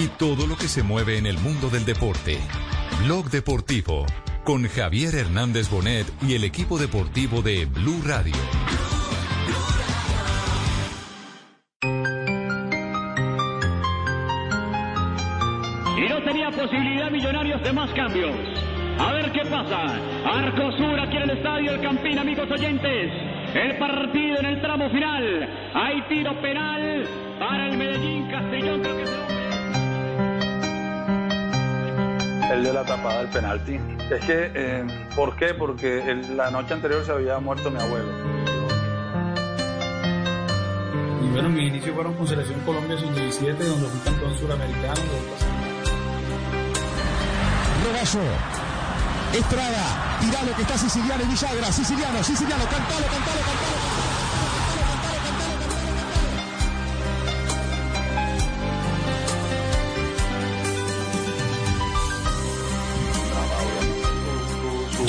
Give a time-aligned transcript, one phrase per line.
[0.00, 2.38] y todo lo que se mueve en el mundo del deporte.
[3.04, 4.06] Blog Deportivo
[4.44, 8.32] con Javier Hernández Bonet y el equipo deportivo de Blue Radio.
[15.98, 18.34] Y no tenía posibilidad Millonarios de más cambios.
[18.98, 19.98] A ver qué pasa.
[20.24, 23.12] Arcosur aquí en el estadio El Campín, amigos oyentes.
[23.54, 25.72] El partido en el tramo final.
[25.74, 27.06] Hay tiro penal
[27.38, 28.80] para el Medellín Castellón.
[28.80, 29.49] Creo
[32.50, 33.78] el de la tapada del penalti.
[34.10, 35.54] Es que, eh, ¿por qué?
[35.54, 38.08] Porque el- la noche anterior se había muerto mi abuelo.
[41.22, 45.00] Y bueno, mis inicios fueron con Selección Colombia Sub-17, donde fui campeón suramericano.
[47.84, 48.20] Regallo.
[49.32, 51.70] Estrada, tiralo que está Siciliano y Villagra.
[51.70, 53.89] Siciliano, Siciliano, cantalo, cantalo, cantalo.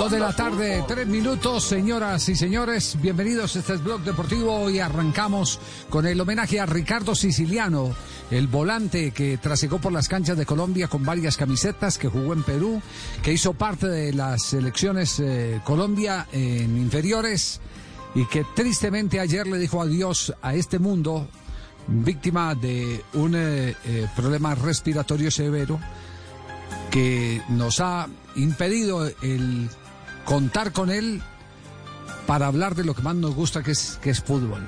[0.02, 3.56] Dos de la tarde, tres minutos, señoras y señores, bienvenidos.
[3.56, 5.60] Este es Blog Deportivo y arrancamos
[5.92, 7.92] con el homenaje a Ricardo Siciliano,
[8.32, 12.42] el volante que trasegó por las canchas de Colombia con varias camisetas, que jugó en
[12.42, 12.82] Perú,
[13.22, 17.62] que hizo parte de las selecciones eh, Colombia en inferiores
[18.16, 21.28] y que tristemente ayer le dijo adiós a este mundo,
[21.86, 25.80] víctima de un eh, eh, problema respiratorio severo
[26.90, 29.70] que nos ha impedido el
[30.26, 31.22] contar con él
[32.28, 34.62] para hablar de lo que más nos gusta que es, que es fútbol.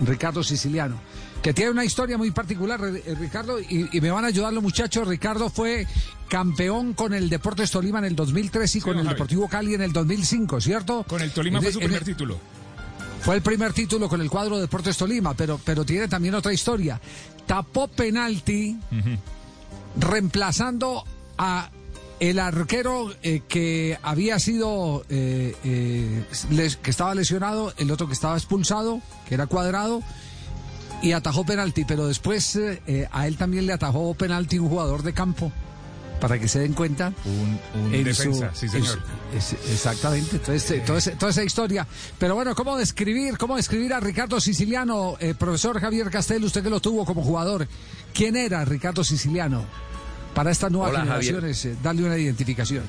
[0.00, 0.98] Ricardo Siciliano,
[1.42, 4.62] que tiene una historia muy particular, eh, Ricardo, y, y me van a ayudar los
[4.62, 5.06] muchachos.
[5.06, 5.86] Ricardo fue
[6.28, 9.08] campeón con el Deportes Tolima en el 2003 y con el Javi.
[9.14, 11.04] Deportivo Cali en el 2005, ¿cierto?
[11.06, 12.38] Con el Tolima En fue el- su primer el- título.
[13.20, 16.98] fue el primer título con el cuadro Deportes Tolima, pero, pero tiene también otra historia.
[17.46, 18.78] Tapó penalti
[19.98, 21.04] reemplazando
[21.36, 21.68] a
[22.20, 28.12] el arquero eh, que había sido eh, eh, les- que estaba lesionado, el otro que
[28.12, 30.02] estaba expulsado, que era cuadrado,
[31.02, 35.14] y atajó penalti, pero después eh, a él también le atajó penalti un jugador de
[35.14, 35.50] campo.
[36.20, 37.14] Para que se den cuenta.
[37.24, 39.00] Un, un en defensa, su- sí señor.
[39.32, 41.86] su- es- exactamente, entonces, eh, toda, esa, toda esa historia.
[42.18, 46.80] Pero bueno, ¿cómo describir, cómo describir a Ricardo Siciliano, profesor Javier Castel, usted que lo
[46.80, 47.66] tuvo como jugador?
[48.12, 49.64] ¿Quién era Ricardo Siciliano?
[50.34, 52.84] Para estas nuevas Hola, generaciones, eh, darle una identificación.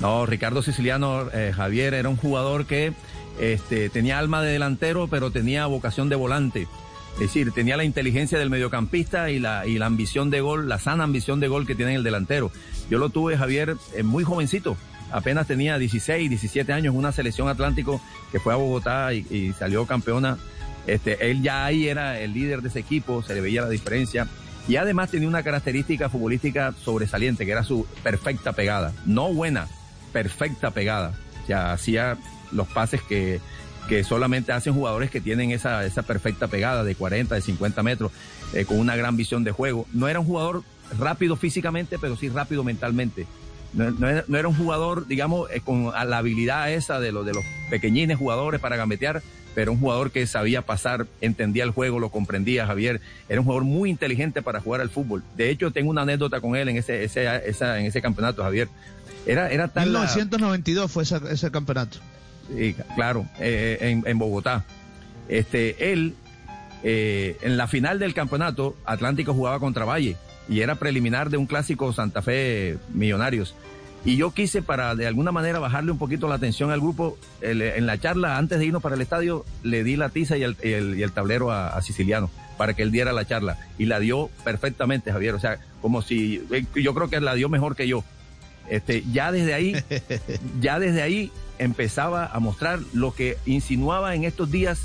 [0.00, 2.92] No, Ricardo Siciliano, eh, Javier, era un jugador que
[3.40, 6.68] este, tenía alma de delantero, pero tenía vocación de volante.
[7.14, 10.78] Es decir, tenía la inteligencia del mediocampista y la, y la ambición de gol, la
[10.78, 12.52] sana ambición de gol que tiene el delantero.
[12.88, 14.76] Yo lo tuve, Javier, eh, muy jovencito.
[15.10, 18.00] Apenas tenía 16, 17 años, una selección Atlántico
[18.30, 20.38] que fue a Bogotá y, y salió campeona.
[20.86, 24.28] Este, él ya ahí era el líder de ese equipo, se le veía la diferencia.
[24.68, 28.92] Y además tenía una característica futbolística sobresaliente, que era su perfecta pegada.
[29.06, 29.66] No buena,
[30.12, 31.14] perfecta pegada.
[31.42, 32.18] O sea, hacía
[32.52, 33.40] los pases que,
[33.88, 38.12] que solamente hacen jugadores que tienen esa, esa perfecta pegada de 40, de 50 metros,
[38.52, 39.86] eh, con una gran visión de juego.
[39.94, 40.62] No era un jugador
[40.98, 43.26] rápido físicamente, pero sí rápido mentalmente.
[43.74, 47.26] No, no era, no era un jugador, digamos, eh, con la habilidad esa de, los
[47.26, 49.22] de los pequeñines jugadores para gambetear,
[49.54, 53.00] pero un jugador que sabía pasar, entendía el juego, lo comprendía, Javier.
[53.28, 55.22] Era un jugador muy inteligente para jugar al fútbol.
[55.36, 58.68] De hecho, tengo una anécdota con él en ese, ese, esa, en ese campeonato, Javier.
[59.26, 61.98] Era, era tal la- 1992 fue ese campeonato.
[62.56, 64.64] Sí, claro, eh, en, en Bogotá.
[65.28, 66.14] Este, él,
[66.82, 70.16] eh, en la final del campeonato, Atlántico jugaba contra Valle
[70.48, 73.54] y era preliminar de un clásico Santa Fe Millonarios.
[74.04, 77.18] Y yo quise para de alguna manera bajarle un poquito la atención al grupo.
[77.40, 80.42] el- en la charla, antes de irnos para el estadio, le di la tiza y
[80.44, 83.58] el, y el- y el tablero a, a Siciliano para que él diera la charla.
[83.78, 85.34] Y la dio perfectamente, Javier.
[85.34, 88.02] O sea, como si, eh, yo creo que la dio mejor que yo.
[88.70, 89.74] Este, ya desde ahí,
[90.60, 94.80] ya desde ahí empezaba a mostrar lo que insinuaba en estos días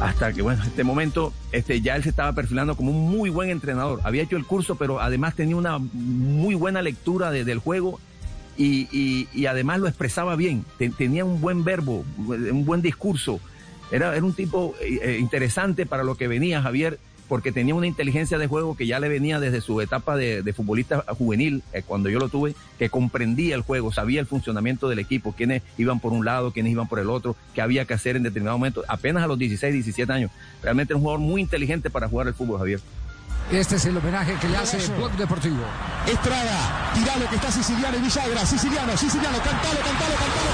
[0.00, 3.50] hasta que, bueno, este momento, este, ya él se estaba perfilando como un muy buen
[3.50, 4.00] entrenador.
[4.04, 8.00] Había hecho el curso, pero además tenía una muy buena lectura de- del juego
[8.56, 10.64] y, y- además lo expresaba bien.
[10.78, 13.40] Te- tenía un buen verbo, un buen discurso.
[13.92, 16.98] Era, era un tipo eh, eh, interesante para lo que venía Javier,
[17.28, 20.52] porque tenía una inteligencia de juego que ya le venía desde su etapa de, de
[20.52, 24.98] futbolista juvenil, eh, cuando yo lo tuve, que comprendía el juego, sabía el funcionamiento del
[24.98, 28.16] equipo, quiénes iban por un lado, quiénes iban por el otro, qué había que hacer
[28.16, 30.30] en determinado momento, apenas a los 16, 17 años.
[30.62, 32.80] Realmente era un jugador muy inteligente para jugar el fútbol, Javier.
[33.52, 35.62] Este es el homenaje que le hace el Blog Deportivo.
[36.06, 38.46] Estrada, tiralo que está Siciliano y Villagra.
[38.46, 40.50] Siciliano, Siciliano, cantalo, cantalo, cantalo,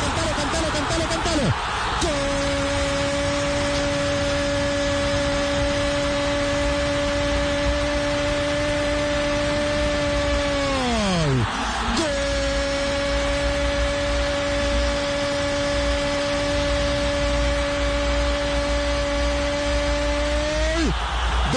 [0.00, 2.43] cantalo, cantalo, cantalo, cantalo, cantalo.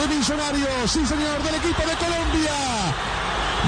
[0.09, 2.55] De Millonarios, sí señor, del equipo de Colombia.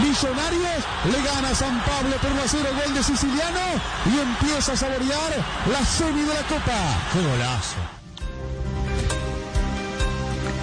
[0.02, 3.60] Millonarios le gana a San Pablo por 1 a 0 gol de Siciliano
[4.06, 7.10] y empieza a saborear la semi de la Copa.
[7.14, 7.76] ¡Qué golazo!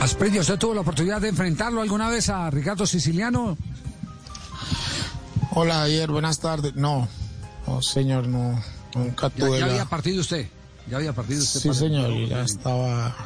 [0.01, 3.57] Asprilla, ¿usted tuvo la oportunidad de enfrentarlo alguna vez a Ricardo Siciliano?
[5.53, 6.75] Hola, ayer, buenas tardes.
[6.77, 7.09] No,
[7.67, 8.63] no señor, no,
[8.95, 10.49] nunca Ya, tuve ya la- había partido usted.
[10.89, 11.61] Ya había partido usted.
[11.61, 13.17] Sí, señor, ya estaba.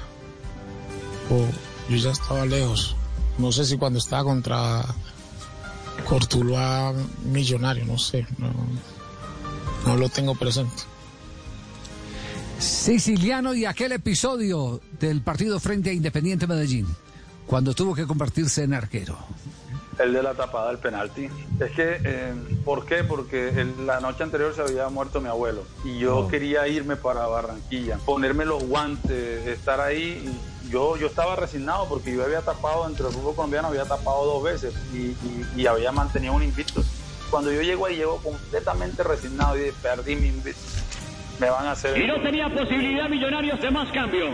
[1.30, 1.46] oh,
[1.90, 2.96] yo ya estaba lejos.
[3.38, 4.82] No sé si cuando estaba contra
[6.08, 6.94] Cortuluá
[7.24, 8.26] Millonario, no sé.
[8.38, 8.50] No,
[9.86, 10.82] no lo tengo presente.
[12.58, 16.86] Siciliano y aquel episodio del partido frente a Independiente Medellín,
[17.46, 19.16] cuando tuvo que convertirse en arquero.
[19.98, 21.28] El de la tapada del penalti.
[21.58, 22.32] Es que, eh,
[22.64, 23.04] ¿por qué?
[23.04, 27.26] Porque el- la noche anterior se había muerto mi abuelo y yo quería irme para
[27.26, 30.22] Barranquilla, ponerme los guantes, estar ahí.
[30.70, 34.42] Yo, yo estaba resignado porque yo había tapado entre el fútbol colombiano, había tapado dos
[34.44, 35.16] veces y,
[35.60, 36.82] y- había mantenido un invicto.
[37.30, 40.60] Cuando yo llego ahí, llego completamente resignado y perdí mi invicto.
[41.40, 41.96] Me van a hacer.
[41.98, 44.30] Y no tenía posibilidad Millonarios de más cambios.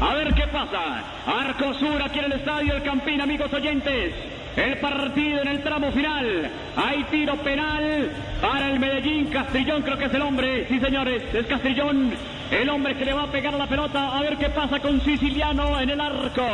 [0.00, 1.04] A ver qué pasa.
[1.26, 4.14] Arco Sur aquí en el estadio El Campín, amigos oyentes.
[4.56, 6.50] El partido en el tramo final.
[6.76, 9.26] Hay tiro penal para el Medellín.
[9.30, 10.68] Castrillón creo que es el hombre.
[10.68, 12.14] Sí, señores, es Castrillón.
[12.60, 14.16] El hombre que le va a pegar la pelota.
[14.16, 16.46] A ver qué pasa con Siciliano en el arco.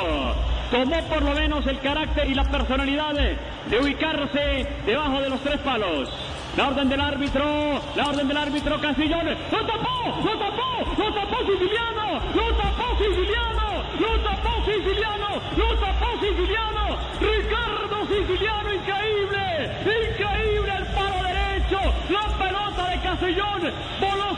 [0.70, 5.58] Tomó por lo menos el carácter y la personalidad de ubicarse debajo de los tres
[5.58, 6.08] palos.
[6.56, 9.26] La orden del árbitro, la orden del árbitro Castrillón.
[9.28, 10.20] ¡Lo tapó!
[10.24, 11.02] ¡Lo tapó!
[11.02, 12.20] ¡Lo tapó Siciliano!
[12.34, 13.84] ¡Lo tapó Siciliano!
[14.00, 15.28] ¡Lo tapó Siciliano!
[15.56, 16.96] ¡Lo tapó Siciliano!
[17.20, 18.74] ¡Ricardo Siciliano!
[18.74, 19.70] ¡Increíble!
[19.84, 21.78] ¡Increíble el palo derecho!
[22.08, 23.72] ¡La pelota de Castrillón!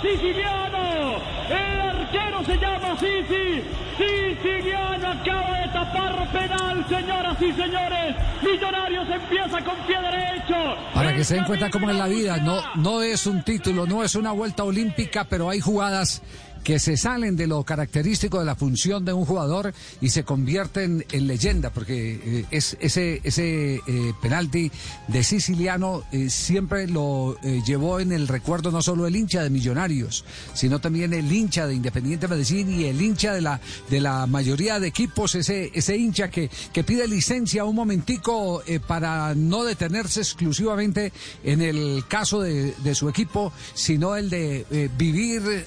[0.03, 1.17] ¡Voló Siciliano!
[1.49, 3.63] El arquero se llama Sisi.
[3.97, 8.17] Siciliano acaba de tapar penal, señoras y señores.
[8.43, 10.77] Millonarios empieza con pie derecho.
[10.95, 14.03] Para que se den cuenta cómo es la vida, no, no es un título, no
[14.03, 16.23] es una vuelta olímpica, pero hay jugadas
[16.63, 21.05] que se salen de lo característico de la función de un jugador y se convierten
[21.11, 24.71] en leyenda, porque eh, es, ese, ese eh, penalti
[25.09, 27.37] de Siciliano eh, siempre lo
[27.67, 30.25] llevó en el recuerdo no solo el hincha de Millonarios,
[30.55, 33.61] sino también el hincha de Independiente Medellín y el hincha de la,
[33.91, 39.35] de la mayoría de equipos, ese, ese hincha que, que pide licencia un momentico para
[39.35, 41.13] no detenerse exclusivamente
[41.45, 45.67] en el caso de, de su equipo, sino el de vivir,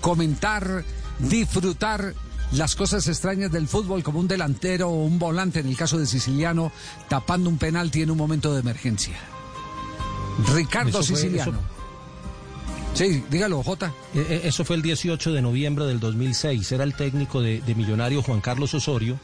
[0.00, 0.84] comentar,
[1.18, 2.14] disfrutar
[2.52, 6.06] las cosas extrañas del fútbol como un delantero o un volante, en el caso de
[6.06, 6.72] Siciliano,
[7.08, 9.16] tapando un penalti en un momento de emergencia.
[10.54, 11.58] Ricardo fue- Siciliano.
[12.94, 13.92] Sí, dígalo, Jota.
[14.14, 16.72] Eh, eh, Eso fue el 18 de noviembre del 2006.
[16.72, 19.18] Era el técnico de, de Millonario Juan Carlos Osorio.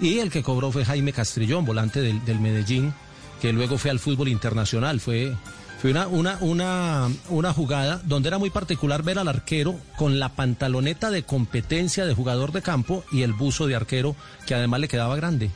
[0.00, 2.92] Y el que cobró fue Jaime Castrillón, volante del, del Medellín,
[3.40, 4.98] que luego fue al fútbol internacional.
[4.98, 5.36] Fue,
[5.82, 10.28] fue una, una, una, una jugada donde era muy particular ver al arquero con la
[10.30, 14.14] pantaloneta de competencia de jugador de campo y el buzo de arquero,
[14.46, 15.50] que además le quedaba grande,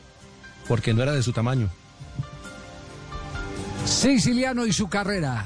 [0.67, 1.69] porque no era de su tamaño.
[3.85, 5.45] Siciliano y su carrera.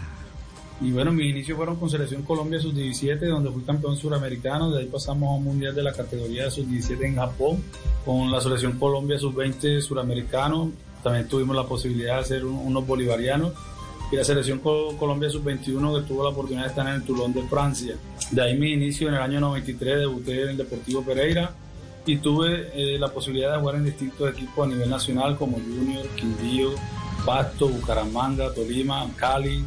[0.82, 4.72] Y bueno, mis inicios fueron con Selección Colombia Sub-17, donde fui campeón suramericano.
[4.72, 7.64] De ahí pasamos a un mundial de la categoría Sub-17 en Japón,
[8.04, 10.72] con la Selección Colombia Sub-20 suramericano.
[11.04, 13.54] También tuvimos la posibilidad de hacer un- unos bolivarianos.
[14.12, 17.32] Y la Selección Co- Colombia Sub-21, que tuvo la oportunidad de estar en el Toulon
[17.34, 17.96] de Francia.
[18.32, 21.54] De ahí mi inicio en el año 93, debuté en el Deportivo Pereira.
[22.06, 26.06] Y tuve eh, la posibilidad de jugar en distintos equipos a nivel nacional, como Junior,
[26.16, 26.72] Quindío,
[27.26, 29.64] Pasto, Bucaramanga, Tolima, Cali,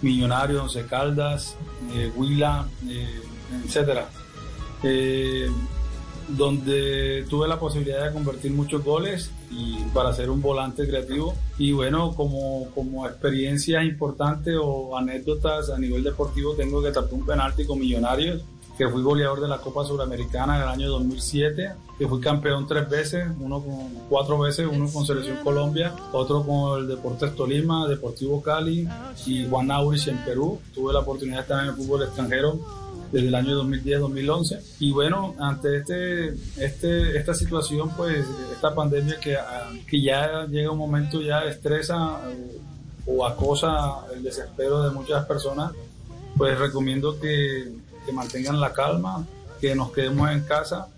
[0.00, 1.54] Millonarios, Once Caldas,
[1.94, 3.20] eh, Huila, eh,
[3.66, 4.08] etcétera.
[6.28, 11.34] Donde tuve la posibilidad de convertir muchos goles y para ser un volante creativo.
[11.58, 17.26] Y bueno, como, como experiencias importantes o anécdotas a nivel deportivo, tengo que tapar un
[17.26, 18.42] penalti con Millonarios
[18.76, 22.88] que fui goleador de la Copa Suramericana en el año 2007, que fui campeón tres
[22.88, 28.42] veces, uno con cuatro veces, uno con Selección Colombia, otro con el Deportes Tolima, Deportivo
[28.42, 28.86] Cali
[29.24, 30.60] y Juan Aurich en Perú.
[30.74, 32.58] Tuve la oportunidad de estar en el fútbol extranjero
[33.16, 34.60] desde el año 2010-2011.
[34.80, 40.70] Y bueno, ante este, este, esta situación, pues esta pandemia que, ah, que ya llega
[40.70, 42.58] un momento, ya estresa eh,
[43.06, 45.72] o acosa el desespero de muchas personas,
[46.36, 47.72] pues recomiendo que,
[48.04, 49.26] que mantengan la calma,
[49.62, 50.88] que nos quedemos en casa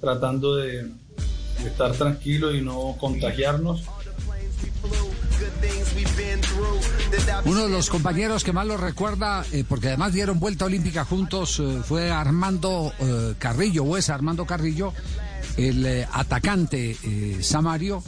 [0.00, 3.82] tratando de, de estar tranquilos y no contagiarnos.
[7.44, 11.60] Uno de los compañeros que más lo recuerda, eh, porque además dieron vuelta olímpica juntos,
[11.60, 14.92] eh, fue Armando eh, Carrillo, o es Armando Carrillo,
[15.56, 16.96] el atacante
[17.42, 18.02] Samario,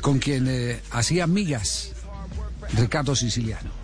[0.00, 1.92] con quien hacía migas
[2.74, 3.77] Ricardo Siciliano.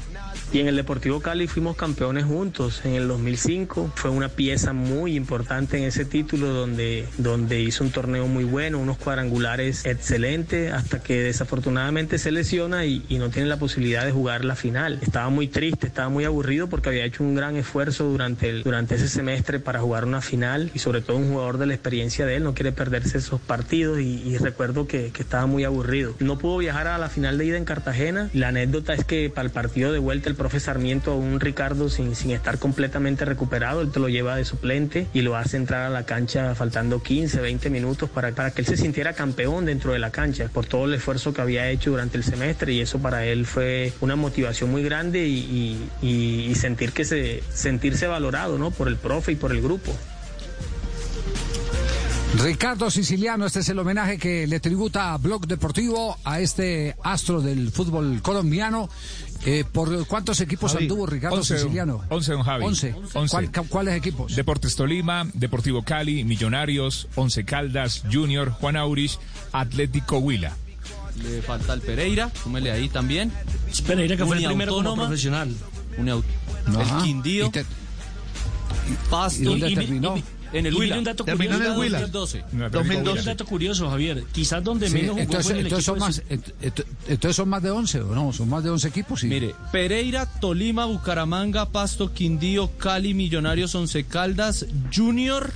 [0.55, 3.91] Y en el Deportivo Cali fuimos campeones juntos en el 2005.
[3.97, 8.79] Fue una pieza muy importante en ese título donde, donde hizo un torneo muy bueno,
[8.79, 14.13] unos cuadrangulares excelentes, hasta que desafortunadamente se lesiona y, y no tiene la posibilidad de
[14.13, 15.01] jugar la final.
[15.03, 18.95] Estaba muy triste, estaba muy aburrido porque había hecho un gran esfuerzo durante, el, durante
[18.95, 22.37] ese semestre para jugar una final y sobre todo un jugador de la experiencia de
[22.37, 26.15] él no quiere perderse esos partidos y, y recuerdo que, que estaba muy aburrido.
[26.21, 28.31] No pudo viajar a la final de ida en Cartagena.
[28.33, 31.89] La anécdota es que para el partido de vuelta el profe Sarmiento a un Ricardo
[31.89, 35.87] sin, sin estar completamente recuperado, él te lo lleva de suplente y lo hace entrar
[35.87, 39.95] a la cancha faltando 15, 20 minutos para, para que él se sintiera campeón dentro
[39.95, 42.99] de la cancha por todo el esfuerzo que había hecho durante el semestre y eso
[42.99, 48.59] para él fue una motivación muy grande y, y, y- sentir que se, sentirse valorado
[48.59, 48.71] ¿no?
[48.71, 49.97] por el profe y por el grupo.
[52.39, 57.41] Ricardo Siciliano, este es el homenaje que le tributa a Blog Deportivo a este astro
[57.41, 58.89] del fútbol colombiano.
[59.47, 62.03] Eh, ¿Por cuántos equipos Javi, anduvo Ricardo 11, Siciliano?
[62.09, 62.65] 11, don Javi.
[62.65, 62.95] 11.
[63.15, 63.31] 11.
[63.51, 64.35] ¿Cuál- ¿Cuáles equipos?
[64.35, 69.19] Deportes Tolima, Deportivo Cali, Millonarios, Once Caldas, Junior, Juan Aurich,
[69.53, 70.57] Atlético Huila.
[71.23, 73.31] Le falta el Pereira, súmele ahí también.
[73.87, 75.55] Pereira, que fue el primero como profesional.
[76.67, 76.99] Ajá.
[76.99, 77.47] El Quindío.
[77.47, 77.65] Y te-
[79.09, 79.41] Pasto.
[79.43, 80.15] ¿Y dónde mi- terminó?
[80.55, 80.99] En el Huila.
[80.99, 81.81] un dato Terminó en el curioso.
[81.81, 81.99] Huila.
[82.01, 82.39] 2012.
[82.39, 83.19] No, Atlético 2012.
[83.21, 84.25] Un dato curioso, Javier.
[84.33, 86.23] Quizás donde Sí, menos jugó entonces, fue en el entonces son más,
[87.09, 88.33] entonces son más de 11, ¿o no?
[88.33, 89.21] Son más de 11 equipos.
[89.21, 89.27] sí.
[89.27, 95.53] Mire, Pereira, Tolima, Bucaramanga, Pasto, Quindío, Cali, Millonarios, Once Caldas, Junior,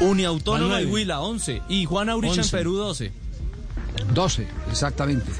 [0.00, 0.86] Uniautónoma y.
[0.86, 1.62] Huila, 11.
[1.68, 2.56] Y Juan Aurich en Once.
[2.56, 3.12] Perú, 12.
[4.14, 5.30] 12, exactamente.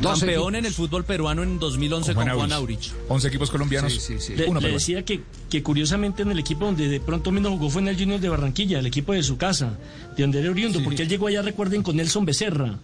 [0.00, 0.58] 12 Campeón equipos.
[0.58, 2.92] en el fútbol peruano en 2011 con, Juan Aurich.
[3.08, 4.34] 11 equipos colombianos, Sí, sí, sí.
[4.34, 4.74] Le, uno le peruano.
[4.78, 7.98] decía que, que curiosamente en el equipo donde de pronto menos jugó fue en el
[7.98, 9.74] Junior de Barranquilla, el equipo de su casa,
[10.16, 12.78] de donde era oriundo, porque él llegó allá, recuerden, con Nelson Becerra.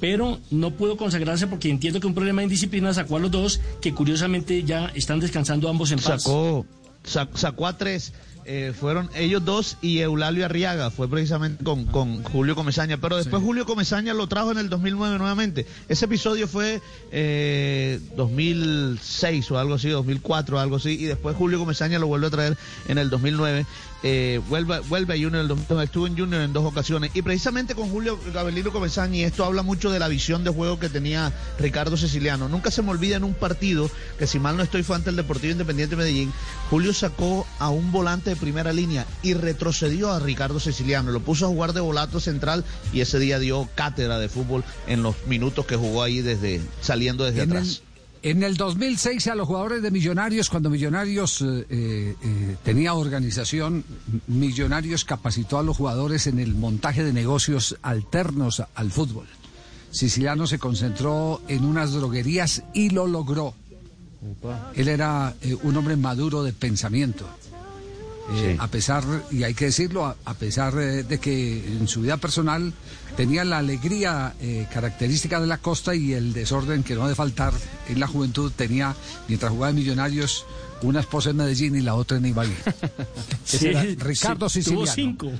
[0.00, 3.60] Pero no pudo consagrarse porque entiendo que un problema de indisciplina sacó a los dos,
[3.80, 6.22] que curiosamente ya están descansando ambos en paz.
[6.24, 6.66] Sacó,
[7.04, 8.12] sa- sacó a tres.
[8.44, 13.42] Eh, fueron ellos dos y Eulalio Arriaga, fue precisamente con, con Julio Comesaña, pero después
[13.42, 15.66] Julio Comesaña lo trajo en el 2009 nuevamente.
[15.88, 16.80] Ese episodio fue
[17.12, 22.26] eh, 2006 o algo así, 2004 o algo así, y después Julio Comesaña lo vuelve
[22.26, 22.56] a traer
[22.88, 23.64] en el 2009.
[24.02, 27.22] Eh, vuelve, vuelve a Junior, en el 2009, estuvo en Junior en dos ocasiones, y
[27.22, 30.88] precisamente con Julio Gabelino Comesaña, y esto habla mucho de la visión de juego que
[30.88, 32.48] tenía Ricardo Siciliano.
[32.48, 35.16] Nunca se me olvida en un partido, que si mal no estoy fue ante el
[35.16, 36.32] Deportivo Independiente de Medellín,
[36.68, 41.46] Julio sacó a un volante de primera línea y retrocedió a Ricardo Siciliano, lo puso
[41.46, 45.66] a jugar de volato central y ese día dio cátedra de fútbol en los minutos
[45.66, 47.82] que jugó ahí desde saliendo desde el, atrás.
[48.22, 53.84] En el 2006 a los jugadores de Millonarios, cuando Millonarios eh, eh, eh, tenía organización,
[54.28, 59.26] Millonarios capacitó a los jugadores en el montaje de negocios alternos al fútbol.
[59.90, 63.54] Siciliano se concentró en unas droguerías y lo logró.
[64.74, 67.26] Él era eh, un hombre maduro de pensamiento.
[68.30, 72.02] Eh, A pesar, y hay que decirlo, a, a pesar eh, de que en su
[72.02, 72.72] vida personal
[73.16, 77.14] tenía la alegría eh, característica de la costa y el desorden que no ha de
[77.16, 77.52] faltar
[77.88, 78.94] en la juventud, tenía,
[79.28, 80.46] mientras jugaba en Millonarios,
[80.82, 82.54] una esposa en Medellín y la otra en Ibagué.
[83.98, 84.92] Ricardo sí, tuvo Siciliano.
[84.94, 85.32] cinco.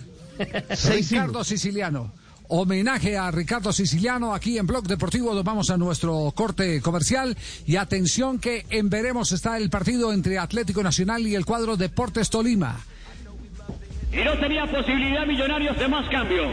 [0.93, 2.13] Ricardo Siciliano.
[2.55, 5.43] Homenaje a Ricardo Siciliano aquí en Blog Deportivo.
[5.43, 7.35] Vamos a nuestro corte comercial.
[7.65, 12.29] Y atención que en veremos está el partido entre Atlético Nacional y el cuadro Deportes
[12.29, 12.79] Tolima.
[14.13, 16.53] Y no tenía posibilidad Millonarios de más cambios.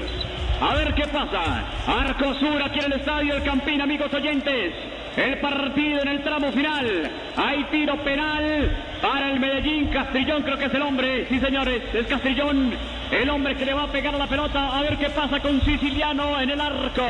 [0.62, 1.68] A ver qué pasa.
[1.86, 4.99] Arcosur aquí en el estadio El Campín, amigos oyentes.
[5.20, 7.12] El partido en el tramo final.
[7.36, 8.72] Hay tiro penal
[9.02, 9.88] para el Medellín.
[9.88, 11.26] Castrillón creo que es el hombre.
[11.28, 12.74] Sí, señores, es Castrillón.
[13.12, 14.78] El hombre que le va a pegar la pelota.
[14.78, 17.06] A ver qué pasa con Siciliano en el arco.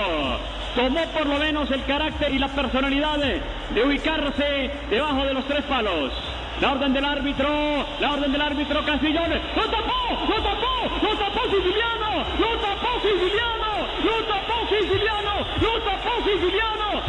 [0.76, 5.64] Tomó por lo menos el carácter y la personalidad de ubicarse debajo de los tres
[5.66, 6.12] palos.
[6.62, 9.40] La orden del árbitro, la orden del árbitro Castiglione.
[9.56, 10.26] ¡Lo tapó!
[10.28, 11.06] ¡Lo tapó!
[11.06, 12.26] ¡Lo tapó Siciliano!
[12.40, 13.88] ¡Lo tapó Siciliano!
[14.04, 15.46] ¡Lo tapó Siciliano!
[15.62, 17.09] ¡Lo tapó Siciliano!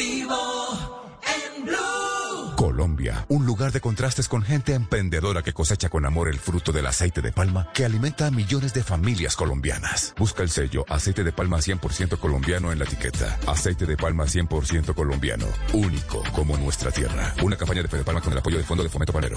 [0.00, 2.56] Deportivo en Blue.
[2.56, 6.86] Colombia, un lugar de contrastes con gente emprendedora que cosecha con amor el fruto del
[6.86, 10.14] aceite de palma que alimenta a millones de familias colombianas.
[10.16, 13.38] Busca el sello aceite de palma 100% colombiano en la etiqueta.
[13.46, 17.34] Aceite de palma 100% colombiano, único como nuestra tierra.
[17.42, 19.36] Una campaña de Fede Palma con el apoyo del Fondo de Fomento Panero.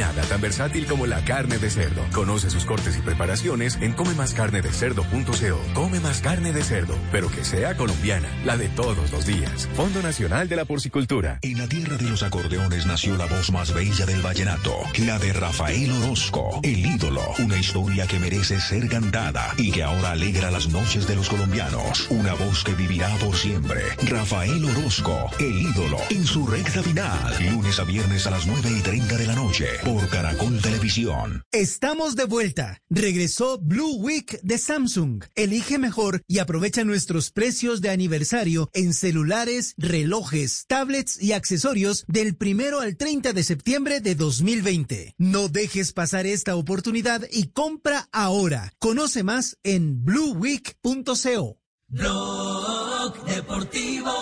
[0.00, 2.02] Nada tan versátil como la carne de cerdo.
[2.14, 5.74] Conoce sus cortes y preparaciones en comemascarnedecerdo.co.
[5.74, 9.68] Come más carne de cerdo, pero que sea colombiana, la de todos los días.
[9.76, 11.38] Fondo Nacional de la Porcicultura.
[11.42, 15.34] En la tierra de los acordeones nació la voz más bella del vallenato, la de
[15.34, 17.20] Rafael Orozco, el ídolo.
[17.38, 22.06] Una historia que merece ser cantada y que ahora alegra las noches de los colombianos.
[22.08, 23.82] Una voz que vivirá por siempre.
[24.08, 27.36] Rafael Orozco, el ídolo, en su recta final.
[27.50, 31.42] Lunes a viernes a las 9 y 30 de la noche por Caracol Televisión.
[31.50, 32.78] Estamos de vuelta.
[32.88, 35.24] Regresó Blue Week de Samsung.
[35.34, 42.36] Elige mejor y aprovecha nuestros precios de aniversario en celulares, relojes, tablets y accesorios del
[42.36, 45.14] primero al 30 de septiembre de 2020.
[45.18, 48.72] No dejes pasar esta oportunidad y compra ahora.
[48.78, 51.58] Conoce más en blueweek.co.
[51.88, 54.12] Blog Deportivo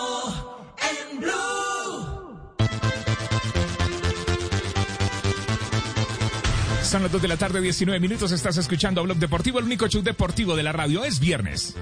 [1.11, 1.58] en Blue.
[6.89, 8.31] Son las 2 de la tarde, 19 minutos.
[8.31, 11.05] Estás escuchando a Blog Deportivo, el único show deportivo de la radio.
[11.05, 11.75] Es viernes.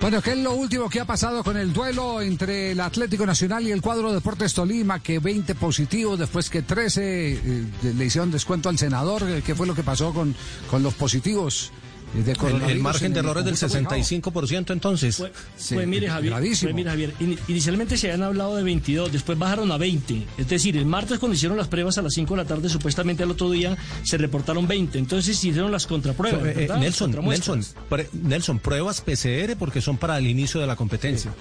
[0.00, 3.64] Bueno, ¿qué es lo último que ha pasado con el duelo entre el Atlético Nacional
[3.68, 5.00] y el cuadro Deportes Tolima?
[5.00, 7.64] Que 20 positivos, después que 13 eh,
[7.96, 9.22] le hicieron descuento al senador.
[9.42, 10.34] ¿Qué fue lo que pasó con,
[10.68, 11.70] con los positivos?
[12.14, 12.32] De
[12.72, 14.04] El, margen en de error es del conjunto colombiano?
[14.04, 15.16] 65% entonces.
[15.18, 19.70] Pues mire, Javier, pues mire, Javier, in- inicialmente se habían hablado de 22, después bajaron
[19.72, 20.26] a 20.
[20.38, 23.22] Es decir, el martes cuando hicieron las pruebas a las 5 de la tarde, supuestamente
[23.22, 24.98] al otro día se reportaron 20.
[24.98, 26.44] Entonces se hicieron las contrapruebas.
[26.46, 26.78] Eh, eh.
[26.78, 27.24] Nelson, Las.
[27.48, 31.32] Nelson, pre- Nelson, pruebas PCR porque son para el inicio de la competencia.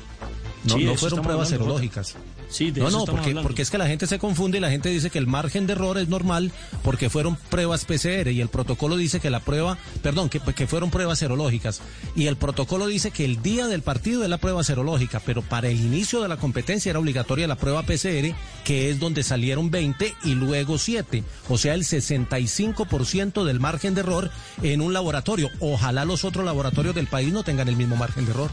[0.67, 2.15] No, Sí, no fueron pruebas hablando, serológicas.
[2.49, 3.41] Sí, de no, eso no, porque, hablando.
[3.43, 5.73] porque es que la gente se confunde y la gente dice que el margen de
[5.73, 6.51] error es normal
[6.83, 10.89] porque fueron pruebas PCR y el protocolo dice que la prueba, perdón, que, que fueron
[10.89, 11.81] pruebas serológicas.
[12.15, 15.69] Y el protocolo dice que el día del partido es la prueba serológica, pero para
[15.69, 20.15] el inicio de la competencia era obligatoria la prueba PCR, que es donde salieron 20
[20.23, 21.23] y luego 7.
[21.49, 25.49] O sea, el 65% del margen de error en un laboratorio.
[25.59, 28.51] Ojalá los otros laboratorios del país no tengan el mismo margen de error.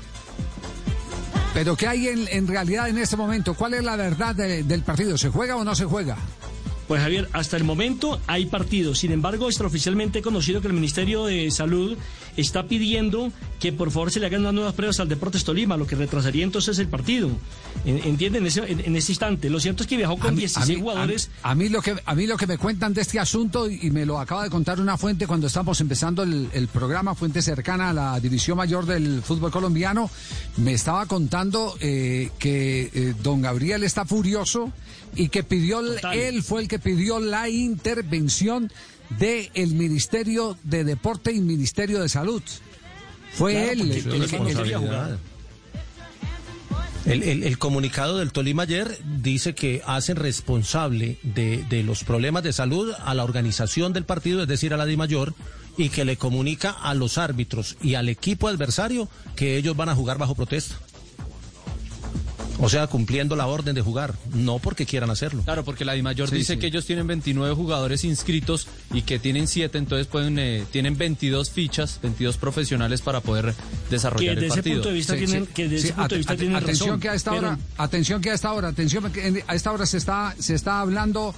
[1.55, 3.55] Pero ¿qué hay en, realidad en este momento?
[3.55, 5.17] ¿Cuál es la verdad de- del partido?
[5.17, 6.17] ¿Se juega o no se juega?
[6.88, 8.99] Pues Javier, hasta el momento hay partidos.
[8.99, 11.97] Sin embargo, extraoficialmente he conocido que el Ministerio de Salud
[12.37, 15.87] está pidiendo que por favor se le hagan unas nuevas pruebas al Deportes Tolima, lo
[15.87, 17.31] que retrasaría entonces el partido.
[17.85, 18.42] En- ¿Entienden?
[18.42, 19.49] En ese, en, en ese instante.
[19.51, 21.31] Lo cierto es que viajó con 16 jugadores.
[21.42, 23.90] A, a mí lo que a mí lo que me cuentan de este asunto y
[23.90, 27.90] me lo acaba de contar una fuente cuando estamos empezando el, el programa, fuente cercana
[27.90, 30.11] a la división mayor del fútbol colombiano,
[30.59, 34.73] me estaba contando eh, que eh, don Gabriel está furioso
[35.16, 35.81] y que pidió
[36.12, 38.70] él fue el que pidió la intervención
[39.11, 42.43] del Ministerio de Deporte y Ministerio de Salud.
[43.33, 44.29] Fue Claro, él el, el.
[47.07, 52.43] El, el- el comunicado del Tolima ayer dice que hacen responsable de, de los problemas
[52.43, 55.35] de salud a la organización del partido, es decir, a la DIMAYOR,
[55.77, 59.95] y que le comunica a los árbitros y al equipo adversario que ellos van a
[59.95, 60.77] jugar bajo protesta.
[62.61, 65.43] O sea, cumpliendo la orden de jugar, no porque quieran hacerlo.
[65.43, 66.59] Claro, porque la DIMAYOR Sí, dice sí.
[66.61, 71.51] que ellos tienen 29 jugadores inscritos y que tienen 7, entonces pueden eh, tienen 22
[71.51, 73.55] fichas, 22 profesionales para poder
[73.90, 74.83] desarrollar el partido.
[74.85, 75.79] Sí, sí.
[75.79, 79.43] Sí, at- at- atención que a esta hora, atención que a esta hora, atención que
[79.47, 81.35] a esta hora se está se está hablando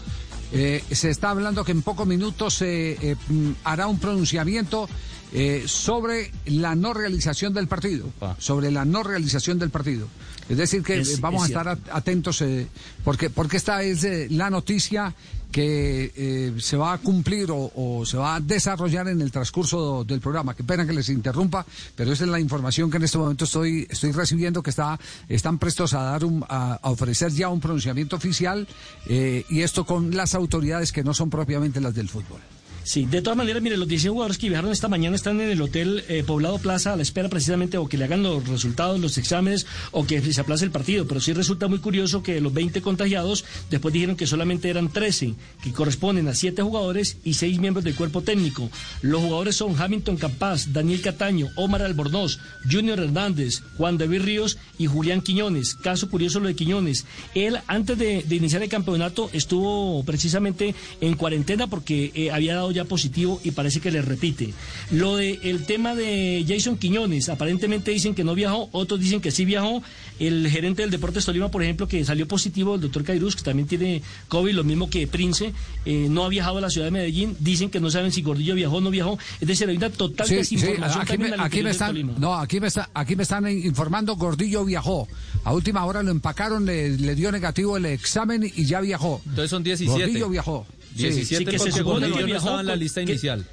[0.52, 4.88] eh, se está hablando que en pocos minutos se eh, mm, hará un pronunciamiento
[5.32, 8.08] eh, sobre la no realización del partido,
[8.38, 10.06] sobre la no realización del partido.
[10.48, 12.68] Es decir que Es- eh, vamos es a estar at- atentos eh,
[13.04, 15.12] porque porque esta es eh, la noticia
[15.50, 20.04] que eh, se va a cumplir o, o se va a desarrollar en el transcurso
[20.04, 20.54] del programa.
[20.54, 23.86] Qué pena que les interrumpa, pero esa es la información que en este momento estoy,
[23.88, 28.16] estoy recibiendo, que está, están prestos a dar un, a, a ofrecer ya un pronunciamiento
[28.16, 28.68] oficial
[29.08, 32.40] eh, y esto con las autoridades que no son propiamente las del fútbol.
[32.87, 35.61] Sí, de todas maneras, mire, los 16 jugadores que viajaron esta mañana están en el
[35.61, 39.18] hotel eh, Poblado Plaza a la espera precisamente o que le hagan los resultados, los
[39.18, 41.05] exámenes o que se aplace el partido.
[41.09, 44.92] Pero sí resulta muy curioso que de los 20 contagiados, después dijeron que solamente eran
[44.92, 48.70] 13, que corresponden a 7 jugadores y 6 miembros del cuerpo técnico.
[49.03, 52.38] Los jugadores son Hamilton Capaz, Daniel Cataño, Omar Albornoz,
[52.70, 55.75] Junior Hernández, Juan David Ríos y Julián Quiñones.
[55.75, 57.05] Caso curioso lo de Quiñones.
[57.35, 62.75] Él, antes de, de iniciar el campeonato, estuvo precisamente en cuarentena porque eh, había dado
[62.76, 64.52] ya positivo y parece que le repite.
[64.90, 69.30] Lo de el tema de Jason Quiñones, aparentemente dicen que no viajó, otros dicen que
[69.30, 69.82] sí viajó.
[70.18, 73.68] El gerente del Deportes Tolima, por ejemplo, que salió positivo, el doctor Cairuz, que también
[73.68, 75.52] tiene COVID, lo mismo que Prince,
[75.84, 77.36] eh, no ha viajado a la ciudad de Medellín.
[77.40, 79.18] Dicen que no saben si Gordillo viajó o no viajó.
[79.40, 82.14] Es decir, hay una total Sí, sí, desinformación aquí, me, aquí están, Tolima.
[82.18, 85.08] no, aquí me, está, aquí me están informando, Gordillo viajó.
[85.44, 89.20] A última hora lo empacaron, le, le dio negativo el examen y ya viajó.
[89.26, 90.04] Entonces son 17.
[90.04, 90.66] Gordillo viajó.
[90.96, 91.02] Sí.
[91.04, 93.46] 17 Sí, que se supone que viajó en la con- lista que- inicial.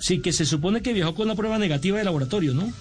[0.00, 2.72] Sí, que se supone que viajó con una prueba negativa de laboratorio, ¿no?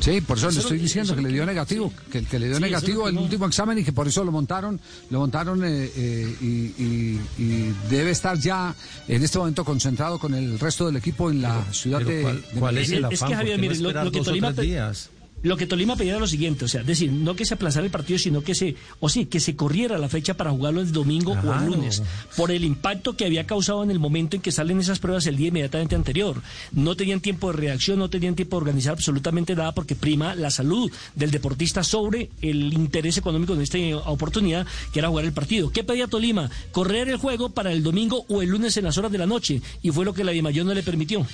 [0.00, 2.46] Sí, por eso, Eso le es estoy diciendo que le dio negativo, que, que le
[2.48, 4.78] dio Sí, negativo el no- último examen y que por eso lo montaron,
[5.08, 6.46] lo montaron eh, eh, y,
[6.82, 8.74] y- y debe estar ya
[9.08, 12.42] en este momento concentrado con el resto del equipo en la ciudad pero de, ¿cuál-
[12.52, 13.16] de cuál es el Es que?
[13.16, 15.08] Javier, ¿Por qué no mire, lo, que Tolima días?
[15.44, 17.92] Lo que Tolima pedía era lo siguiente, o sea, decir, no que se aplazara el
[17.92, 21.32] partido, sino que se, o sí, que se corriera la fecha para jugarlo el domingo
[21.32, 22.02] o el lunes,
[22.34, 25.36] por el impacto que había causado en el momento en que salen esas pruebas el
[25.36, 26.40] día inmediatamente anterior.
[26.72, 30.50] No tenían tiempo de reacción, no tenían tiempo de organizar absolutamente nada porque prima la
[30.50, 35.70] salud del deportista sobre el interés económico de esta oportunidad, que era jugar el partido.
[35.70, 36.50] ¿Qué pedía Tolima?
[36.72, 39.60] Correr el juego para el domingo o el lunes en las horas de la noche,
[39.82, 41.26] y fue lo que la Dimayor no le permitió.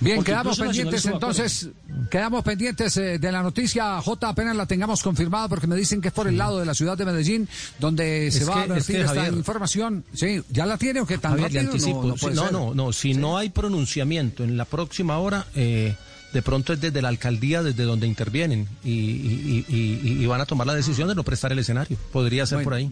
[0.00, 1.68] Bien, quedamos pendientes entonces,
[2.10, 6.08] quedamos pendientes eh, de la noticia J, apenas la tengamos confirmada porque me dicen que
[6.08, 7.48] es por el lado de la ciudad de Medellín
[7.80, 10.04] donde se Es va que- a es vertir que, esta Javier- información.
[10.14, 11.72] Sí, ¿ya la tiene o qué tan Javier, rápido?
[11.72, 12.02] anticipo.
[12.02, 12.52] No, no, Sí, no, ser.
[12.52, 15.96] no, no, si no hay pronunciamiento en la próxima hora, eh,
[16.32, 20.40] de pronto es desde la alcaldía, desde donde intervienen y, y- y- y- y van
[20.40, 21.96] a tomar la decisión de no prestar el escenario.
[22.12, 22.64] Podría ser Bueno.
[22.66, 22.90] por ahí.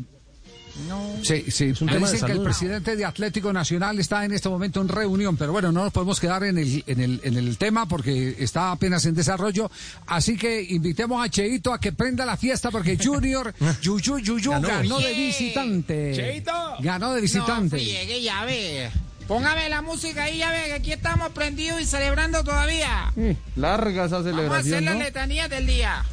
[1.22, 1.72] Sí, sí.
[1.80, 4.80] un Me tema de dicen que el presidente de Atlético Nacional está en este momento
[4.80, 7.86] en reunión, pero bueno, no nos podemos quedar en el, en el, en el tema
[7.86, 9.70] porque está apenas en desarrollo.
[10.06, 14.68] Así que invitemos a Cheito a que prenda la fiesta porque Junior, Yuyu, Yuyu Ganó.
[14.68, 16.12] ganó, de visitante.
[16.14, 16.52] Cheito.
[16.80, 17.76] Ganó de visitante.
[17.76, 18.90] No friegue, ya ve.
[19.26, 23.12] Póngame la música ahí, ya ve, que aquí estamos prendidos y celebrando todavía.
[23.56, 26.04] Larga esa Vamos a hacer la letanía del día.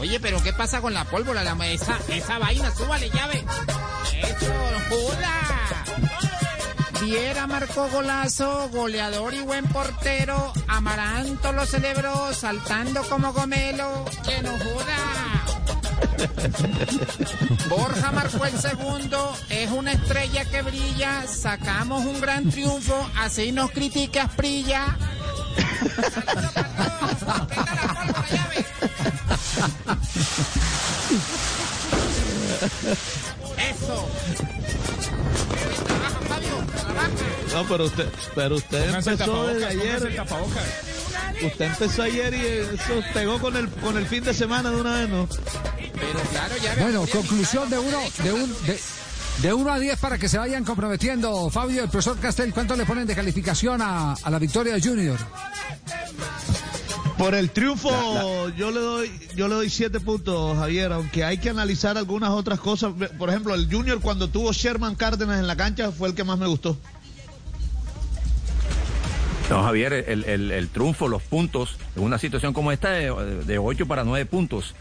[0.00, 1.44] Oye, pero ¿qué pasa con la pólvora?
[1.44, 3.44] La, esa, esa vaina, súbale, llave.
[4.22, 4.52] Eso,
[4.88, 5.84] joda.
[7.02, 10.54] Viera marcó golazo, goleador y buen portero.
[10.68, 14.06] Amaranto lo celebró, saltando como gomelo.
[14.24, 15.30] Que no joda.
[17.68, 23.70] Borja marcó el segundo, es una estrella que brilla, sacamos un gran triunfo, así nos
[23.70, 24.96] critica Prilla.
[33.56, 34.08] Eso.
[37.54, 40.26] No, pero usted, pero usted Pónganse empezó desde ayer.
[41.42, 44.96] Usted empezó ayer y eso pegó con el con el fin de semana de una
[44.98, 45.28] vez, ¿no?
[45.28, 48.80] Pero claro, ya Bueno, conclusión de uno, de un, de,
[49.42, 51.50] de uno a 10 para que se vayan comprometiendo.
[51.50, 55.18] Fabio, el profesor Castel, ¿cuánto le ponen de calificación a, a la victoria de Junior?
[57.20, 61.50] Por el triunfo yo le doy yo le doy siete puntos, Javier, aunque hay que
[61.50, 62.92] analizar algunas otras cosas.
[63.18, 66.38] Por ejemplo, el Junior cuando tuvo Sherman Cárdenas en la cancha fue el que más
[66.38, 66.78] me gustó.
[69.50, 73.12] No, Javier, el, el- el triunfo, los puntos, en una situación como esta de,
[73.44, 74.74] de 8 para 9 puntos.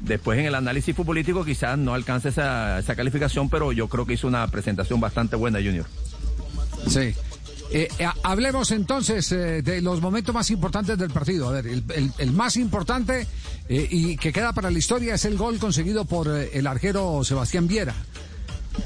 [0.00, 4.14] Después en el análisis futbolístico quizás no alcance esa, esa calificación, pero yo creo que
[4.14, 5.86] hizo una presentación bastante buena Junior.
[6.88, 7.14] Sí.
[7.76, 11.48] Eh, eh, hablemos entonces eh, de los momentos más importantes del partido.
[11.48, 13.26] A ver, el, el- el más importante
[13.68, 17.94] y que queda para la historia es el gol conseguido por el arquero Sebastián Viera.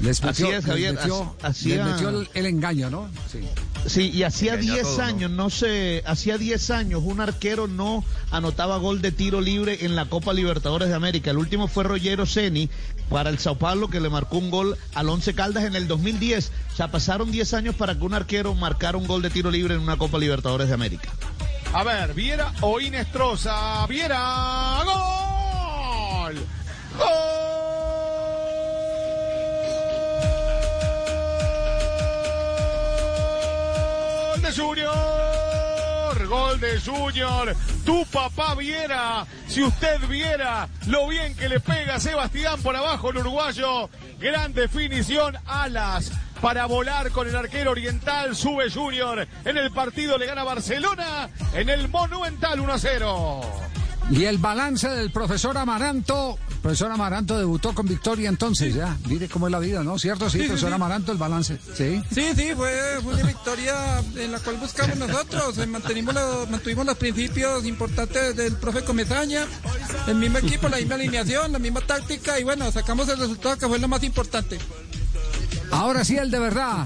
[0.01, 3.09] Les Así metió, es, Javier, les metió, así- les metió el, el engaño, ¿no?
[3.31, 3.39] Sí.
[3.85, 5.03] Sí, y hacía Engañó a 10 todos, ¿no?
[5.03, 5.49] años, ¿no?
[5.49, 10.33] sé, hacía 10 años un arquero no anotaba gol de tiro libre en la Copa
[10.33, 11.31] Libertadores de América.
[11.31, 12.69] El último fue Rogero Ceni
[13.09, 16.51] para el Sao Paulo que le marcó un gol al Once Caldas en el 2010.
[16.73, 19.75] O sea, pasaron 10 años para que un arquero marcara un gol de tiro libre
[19.75, 21.09] en una Copa Libertadores de América.
[21.73, 23.85] A ver, Viera o Inestrosa.
[23.87, 26.35] Viera, gol.
[26.97, 27.68] Gol
[34.51, 36.27] Junior.
[36.27, 37.55] Gol de Junior.
[37.85, 39.25] Tu papá Viera.
[39.47, 43.89] Si usted viera lo bien que le pega Sebastián por abajo el uruguayo.
[44.19, 45.37] Gran definición.
[45.45, 48.35] Alas para volar con el arquero oriental.
[48.35, 49.27] Sube Junior.
[49.45, 51.29] En el partido le gana Barcelona.
[51.53, 53.41] En el Monumental 1 a 0.
[54.11, 56.37] Y el balance del profesor Amaranto.
[56.63, 58.97] Profesor Amaranto debutó con victoria entonces, ya.
[59.07, 59.99] Mire cómo es la vida, ¿no?
[59.99, 60.29] ¿Cierto?
[60.29, 60.75] Sí, profesor sí.
[60.75, 61.59] Amaranto, el balance.
[61.75, 62.01] Sí.
[62.11, 63.75] Sí, sí, fue, fue una victoria
[64.15, 65.57] en la cual buscamos nosotros.
[65.59, 69.45] Eh, Mantenimos los, mantuvimos los principios importantes del profe Comezaña,
[70.07, 73.67] el mismo equipo, la misma alineación, la misma táctica y bueno, sacamos el resultado que
[73.67, 74.57] fue lo más importante.
[75.71, 76.85] Ahora sí, el de verdad.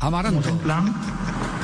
[0.00, 0.52] Amaranto.
[0.52, 0.94] un plan.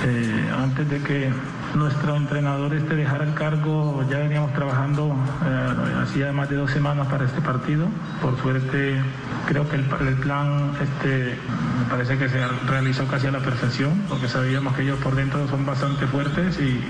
[0.04, 1.32] Eh, antes de que
[1.74, 7.06] nuestro entrenador este dejara el cargo, ya veníamos trabajando eh, hacía más de dos semanas
[7.08, 7.86] para este partido.
[8.20, 9.00] Por suerte,
[9.46, 11.36] creo que el, plan este,
[11.78, 15.46] me parece que se realizó casi a la perfección, porque sabíamos que ellos por dentro
[15.48, 16.80] son bastante fuertes y,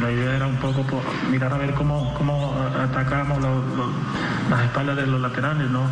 [0.00, 0.82] la idea era un poco
[1.30, 3.38] mirar a ver cómo, cómo atacamos
[4.48, 5.82] las espaldas de los laterales, ¿no?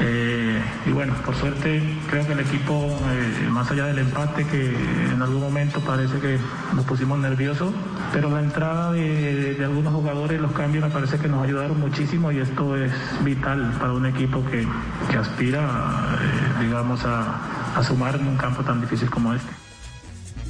[0.00, 4.76] Eh, y bueno, por suerte creo que el equipo, eh, más allá del empate que
[5.12, 6.38] en algún momento parece que
[6.74, 7.72] nos pusimos nerviosos,
[8.12, 12.32] pero la entrada de, de algunos jugadores, los cambios me parece que nos ayudaron muchísimo
[12.32, 12.92] y esto es
[13.24, 14.66] vital para un equipo que,
[15.10, 19.50] que aspira, eh, digamos, a, a sumar en un campo tan difícil como este.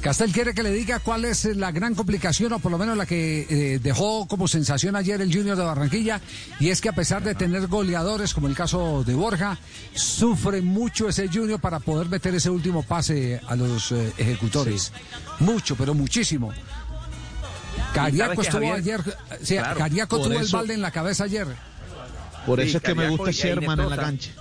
[0.01, 3.07] Castel quiere que le diga cuál es la gran complicación, o por lo menos la
[3.07, 6.21] que eh, dejó como sensación ayer el Junior de Barranquilla,
[6.59, 9.57] y es que a pesar de tener goleadores, como el caso de Borja,
[9.93, 14.93] sufre mucho ese Junior para poder meter ese último pase a los eh, ejecutores.
[15.39, 16.53] Mucho, pero muchísimo.
[17.93, 19.01] Cariaco ¿sabes qué, estuvo Javier?
[19.01, 21.47] ayer, sí, Claro, Cariaco por tuvo el eso- balde en la cabeza ayer.
[22.45, 24.31] Por Sí, eso es que me gusta Sherman en la cancha.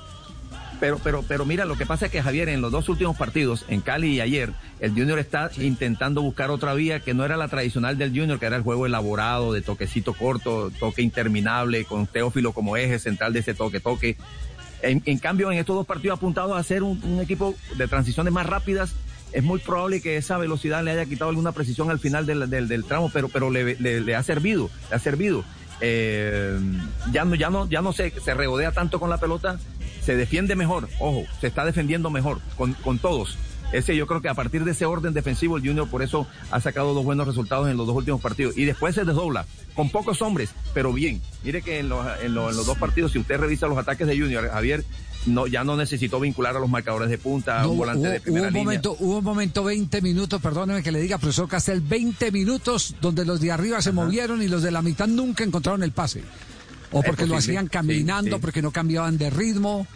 [0.78, 3.64] Pero, pero, pero mira, lo que pasa es que Javier, en los dos últimos partidos,
[3.68, 7.48] en Cali y ayer, el Junior está intentando buscar otra vía que no era la
[7.48, 12.52] tradicional del Junior, que era el juego elaborado, de toquecito corto, toque interminable, con Teófilo
[12.52, 14.18] como eje central de ese toque-toque.
[14.82, 18.30] En, en cambio, en estos dos partidos apuntados a ser un, un equipo de transiciones
[18.30, 18.92] más rápidas,
[19.33, 22.85] es muy probable que esa velocidad le haya quitado alguna precisión al final del, del-
[22.85, 23.77] tramo, pero, pero le,
[24.17, 25.45] ha servido, le ha servido.
[25.81, 26.59] Eh,
[27.12, 28.35] ya no, ya no, ya no se, se
[28.73, 29.59] tanto con la pelota,
[30.03, 33.37] se defiende mejor, ojo, se está defendiendo mejor con, con todos.
[33.73, 36.61] Ese yo creo que a partir de ese orden defensivo el Junior por eso ha
[36.61, 38.57] sacado dos buenos resultados en los dos últimos partidos.
[38.57, 41.21] Y después se desdobla, con pocos hombres, pero bien.
[41.43, 44.07] Mire que en los, en los, en los dos partidos, si usted revisa los ataques
[44.07, 44.85] de Junior, Javier
[45.27, 48.17] no, ya no necesitó vincular a los marcadores de punta, No, un volante hubo, de
[48.17, 48.65] hubo primera un línea.
[48.65, 53.25] momento, hubo un momento, 20 minutos, perdóneme que le diga, profesor Castel, 20 minutos donde
[53.25, 56.23] los de arriba se movieron y los de la mitad nunca encontraron el pase.
[56.93, 58.41] O porque lo hacían caminando, sí, sí.
[58.41, 59.87] porque no cambiaban de ritmo,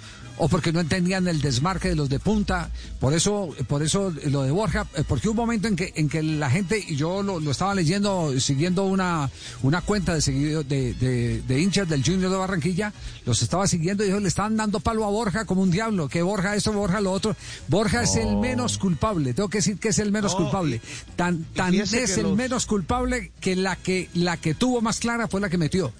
[0.42, 2.70] o porque no entendían el desmarque de los de punta.
[2.98, 6.08] Por eso, por eso lo de Borja, eh, porque hubo un momento en que, en
[6.08, 9.30] que la gente, y yo lo, lo estaba leyendo, siguiendo una,
[9.62, 12.92] una cuenta de, seguido, de, de, de hinchas del Junior de Barranquilla,
[13.26, 16.22] los estaba siguiendo y ellos le estaban dando palo a Borja como un diablo, que
[16.22, 17.36] Borja esto, Borja lo otro.
[17.68, 18.40] Borja es el No.
[18.40, 20.80] menos culpable, tengo que decir que es el menos No, culpable.
[21.16, 25.28] Tan, tan es el los- menos culpable que la que la que tuvo más clara
[25.28, 25.92] fue la que metió.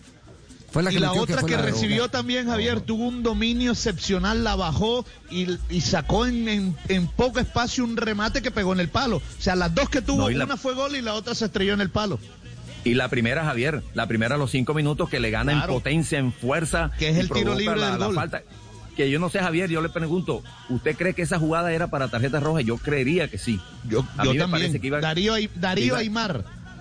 [0.72, 4.44] Fue la y la metió, otra que, la recibió también, Javier, tuvo un dominio excepcional,
[4.44, 8.80] la bajó y, y sacó en, en- en poco espacio un remate que pegó en
[8.80, 9.16] el palo.
[9.16, 11.34] O sea, las dos que tuvo, No, y la- una fue gol y la otra
[11.34, 12.20] se estrelló en el palo.
[12.84, 15.72] Y la primera, Javier, la primera a los cinco minutos que le gana Claro.
[15.72, 16.92] en potencia, en fuerza.
[16.98, 18.42] Que es el tiro libre la, del la falta.
[18.96, 22.08] Que yo no sé, Javier, yo le pregunto, ¿usted cree que esa jugada era para
[22.08, 22.60] tarjeta roja?
[22.60, 23.60] Yo creería que sí.
[23.88, 24.50] Yo, A yo mí me también.
[24.62, 26.44] parece que iba- Darío, Darío iba- Aymar.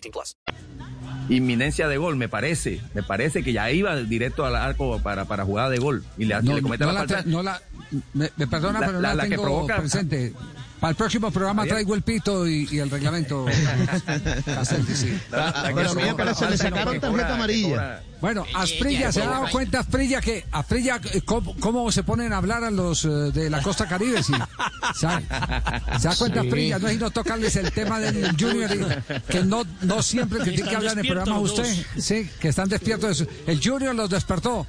[0.00, 0.36] 18 plus.
[1.28, 2.80] Inminencia de gol, me parece.
[2.94, 6.04] Me parece que ya iba directo al arco para, para jugada de gol.
[6.18, 7.22] Y le, le comete no la la falta.
[7.26, 7.60] no la-
[8.14, 10.32] me, me perdona, La- pero no la- la, la que tengo provoca- presente.
[10.80, 11.74] Para el próximo programa Javier.
[11.76, 13.46] traigo el pito y, y el reglamento.
[14.44, 15.18] Cassetti, sí.
[15.30, 18.02] La- la que Pero mira, se le sacaron tarjeta amarilla.
[18.20, 22.38] Bueno, Asprilla, ¿se ha dado cuenta Asprilla que Asprilla eh, cómo, cómo se ponen a
[22.38, 24.22] hablar a los eh, de la costa caribe?
[24.22, 24.32] Sí.
[24.94, 25.22] ¿Se, da-
[26.00, 26.46] se da cuenta Sí.
[26.48, 26.78] Asprilla?
[26.78, 30.68] No es no tocarles el tema del Junior, y que no, no siempre que tiene
[30.70, 31.64] que hablar en el programa usted.
[31.98, 33.24] Sí, que están despiertos.
[33.46, 34.66] El Junior los despertó.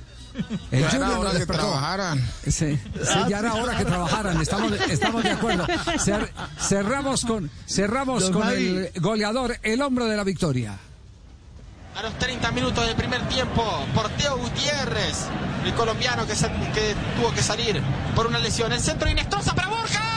[0.71, 2.19] El Ya Junior que trabajaran.
[2.43, 2.79] Sí, sí,
[3.27, 5.65] ya era hora que trabajaran, estamos, estamos de acuerdo.
[5.67, 10.77] Cer- cerramos con, cerramos Don con el goleador, el hombro de la victoria.
[11.95, 13.63] A los 30 minutos del primer tiempo,
[13.95, 15.25] por Teo Gutiérrez,
[15.65, 17.81] el colombiano que, se- que tuvo que salir
[18.15, 18.71] por una lesión.
[18.71, 20.16] El centro Inestrosa para Borja.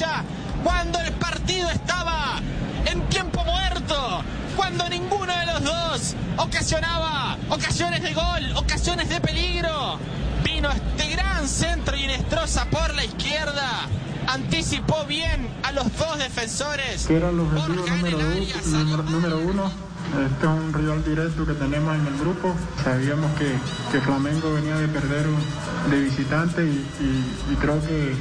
[0.00, 0.24] Barranquilla!
[0.62, 2.40] Cuando el partido estaba
[2.86, 4.22] en tiempo muerto,
[4.56, 9.98] cuando ninguno de los dos ocasionaba ocasiones de gol, ocasiones de peligro,
[10.44, 13.86] vino este gran centro Inestrosa por la izquierda,
[14.26, 17.06] anticipó bien a los dos defensores.
[17.06, 19.70] que era el objetivo número, u- número, número uno.
[20.06, 22.54] Este es un rival directo que tenemos en el grupo.
[22.82, 23.52] Sabíamos que,
[23.92, 28.14] que Flamengo venía de perder un- de visitante y, y- y creo que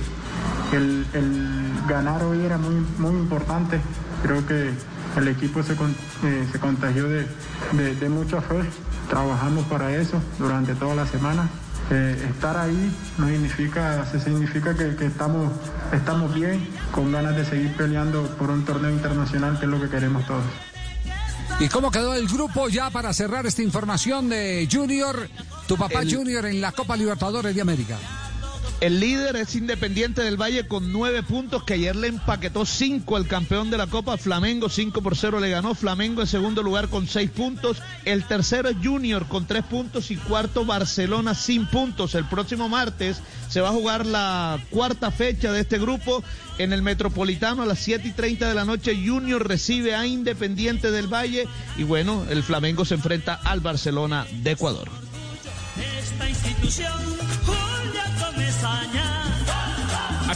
[0.74, 3.80] el, el ganar hoy era muy, muy importante.
[4.24, 4.72] Creo que
[5.18, 7.26] el equipo se, con- eh, se contagió de,
[7.74, 8.60] de- de mucha fe.
[9.10, 11.48] Trabajamos para eso durante toda la semana.
[11.92, 15.52] Eh, estar ahí no significa, se significa que, que estamos,
[15.94, 19.90] estamos bien, con ganas de seguir peleando por un torneo internacional, que es lo que
[19.90, 20.44] queremos todos.
[21.60, 25.30] ¿Y cómo quedó el grupo ya para cerrar esta información de Junior,
[25.68, 27.98] tu papá El- Junior en la Copa Libertadores de América?
[28.82, 33.26] El líder es Independiente del Valle con nueve puntos que ayer le empaquetó cinco al
[33.26, 37.08] campeón de la Copa Flamengo, cinco por cero le ganó Flamengo en segundo lugar con
[37.08, 37.78] seis puntos.
[38.04, 42.16] El tercero es Junior con tres puntos y cuarto Barcelona sin puntos.
[42.16, 46.22] El próximo martes se va a jugar la cuarta fecha de este grupo
[46.58, 48.94] en el Metropolitano a las 7 y 30 de la noche.
[49.06, 54.52] Junior recibe a Independiente del Valle y bueno, el Flamengo se enfrenta al Barcelona de
[54.52, 54.90] Ecuador.
[55.78, 57.75] Esta institución.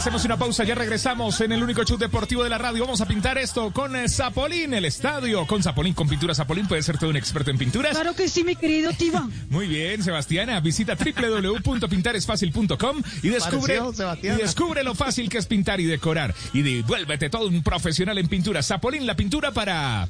[0.00, 2.84] Hacemos una pausa, ya regresamos en el único show deportivo de la radio.
[2.84, 5.46] Vamos a pintar esto con eh, Zapolín, el estadio.
[5.46, 7.92] Con Zapolín, con pintura Zapolín, puede ser todo un experto en pinturas.
[7.92, 9.28] Claro que sí, mi querido Tiba.
[9.50, 10.58] Muy bien, Sebastiana.
[10.60, 16.34] Visita www.pintaresfacil.com y descubre, Pareció y descubre lo fácil que es pintar y decorar.
[16.54, 18.62] Y devuélvete todo un profesional en pintura.
[18.62, 20.08] Zapolín, la pintura para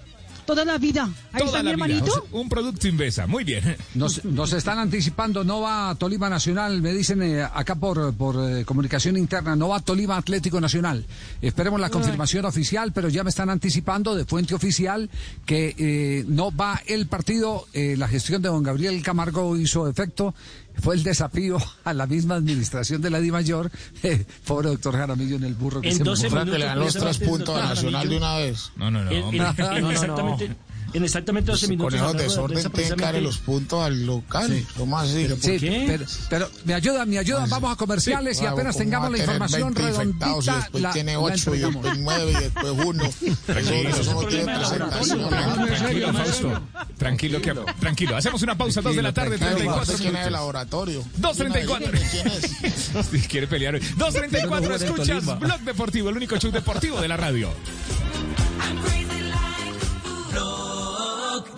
[0.51, 1.09] Toda la vida.
[1.33, 1.71] Ahí toda está mi vida.
[1.73, 2.27] hermanito.
[2.33, 3.27] Un producto Invesa.
[3.29, 3.77] Muy bien.
[3.95, 8.65] Nos, nos están anticipando, no va Tolima Nacional, me dicen eh, acá por, por eh,
[8.65, 11.05] comunicación interna, no va Tolima Atlético Nacional.
[11.41, 15.09] Esperemos la confirmación oficial, pero ya me están anticipando de fuente oficial
[15.47, 17.67] que eh, no va el partido.
[17.73, 20.35] eh, la gestión de don Gabriel Camargo hizo efecto.
[20.79, 23.71] Fue el desafío a la misma administración de la Di Mayor.
[24.03, 26.45] Eh, pobre doctor Jaramillo en el burro que En se 12 mojó.
[26.47, 28.73] que le dan los tres puntos a Nacional de una vez.
[28.77, 29.11] No, no, no.
[29.11, 29.39] En- hombre.
[29.79, 30.57] en exactamente,
[30.93, 31.95] en exactamente 12 minutos.
[31.95, 34.49] Con esos desorden prensa, tienen que darle precisamente- los puntos al local.
[34.49, 34.67] Sí.
[34.77, 35.29] ¿Cómo así?
[35.41, 37.49] Sí, Pero, pero me ayudan, me ayudan.
[37.51, 40.53] Vamos a comerciales y Bravo, apenas ¿cómo tengamos la información 20 infectados redondita.
[40.53, 43.05] Y después la- tiene la 8 y después 9 y después 1.
[43.05, 45.29] Eso, no tiene presentación.
[45.31, 46.63] Tranquilo, Fausto.
[46.99, 48.17] Tranquilo, que, tranquilo.
[48.17, 51.05] Hacemos una pausa, 2 de la tarde, Claro, 34 ¿quién es el laboratorio?
[51.21, 51.91] 2.34.
[52.11, 52.51] ¿Quién es?
[53.11, 53.81] Sí, Quiere pelear hoy.
[53.81, 55.39] 2.34, jugar en escuchas.
[55.41, 57.49] Blog Deportivo, el único show deportivo de la radio.
[57.51, 59.10] Blog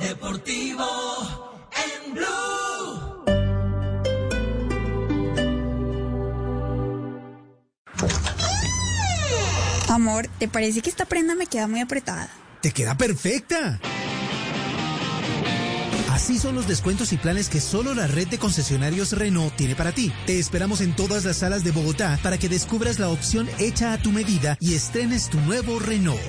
[0.02, 0.84] Deportivo
[1.84, 3.24] en Blue.
[9.88, 12.28] Amor, ¿te parece que esta prenda me queda muy apretada?
[12.60, 13.80] Te queda perfecta.
[16.10, 19.92] Así son los descuentos y planes que solo la red de concesionarios Renault tiene para
[19.92, 20.12] ti.
[20.26, 23.98] Te esperamos en todas las salas de Bogotá para que descubras la opción hecha a
[23.98, 26.20] tu medida y estrenes tu nuevo Renault.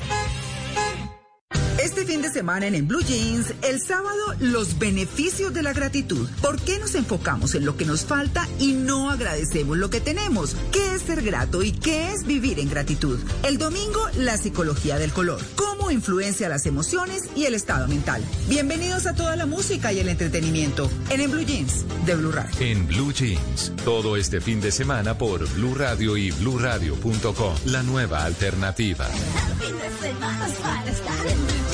[1.84, 6.30] Este fin de semana en, en Blue Jeans, el sábado, los beneficios de la gratitud.
[6.42, 10.56] ¿Por qué nos enfocamos en lo que nos falta y no agradecemos lo que tenemos?
[10.72, 13.20] ¿Qué es ser grato y qué es vivir en gratitud?
[13.44, 15.42] El domingo, la psicología del color.
[15.56, 18.24] ¿Cómo influencia las emociones y el estado mental?
[18.48, 22.56] Bienvenidos a toda la música y el entretenimiento en, en Blue Jeans de Blue Radio.
[22.62, 28.24] En Blue Jeans, todo este fin de semana por Blue Radio y BlueRadio.com, la nueva
[28.24, 29.06] alternativa.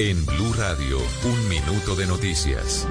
[0.00, 2.86] En Blue Radio, un minuto de noticias.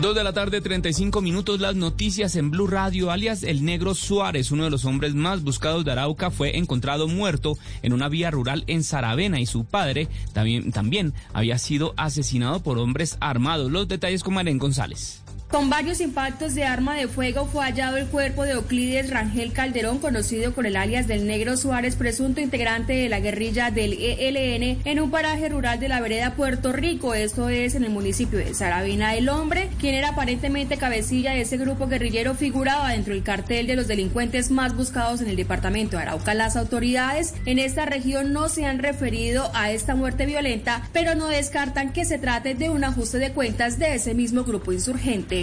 [0.00, 4.50] Dos de la tarde, 35 minutos, las noticias en Blue Radio, alias El Negro Suárez,
[4.50, 8.64] uno de los hombres más buscados de Arauca, fue encontrado muerto en una vía rural
[8.68, 13.70] en Saravena y su padre también, también había sido asesinado por hombres armados.
[13.70, 15.22] Los detalles con Maren González.
[15.50, 19.98] Con varios impactos de arma de fuego fue hallado el cuerpo de Euclides Rangel Calderón,
[19.98, 25.00] conocido con el alias del Negro Suárez, presunto integrante de la guerrilla del ELN, en
[25.00, 29.14] un paraje rural de la vereda Puerto Rico, esto es en el municipio de Saravina.
[29.14, 33.76] El hombre, quien era aparentemente cabecilla de ese grupo guerrillero, figuraba dentro del cartel de
[33.76, 36.34] los delincuentes más buscados en el departamento de Arauca.
[36.34, 41.26] Las autoridades en esta región no se han referido a esta muerte violenta, pero no
[41.26, 45.37] descartan que se trate de un ajuste de cuentas de ese mismo grupo insurgente.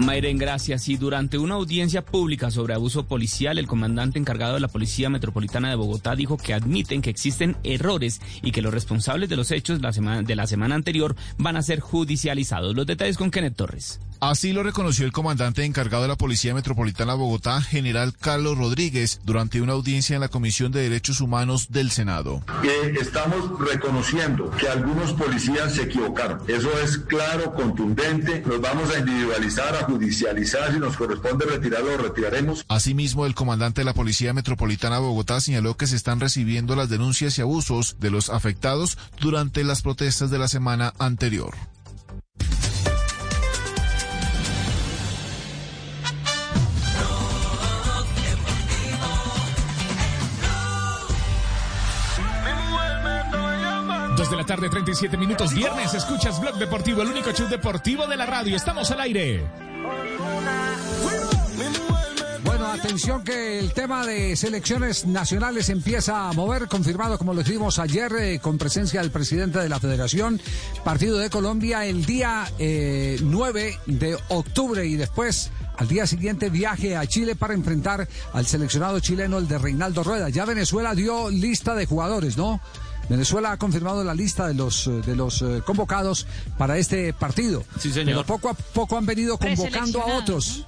[0.00, 0.88] Mayren, gracias.
[0.88, 5.68] Y durante una audiencia pública sobre abuso policial, el comandante encargado de la Policía Metropolitana
[5.68, 9.78] de Bogotá dijo que admiten que existen errores y que los responsables de los hechos
[9.80, 12.74] de la semana anterior van a ser judicializados.
[12.74, 14.00] Los detalles con Kenneth Torres.
[14.20, 19.18] Así lo reconoció el comandante encargado de la Policía Metropolitana de Bogotá, general Carlos Rodríguez,
[19.24, 22.44] durante una audiencia en la Comisión de Derechos Humanos del Senado.
[22.60, 26.38] Que estamos reconociendo que algunos policías se equivocaron.
[26.48, 28.42] Eso es claro, contundente.
[28.44, 30.70] Nos vamos a individualizar, a judicializar.
[30.74, 32.66] Si nos corresponde retirarlo, lo retiraremos.
[32.68, 36.90] Asimismo, el comandante de la Policía Metropolitana de Bogotá señaló que se están recibiendo las
[36.90, 41.54] denuncias y abusos de los afectados durante las protestas de la semana anterior.
[54.20, 58.18] Dos de la tarde, 37 minutos, viernes, escuchas Blog Deportivo, el único show deportivo de
[58.18, 58.54] la radio.
[58.54, 59.42] Estamos al aire.
[62.44, 67.78] Bueno, atención que el tema de selecciones nacionales empieza a mover, confirmado como lo dijimos
[67.78, 70.38] ayer eh, con presencia del presidente de la federación,
[70.84, 76.94] partido de Colombia el día eh, 9 de octubre y después al día siguiente viaje
[76.94, 80.28] a Chile para enfrentar al seleccionado chileno, el de Reinaldo Rueda.
[80.28, 82.60] Ya Venezuela dio lista de jugadores, ¿no?
[83.10, 87.64] Venezuela ha confirmado la lista de los eh, de los eh, convocados para este partido.
[87.78, 88.06] Sí, señor.
[88.06, 90.64] Pero poco a poco han venido convocando a otros.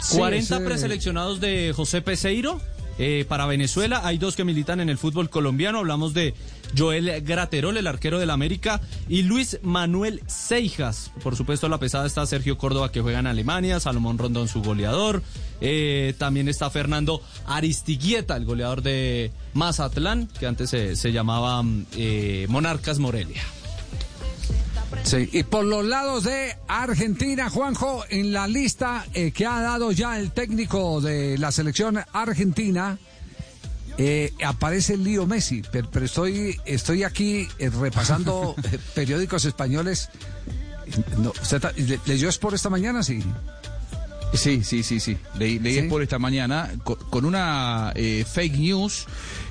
[0.00, 2.60] Sí, 40 ese- preseleccionados de José Peseiro
[3.04, 4.02] eh, para Venezuela.
[4.04, 5.78] Hay dos que militan en el fútbol colombiano.
[5.78, 6.34] Hablamos de
[6.78, 11.10] Joel Graterol, el arquero del América, y Luis Manuel Seijas.
[11.20, 15.20] Por supuesto, la pesada está Sergio Córdoba, que juega en Alemania, Salomón Rondón, su goleador.
[15.60, 21.86] Eh, también está Fernando Aristiguieta, el goleador de Mazatlán, que antes se, se llamaba mm,
[21.96, 23.42] eh, Monarcas Morelia.
[25.04, 29.90] Sí, y por los lados de Argentina, Juanjo, en la lista eh, que ha dado
[29.92, 32.98] ya el técnico de la selección argentina,
[33.98, 38.54] eh, aparece el lío Messi, pero, pero estoy, estoy aquí eh, repasando
[38.94, 40.08] periódicos españoles.
[41.18, 43.02] No, ¿usted ta- le- ¿Leyó Sport esta mañana?
[43.02, 43.22] Sí.
[44.34, 45.16] Sí, sí, sí, sí.
[45.38, 45.88] Leí, leí ¿Sí?
[45.88, 49.06] por esta mañana co- con, una eh, fake news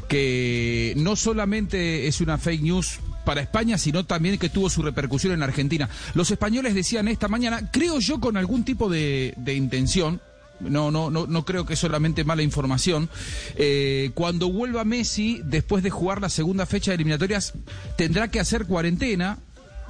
[0.08, 5.34] que no solamente es una fake news para España, sino también que tuvo su repercusión
[5.34, 5.89] en Argentina.
[6.13, 10.22] Los españoles decían esta mañana, creo yo con algún tipo de, intención,
[10.59, 13.09] no, no, no, no creo que es solamente mala información.
[13.55, 17.53] eh, cuando vuelva Messi, después de jugar la segunda fecha de eliminatorias,
[17.95, 19.39] tendrá que hacer cuarentena.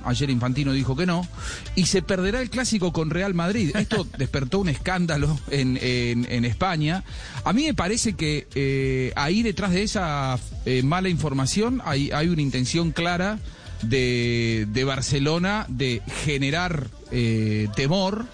[0.06, 1.28] Ayer Infantino dijo que no.
[1.76, 3.76] Y se perderá el clásico con Real Madrid.
[3.76, 7.04] Esto despertó un escándalo en, en- en España.
[7.44, 12.28] A mí me parece que eh, ahí detrás de esa eh, mala información hay, hay
[12.28, 13.40] una intención clara
[13.82, 18.26] de, de Barcelona de generar eh, temor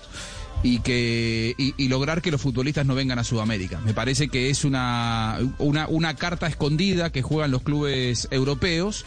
[0.64, 3.80] y que y, y lograr que los futbolistas no vengan a Sudamérica.
[3.82, 9.06] Me parece que es una, una, una carta escondida que juegan los clubes europeos.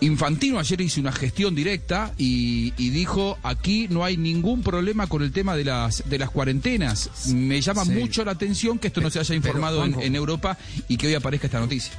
[0.00, 5.22] Infantino ayer hizo una gestión directa y, y dijo aquí no hay ningún problema con
[5.22, 7.10] el tema de las de las cuarentenas.
[7.28, 7.92] Me llama Sí.
[7.92, 10.06] mucho la atención que esto no se haya informado en, Juanjo.
[10.06, 11.92] en Europa y que hoy aparezca esta noticia.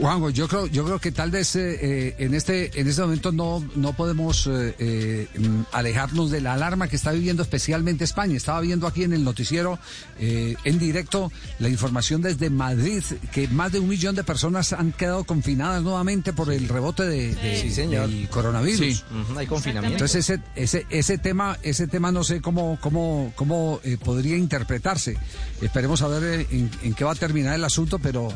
[0.00, 3.32] Juanjo, yo creo, yo creo que tal vez eh, eh, en este en este momento
[3.32, 8.36] no, no podemos eh, mm, alejarnos de la alarma que está viviendo especialmente España.
[8.36, 9.78] Estaba viendo aquí en el noticiero
[10.20, 13.02] eh, en directo la información desde Madrid
[13.32, 17.21] que más de un millón de personas han quedado confinadas nuevamente por el rebote de,
[17.28, 18.08] de- Sí, señor.
[18.08, 18.78] del coronavirus.
[18.98, 19.02] Sí.
[19.36, 19.94] Hay confinamiento.
[19.96, 25.16] Entonces ese, ese, ese tema, ese tema no sé cómo, cómo, cómo eh, podría interpretarse.
[25.60, 28.28] Esperemos a ver eh, en, en qué va a terminar el asunto, pero,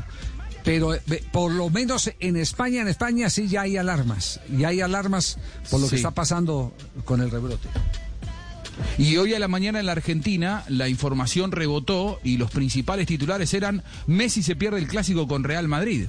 [0.65, 1.01] pero eh,
[1.33, 4.41] por lo menos en España, en España sí ya hay alarmas.
[4.51, 5.39] Y hay alarmas
[5.71, 6.75] por lo que está pasando
[7.05, 7.69] con el rebrote.
[8.99, 13.55] Y hoy a la mañana en la Argentina la información rebotó y los principales titulares
[13.55, 16.09] eran Messi se pierde el clásico con Real Madrid.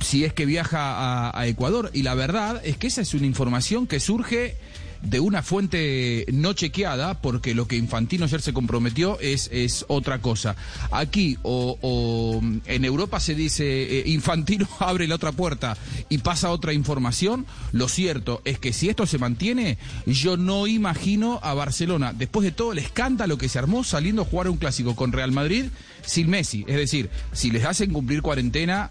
[0.00, 1.90] Si es que viaja a, Ecuador.
[1.92, 4.56] Y la verdad es que esa es una información que surge
[5.02, 10.20] de una fuente no chequeada, porque lo que Infantino ayer se comprometió es, es otra
[10.20, 10.56] cosa.
[10.90, 15.76] Aquí o, o en Europa se dice eh, Infantino abre la otra puerta
[16.08, 17.46] y pasa otra información.
[17.72, 22.52] Lo cierto es que si esto se mantiene, yo no imagino a Barcelona, después de
[22.52, 25.66] todo el escándalo que se armó saliendo a jugar un clásico con Real Madrid
[26.04, 26.64] sin Messi.
[26.66, 28.90] Es decir, si les hacen cumplir cuarentena,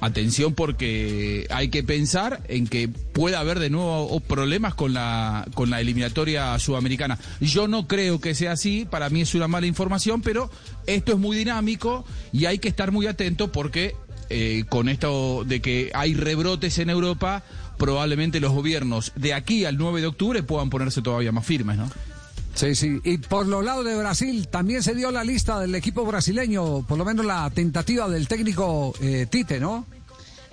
[0.00, 5.46] Atención porque hay que pensar en que pueda haber de nuevo o- problemas con la,
[5.54, 7.18] con la eliminatoria sudamericana.
[7.40, 10.50] Yo no creo que sea así, para mí es una mala información, pero
[10.86, 13.94] esto es muy dinámico y hay que estar muy atento porque
[14.30, 17.42] eh, con esto de que hay rebrotes en Europa,
[17.78, 21.90] probablemente los gobiernos de aquí al 9 de octubre puedan ponerse todavía más firmes, ¿no?
[22.54, 23.00] Sí, sí.
[23.02, 26.96] Y por los lados de Brasil también se dio la lista del equipo brasileño, por
[26.96, 29.86] lo menos la tentativa del técnico eh, Tite, ¿no?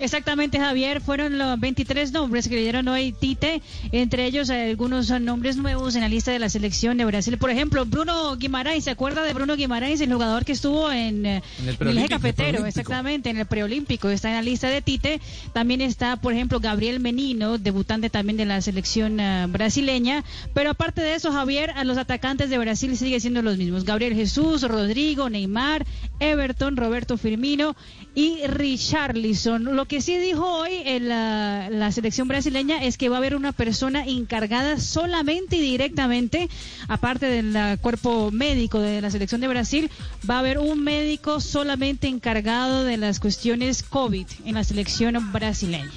[0.02, 1.00] Exactamente, Javier.
[1.00, 3.62] Fueron los 23 nombres que le dieron hoy Tite.
[3.92, 7.38] Entre ellos, algunos son nombres nuevos en la lista de la selección de Brasil.
[7.38, 8.82] Por ejemplo, Bruno Guimaraes.
[8.82, 11.98] ¿Se acuerda de Bruno Guimaraes, el jugador que estuvo en, eh, En el en el
[11.98, 12.66] eje cafetero?
[12.66, 14.08] Exactamente, en el preolímpico.
[14.08, 15.20] Está en la lista de Tite.
[15.52, 20.24] También está, por ejemplo, Gabriel Menino, debutante también de la selección eh, brasileña.
[20.52, 23.84] Pero aparte de eso, Javier, a los atacantes de Brasil siguen siendo los mismos.
[23.84, 25.86] Gabriel Jesús, Rodrigo, Neymar,
[26.18, 27.76] Everton, Roberto Firmino
[28.14, 29.74] y Richarlison.
[29.76, 33.34] Lo que sí dijo hoy en la, la selección brasileña es que va a haber
[33.34, 36.48] una persona encargada solamente y directamente,
[36.88, 39.90] aparte del ah, cuerpo médico de la selección de Brasil,
[40.28, 45.90] va a haber un médico solamente encargado de las cuestiones COVID en la selección brasileña.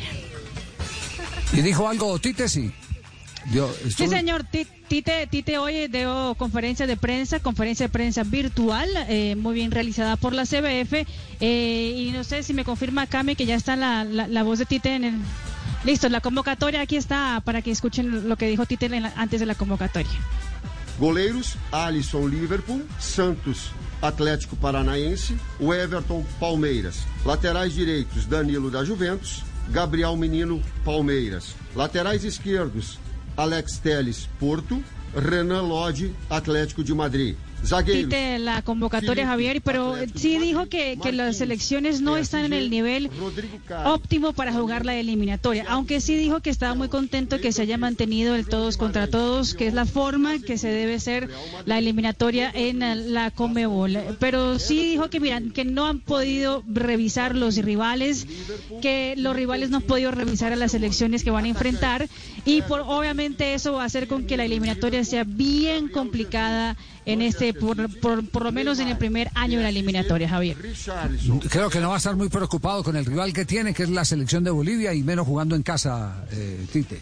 [1.53, 2.71] Y dijo algo Tite, sí.
[4.07, 4.43] Señor.
[4.45, 9.71] Ti- Tite, Tite hoy dio conferencia de prensa, conferencia de prensa virtual, eh, muy bien
[9.71, 11.05] realizada por la CBF.
[11.39, 14.65] eh, y no sé si me confirma Cami que ya está la, la, voz de
[14.65, 15.15] Tite en el...
[15.83, 19.55] Listo, la convocatoria aquí está para que escuchen lo que dijo Tite antes de la
[19.55, 20.09] convocatoria.
[20.99, 23.71] Goleiros, Alisson Liverpool, Santos
[24.01, 27.05] Atlético Paranaense, Everton Palmeiras.
[27.25, 31.55] Laterais direitos, Danilo da Juventus, Gabriel Menino Palmeiras.
[31.75, 32.99] Laterais esquerdos,
[33.37, 34.81] Alex Teles Porto,
[35.13, 37.35] Renan Lodge Atlético de Madrid.
[37.85, 42.69] Tite la convocatoria, Javier, pero sí dijo que, que las selecciones no están en el
[42.69, 43.09] nivel
[43.85, 47.77] óptimo para jugar la eliminatoria, aunque sí dijo que estaba muy contento que se haya
[47.77, 51.29] mantenido el todos contra todos, que es la forma que se debe ser
[51.65, 53.97] la eliminatoria en la Comebol.
[54.19, 58.27] Pero sí dijo que, miran, que no han podido revisar los rivales,
[58.81, 62.07] que los rivales no han podido revisar a las selecciones que van a enfrentar
[62.45, 67.21] y por obviamente eso va a hacer con que la eliminatoria sea bien complicada en
[67.21, 70.57] este, por, por, por lo menos en el primer año de la eliminatoria, Javier.
[71.49, 73.89] Creo que no va a estar muy preocupado con el rival que tiene, que es
[73.89, 77.01] la selección de Bolivia, y menos jugando en casa, eh, Tite.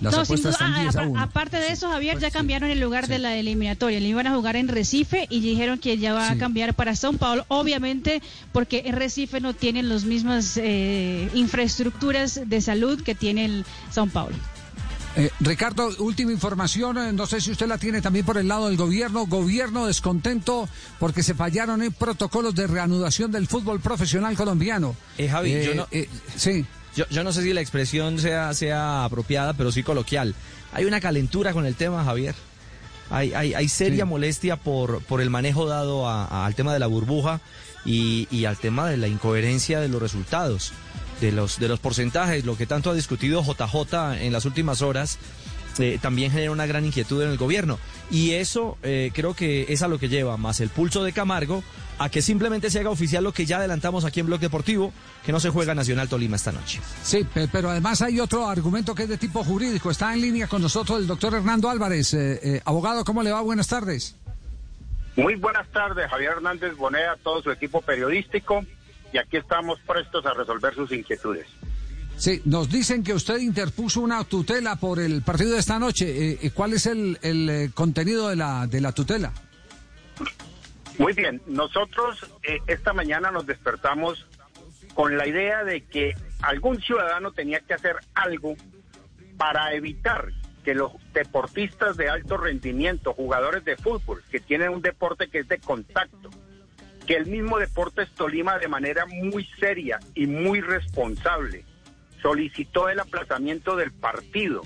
[0.00, 1.20] Las No, sin duda, están 10 a apa- 1.
[1.20, 4.00] aparte de eso, Javier, ya cambiaron el lugar de la eliminatoria.
[4.00, 7.16] Le iban a jugar en Recife y dijeron que ya va a cambiar para São
[7.16, 8.20] Paulo, obviamente
[8.50, 13.64] porque en Recife no tienen las mismas eh, infraestructuras de salud que tiene el
[13.94, 14.34] São Paulo.
[15.16, 18.66] Eh, Ricardo, última información, eh, no sé si usted la tiene también por el lado
[18.66, 19.26] del gobierno.
[19.26, 24.96] Gobierno descontento porque se fallaron en protocolos de reanudación del fútbol profesional colombiano.
[25.16, 26.66] Eh, Javi, Eh, yo no, eh, sí.
[26.96, 30.34] Yo, yo no sé si la expresión sea, sea apropiada, pero sí coloquial.
[30.72, 32.34] Hay una calentura con el tema, Javier.
[33.10, 36.78] Hay, hay, hay seria molestia por, por el manejo dado a- a- al tema de
[36.80, 37.40] la burbuja
[37.84, 40.72] y, y al tema de la incoherencia de los resultados,
[41.20, 45.18] de los, de los porcentajes, lo que tanto ha discutido JJ en las últimas horas.
[45.78, 47.78] eh, también genera una gran inquietud en el gobierno.
[48.10, 51.64] Y eso eh, creo que es a lo que lleva, más el pulso de Camargo,
[51.98, 54.92] a que simplemente se haga oficial lo que ya adelantamos aquí en Blog Deportivo,
[55.26, 56.80] que no se juega Nacional Tolima esta noche.
[57.02, 59.90] Sí, pe- pero además hay otro argumento que es de tipo jurídico.
[59.90, 62.14] Está en línea con nosotros el doctor Hernando Álvarez.
[62.14, 63.40] Eh, eh, abogado, ¿cómo le va?
[63.40, 64.14] Buenas tardes.
[65.16, 68.64] Muy buenas tardes, Javier Hernández Bonea, todo su equipo periodístico,
[69.14, 71.46] y aquí estamos prestos a resolver sus inquietudes.
[72.16, 76.32] Sí, nos dicen que usted interpuso una tutela por el partido de esta noche.
[76.32, 79.32] Eh, eh, ¿Cuál es el, el, eh, contenido de la, de la tutela?
[80.98, 84.26] Muy bien, nosotros eh, esta mañana nos despertamos
[84.94, 88.56] con la idea de que algún ciudadano tenía que hacer algo
[89.36, 90.32] para evitar
[90.64, 95.48] que los deportistas de alto rendimiento, jugadores de fútbol, que tienen un deporte que es
[95.48, 96.30] de contacto,
[97.06, 101.64] que el mismo Deportes Tolima de manera muy seria y muy responsable
[102.22, 104.62] solicitó el aplazamiento del partido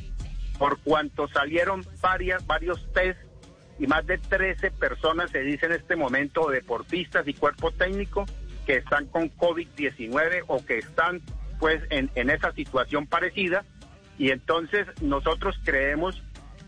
[0.58, 3.18] por cuanto salieron varias, varios test
[3.78, 8.26] y más de 13 personas se dice en este momento, deportistas y cuerpo técnico,
[8.66, 11.22] que están con COVID-19 o que están
[11.60, 13.64] pues en, en esa situación parecida.
[14.18, 16.20] Y entonces nosotros creemos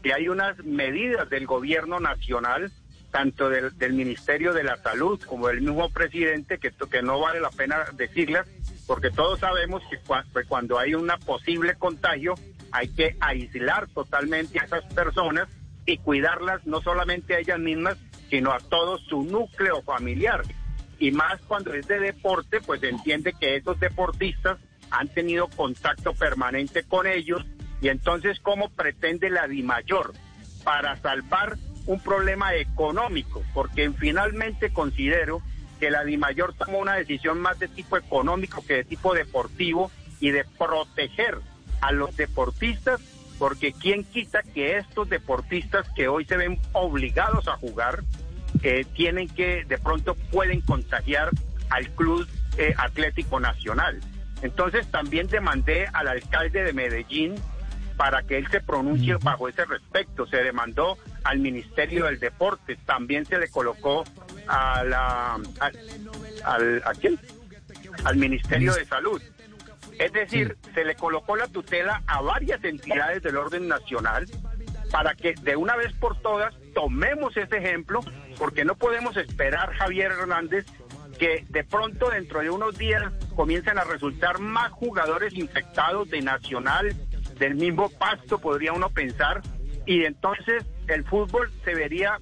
[0.05, 2.71] que hay unas medidas del gobierno nacional,
[3.11, 7.41] tanto del, del Ministerio de la Salud como del mismo presidente, que, que no vale
[7.41, 8.47] la pena decirlas,
[8.87, 12.35] porque todos sabemos que cua- que cuando hay una posible contagio
[12.73, 15.49] hay que aislar totalmente a esas personas
[15.87, 17.97] y cuidarlas no solamente a ellas mismas,
[18.29, 20.43] sino a todo su núcleo familiar.
[21.01, 24.59] Y más cuando es de deporte, pues entiende que esos deportistas
[24.91, 27.45] han tenido contacto permanente con ellos
[27.81, 30.13] y entonces cómo pretende la DIMAYOR
[30.63, 31.57] para salvar
[31.87, 35.43] un problema económico, porque finalmente considero
[35.79, 40.31] que la DIMAYOR tomó una decisión más de tipo económico que de tipo deportivo y
[40.31, 41.39] de proteger
[41.81, 43.01] a los deportistas,
[43.39, 48.05] porque quién quita que estos deportistas que hoy se ven obligados a jugar,
[48.63, 51.31] eh, tienen que, de pronto pueden contagiar
[51.71, 52.29] al Club
[52.59, 54.01] eh, Atlético Nacional.
[54.43, 57.35] Entonces también demandé al alcalde de Medellín
[58.01, 60.27] para que él se pronuncie bajo ese respecto.
[60.27, 64.05] Se demandó al Ministerio del Deporte, también se le colocó
[64.49, 65.79] a la, al,
[66.43, 67.21] al- ¿a quién?
[68.05, 69.21] al Ministerio de Salud.
[69.99, 74.25] Es decir, se le colocó la tutela a varias entidades del orden nacional
[74.91, 78.01] para que de una vez por todas tomemos ese ejemplo,
[78.39, 80.65] porque no podemos esperar, Javier Hernández,
[81.19, 86.97] que de pronto dentro de unos días comiencen a resultar más jugadores infectados de Nacional,
[87.41, 89.41] del mismo pasto, podría uno pensar,
[89.87, 92.19] y entonces el fútbol se vería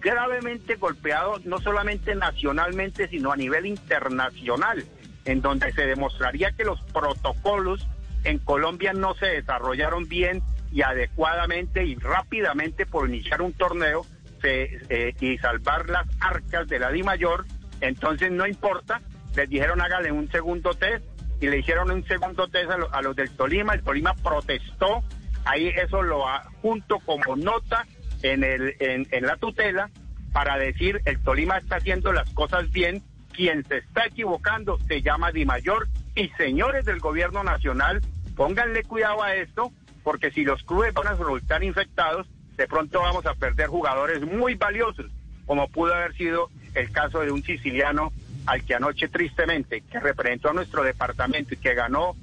[0.00, 4.84] gravemente golpeado, no solamente nacionalmente, sino a nivel internacional,
[5.24, 7.84] en donde se demostraría que los protocolos
[8.24, 14.04] en Colombia no se desarrollaron bien y adecuadamente y rápidamente por iniciar un torneo
[14.40, 17.44] se- eh, y salvar las arcas de la Di Mayor,
[17.80, 19.00] entonces no importa,
[19.34, 21.04] les dijeron hágale un segundo test
[21.40, 25.02] y le hicieron un segundo test a, lo- a los del Tolima, el Tolima protestó,
[25.44, 26.24] ahí eso lo
[26.62, 27.86] junto como nota
[28.22, 29.90] en, el, en, en la tutela
[30.32, 35.30] para decir el Tolima está haciendo las cosas bien, quien se está equivocando se llama
[35.32, 35.88] Di Mayor.
[36.14, 38.00] Y señores del gobierno nacional,
[38.36, 39.70] pónganle cuidado a esto,
[40.02, 42.26] porque si los clubes van a resultar infectados,
[42.56, 45.06] de pronto vamos a perder jugadores muy valiosos,
[45.46, 48.12] como pudo haber sido el caso de un siciliano
[48.48, 52.16] al que anoche tristemente, que representó a nuestro departamento y que ganó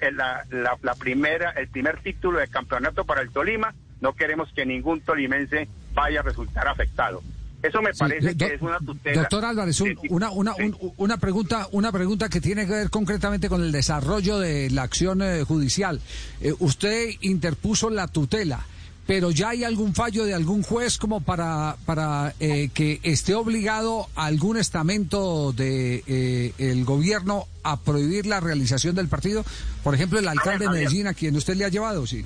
[0.00, 4.50] eh, la, la- la primera, el primer título de campeonato para el Tolima, no queremos
[4.54, 7.22] que ningún tolimense vaya a resultar afectado.
[7.62, 9.22] Eso me Sí, parece do- que es una tutela.
[9.22, 13.48] Doctor Álvarez, un- una, una, un- una, pregunta, una pregunta que tiene que ver concretamente
[13.48, 16.00] con el desarrollo de la acción eh, judicial.
[16.42, 18.66] Eh, usted interpuso la tutela,
[19.06, 24.08] pero ya hay algún fallo de algún juez como para, para eh, que esté obligado
[24.14, 29.44] algún estamento de eh, el gobierno a prohibir la realización del partido.
[29.82, 30.70] Por ejemplo, el alcalde de.
[30.70, 32.24] Medellín, a quien usted le ha llevado, sí.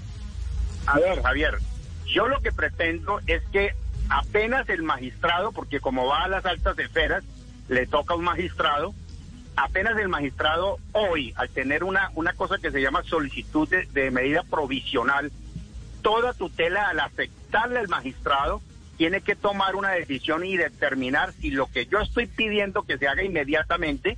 [0.87, 1.59] A ver, Javier,
[2.07, 3.75] yo lo que pretendo es que
[4.09, 7.25] apenas el magistrado, porque como va a las altas esferas,
[7.69, 8.95] le toca a un magistrado,
[9.57, 14.11] apenas el magistrado hoy, al tener una, una cosa que se llama solicitud de, de
[14.11, 15.31] medida provisional,
[16.09, 18.63] toda tutela al aceptarle al magistrado,
[18.97, 23.07] tiene que tomar una decisión y determinar si lo que yo estoy pidiendo que se
[23.07, 24.17] haga inmediatamente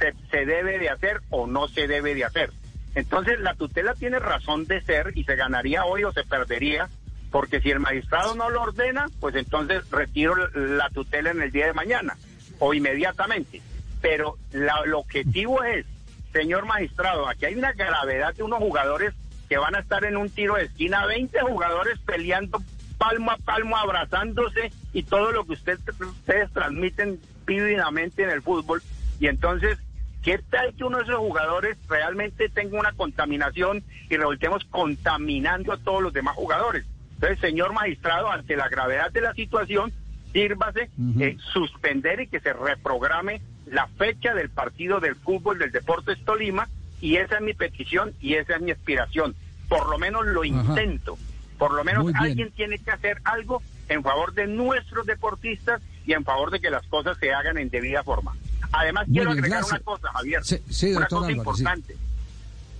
[0.00, 2.50] se, se debe de hacer o no se debe de hacer.
[2.96, 6.88] Entonces la tutela tiene razón de ser y se ganaría hoy o se perdería,
[7.30, 11.66] porque si el magistrado no lo ordena, pues entonces retiro la tutela en el día
[11.66, 12.16] de mañana
[12.58, 13.62] o inmediatamente.
[14.02, 15.86] Pero la- el objetivo es,
[16.32, 19.14] señor magistrado, aquí hay una gravedad de unos jugadores
[19.48, 22.62] que van a estar en un tiro de esquina, 20 jugadores peleando
[22.98, 28.82] palmo a palmo, abrazándose y todo lo que usted- ustedes transmiten vívidamente en el fútbol.
[29.20, 29.78] Y entonces,
[30.22, 35.78] ¿qué tal que uno de esos jugadores realmente tenga una contaminación y revoltemos contaminando a
[35.78, 36.84] todos los demás jugadores?
[37.14, 39.92] Entonces, señor magistrado, ante la gravedad de la situación,
[40.32, 40.90] sírvase
[41.20, 46.68] eh, suspender y que se reprograme la fecha del partido del fútbol del Deportes Tolima
[47.00, 49.34] y esa es mi petición y esa es mi aspiración.
[49.68, 51.18] Por lo menos lo intento.
[51.58, 56.24] Por lo menos alguien tiene que hacer algo en favor de nuestros deportistas y en
[56.24, 58.36] favor de que las cosas se hagan en debida forma.
[58.72, 59.80] Además, Muy quiero bien, agregar gracias.
[59.80, 60.44] una cosa, Javier.
[60.44, 61.38] Sí, sí, una cosa Álvarez, sí.
[61.38, 61.96] importante.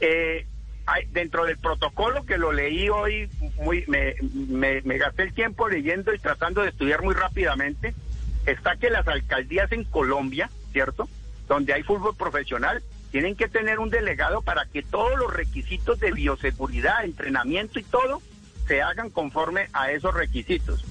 [0.01, 0.47] Eh,
[0.87, 4.15] hay- dentro del protocolo que lo leí hoy, muy, me,
[4.49, 7.95] me- me gasté el tiempo leyendo y tratando de estudiar muy rápidamente,
[8.47, 11.09] está que las alcaldías en Colombia, ¿cierto?
[11.49, 16.13] Donde hay fútbol profesional, tienen que tener un delegado para que todos los requisitos de
[16.13, 18.21] bioseguridad, entrenamiento y todo
[18.67, 20.85] se hagan conforme a esos requisitos.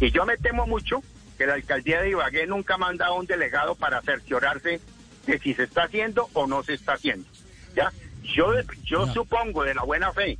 [0.00, 1.02] Y yo me temo mucho
[1.38, 4.80] que la alcaldía de Ibagué nunca ha mandado un delegado para cerciorarse
[5.26, 7.28] de si se está haciendo o no se está haciendo.
[7.74, 7.92] ¿ya?
[8.22, 8.52] Yo,
[8.84, 10.38] yo supongo de la buena fe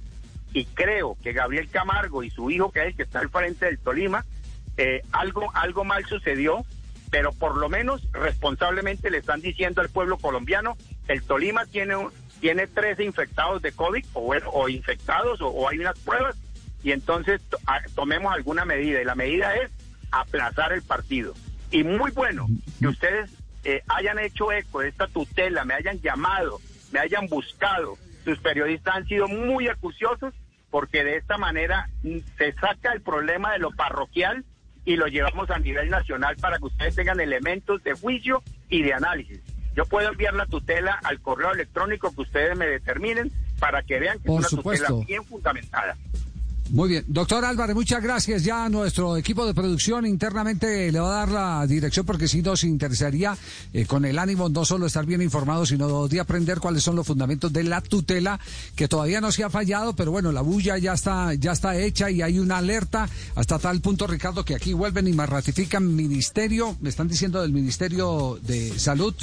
[0.53, 3.67] y creo que Gabriel Camargo y su hijo, que es el que está al frente
[3.67, 4.25] del Tolima,
[4.77, 6.65] eh, algo, algo mal sucedió,
[7.11, 10.77] pero por lo menos responsablemente le están diciendo al pueblo colombiano,
[11.09, 15.99] el Tolima tiene, un- tiene 13 infectados de COVID o, o infectados o, hay unas
[16.01, 16.37] pruebas
[16.83, 17.41] y entonces
[17.95, 19.71] tomemos alguna medida y la medida es
[20.11, 21.35] aplazar el partido.
[21.71, 22.47] Y muy bueno
[22.81, 23.31] que ustedes
[23.65, 26.61] eh, hayan hecho eco de esta tutela, me hayan llamado,
[26.93, 27.97] me hayan buscado.
[28.25, 30.35] Sus periodistas han sido muy acuciosos
[30.71, 34.45] porque de esta manera mm, se saca el problema de lo parroquial
[34.85, 38.93] y lo llevamos a nivel nacional para que ustedes tengan elementos de juicio y de
[38.95, 39.41] análisis.
[39.75, 44.19] Yo puedo enviar la tutela al correo electrónico que ustedes me determinen para que vean
[44.19, 44.87] que Por es una supuesto.
[44.87, 45.97] tutela bien fundamentada.
[46.73, 47.05] Muy bien.
[47.07, 48.45] Doctor Álvarez, muchas gracias.
[48.45, 52.65] Ya nuestro equipo de producción internamente le va a dar la dirección porque sí nos
[52.65, 53.37] interesaría
[53.75, 57.07] eh, con el ánimo no solo estar bien informados, sino de aprender cuáles son los
[57.07, 58.41] fundamentos de la tutela,
[58.75, 62.11] que todavía no se ha fallado, pero bueno, la bulla ya está, ya está hecha
[62.11, 66.79] y hay una alerta hasta tal punto, Ricardo, que aquí vuelven y me ratifican ministerio,
[66.81, 69.15] me están diciendo del Ministerio de Salud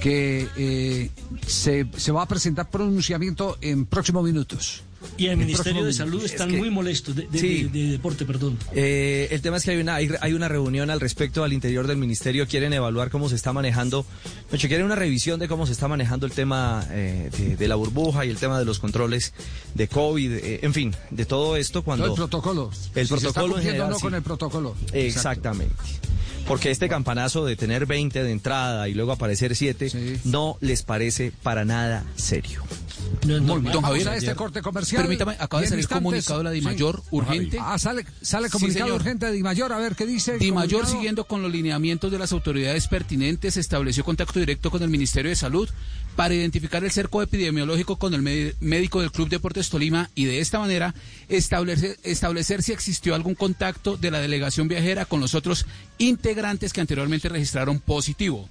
[0.00, 1.10] que eh,
[1.46, 4.87] se, se va a presentar pronunciamiento en próximos minutos.
[5.16, 7.64] Y el En Ministerio de Salud están Es que- muy molestos, de, de- Sí.
[7.64, 8.58] de- de deporte, perdón.
[8.74, 11.86] Eh, el tema es que hay una, hay, hay una reunión al respecto al interior
[11.86, 12.46] del ministerio.
[12.48, 14.04] Quieren evaluar cómo se está manejando.
[14.52, 17.74] hecho, quieren una revisión de cómo se está manejando el tema eh, de, de la
[17.76, 19.32] burbuja y el tema de los controles
[19.74, 20.32] de COVID.
[20.32, 22.06] eh, en fin, de todo esto cuando.
[22.06, 22.70] No, el protocolo.
[22.94, 24.02] El Si se está protocolo o general, no sí.
[24.02, 24.74] con el protocolo.
[24.92, 25.74] Exactamente.
[26.46, 29.90] Porque este campanazo de tener 20 de entrada y luego aparecer 7
[30.24, 32.62] no les parece para nada serio.
[33.22, 35.02] Muy bien, Don vamos Javier, a este corte comercial.
[35.02, 37.58] Permítame, acaba de salir instantes- comunicado de la Dimayor, urgente.
[37.60, 39.72] Ah, sale, sale comunicado urgente de Dimayor.
[39.72, 40.34] A ver qué dice.
[40.34, 40.92] el Di Mayor, comunicado?
[40.94, 45.36] siguiendo con los lineamientos de las autoridades pertinentes, estableció contacto directo con el Ministerio de
[45.36, 45.68] Salud
[46.16, 50.40] para identificar el cerco epidemiológico con el mé- médico del Club Deportes Tolima y de
[50.40, 50.94] esta manera
[51.28, 55.66] establecer, establecer si existió algún contacto de la delegación viajera con los otros
[55.98, 58.48] integrantes que anteriormente registraron positivo.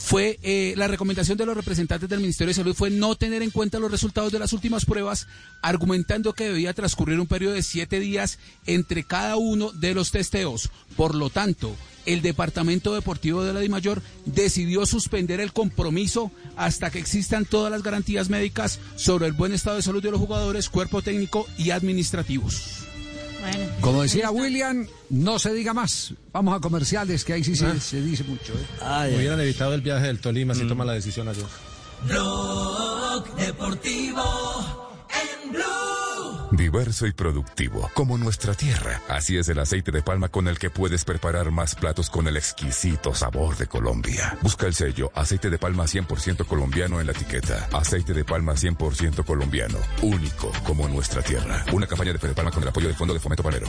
[0.00, 3.50] Fue eh, la recomendación de los representantes del Ministerio de Salud fue no tener en
[3.50, 5.28] cuenta los resultados de las últimas pruebas,
[5.60, 10.70] argumentando que debía transcurrir un periodo de siete días entre cada uno de los testeos.
[10.96, 11.76] Por lo tanto,
[12.06, 17.82] el Departamento Deportivo de la DIMAYOR decidió suspender el compromiso hasta que existan todas las
[17.82, 22.79] garantías médicas sobre el buen estado de salud de los jugadores, cuerpo técnico y administrativos.
[23.80, 26.12] Como decía William, no se diga más.
[26.32, 27.74] Vamos a comerciales, que ahí sí se, Ah.
[27.80, 28.52] se dice mucho.
[28.54, 29.14] ¿eh?
[29.16, 31.44] Hubieran evitado el viaje del Tolima si toman la decisión ayer.
[32.06, 34.79] Blog Deportivo
[36.52, 39.00] Diverso y productivo, como nuestra tierra.
[39.08, 42.36] Así es el aceite de palma con el que puedes preparar más platos con el
[42.36, 44.36] exquisito sabor de Colombia.
[44.42, 47.68] Busca el sello aceite de palma 100% colombiano en la etiqueta.
[47.72, 49.78] Aceite de palma 100% colombiano.
[50.02, 51.64] Único como nuestra tierra.
[51.72, 53.68] Una campaña de Fede Palma con el apoyo del Fondo de Fomento Panero.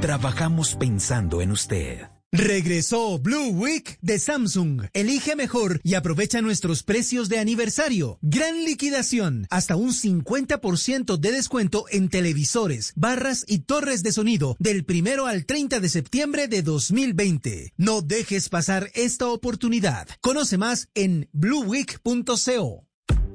[0.00, 2.02] Trabajamos pensando en usted.
[2.30, 4.84] Regresó Blue Week de Samsung.
[4.92, 8.18] Elige mejor y aprovecha nuestros precios de aniversario.
[8.22, 9.48] Gran liquidación.
[9.50, 15.44] Hasta un 50% de descuento en televisores, barras y torres de sonido del primero al
[15.44, 17.72] 30 de septiembre de 2020.
[17.76, 20.06] No dejes pasar esta oportunidad.
[20.20, 22.86] Conoce más en blueweek.co.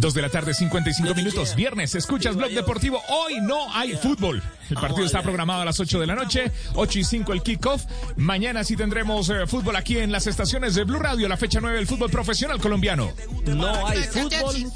[0.00, 1.54] Dos de la tarde, 55 minutos.
[1.54, 3.02] Viernes, escuchas Blog Deportivo.
[3.10, 4.42] Hoy no hay fútbol.
[4.70, 7.84] El partido está programado a las 8 de la noche, 8 y 5 el kickoff.
[8.16, 11.76] Mañana sí tendremos eh, fútbol aquí en las estaciones de Blue Radio, la fecha 9
[11.76, 13.12] del fútbol profesional colombiano.
[13.44, 14.72] No hay fútbol,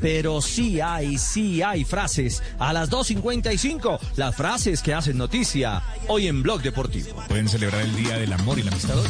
[0.00, 2.42] pero sí hay, sí hay frases.
[2.58, 7.14] A las 2.55, las frases que hacen noticia hoy en Blog Deportivo.
[7.28, 9.06] Pueden celebrar el Día del Amor y la Amistad hoy.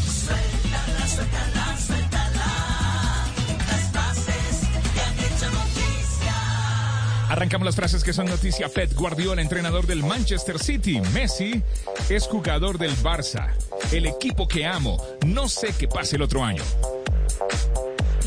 [7.33, 8.69] Arrancamos las frases que son noticia.
[8.69, 11.01] Pep Guardiola, entrenador del Manchester City.
[11.15, 11.63] Messi
[12.11, 13.49] es jugador del Barça.
[13.91, 15.03] El equipo que amo.
[15.25, 16.63] No sé qué pase el otro año.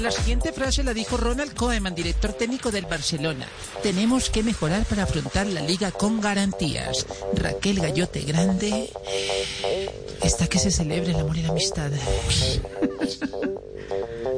[0.01, 3.45] La siguiente frase la dijo Ronald Koeman, director técnico del Barcelona.
[3.83, 7.05] Tenemos que mejorar para afrontar la liga con garantías.
[7.35, 8.89] Raquel Gallote Grande
[10.23, 11.91] está que se celebre el amor y la amistad.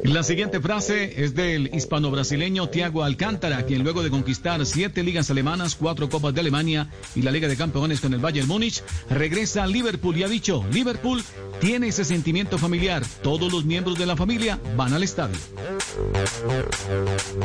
[0.04, 5.76] La siguiente frase es del hispano-brasileño Thiago Alcántara, quien luego de conquistar siete ligas alemanas,
[5.76, 9.68] cuatro copas de Alemania y la Liga de Campeones con el Bayern Múnich, regresa a
[9.68, 11.24] Liverpool y ha dicho, Liverpool
[11.60, 15.38] tiene ese sentimiento familiar, todos los miembros de la familia van al estadio.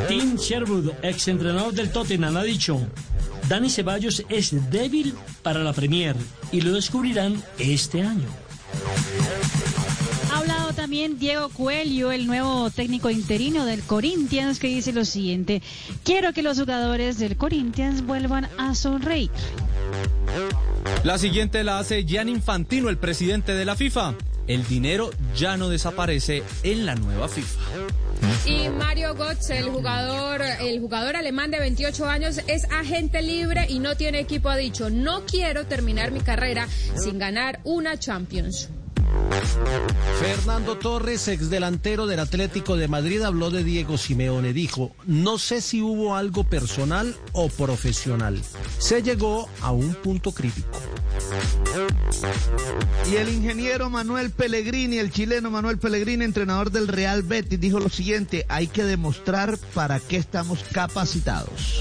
[0.09, 2.81] Tim Sherwood, ex entrenador del Tottenham, ha dicho,
[3.49, 6.17] Dani Ceballos es débil para la Premier
[6.51, 8.29] y lo descubrirán este año.
[10.83, 15.63] También Diego Coelho, el nuevo técnico interino del Corinthians, que dice lo siguiente,
[16.03, 19.31] quiero que los jugadores del Corinthians vuelvan a sonreír.
[21.05, 24.17] La siguiente la hace Gian Infantino, el presidente de la FIFA.
[24.49, 27.61] El dinero ya no desaparece en la nueva FIFA.
[28.45, 33.79] Y Mario Götze, el jugador, el jugador alemán de 28 años, es agente libre y
[33.79, 34.49] no tiene equipo.
[34.49, 36.67] Ha dicho, no quiero terminar mi carrera
[36.97, 38.69] sin ganar una Champions.
[40.21, 44.53] Fernando Torres, ex delantero del Atlético de Madrid, habló de Diego Simeone.
[44.53, 48.41] Dijo, no sé si hubo algo personal o profesional.
[48.79, 50.79] Se llegó a un punto crítico.
[53.11, 57.89] Y el ingeniero Manuel Pellegrini, el chileno Manuel Pellegrini, entrenador del Real Betis, dijo lo
[57.89, 61.81] siguiente, hay que demostrar para qué estamos capacitados.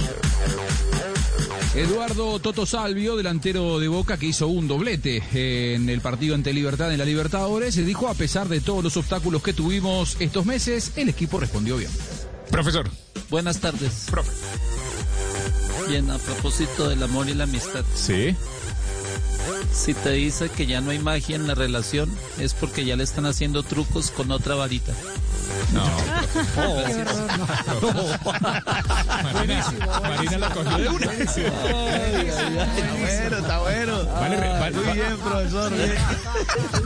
[1.75, 6.91] Eduardo Toto Salvio, delantero de Boca, que hizo un doblete en el partido ante Libertad
[6.91, 10.91] en la Libertadores, se dijo, a pesar de todos los obstáculos que tuvimos estos meses,
[10.95, 11.91] el equipo respondió bien.
[12.49, 12.89] Profesor.
[13.29, 14.07] Buenas tardes.
[14.11, 14.31] Profe.
[15.87, 17.83] Bien, a propósito del amor y la amistad.
[17.95, 18.35] Sí.
[19.73, 23.03] Si te dice que ya no hay magia en la relación, es porque ya le
[23.03, 24.93] están haciendo trucos con otra varita.
[25.73, 25.83] No.
[29.33, 29.65] Marina,
[30.01, 31.13] Marina la cogió de una.
[31.13, 31.41] Está
[32.99, 34.05] bueno, está bueno.
[34.13, 34.71] Vale, vale.
[34.77, 35.73] Muy bien, profesor.
[35.73, 35.93] bien.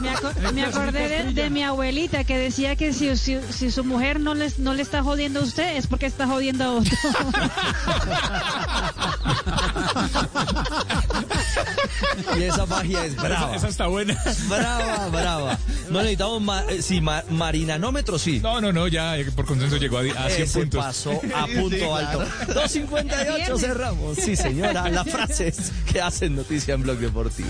[0.00, 3.84] Me, aco- me acordé de, de mi abuelita que decía que si, si, si su
[3.84, 6.96] mujer no, les, no le está jodiendo a usted es porque está jodiendo a otro.
[12.48, 13.48] Esa magia es brava.
[13.48, 14.16] Esa, esa está buena.
[14.48, 15.58] Brava, brava.
[15.90, 18.40] No necesitamos ma eh, sí, ma- marinanómetro, sí.
[18.42, 20.84] No, no, no, ya eh, por consenso llegó a, a 100 Ese puntos.
[20.84, 22.18] pasó a Sí, punto sí, alto.
[22.46, 22.66] claro.
[22.68, 24.16] 2.58 cerramos.
[24.16, 24.88] Sí, señora.
[24.88, 27.48] Las frases que hacen noticia en Blog Deportivo.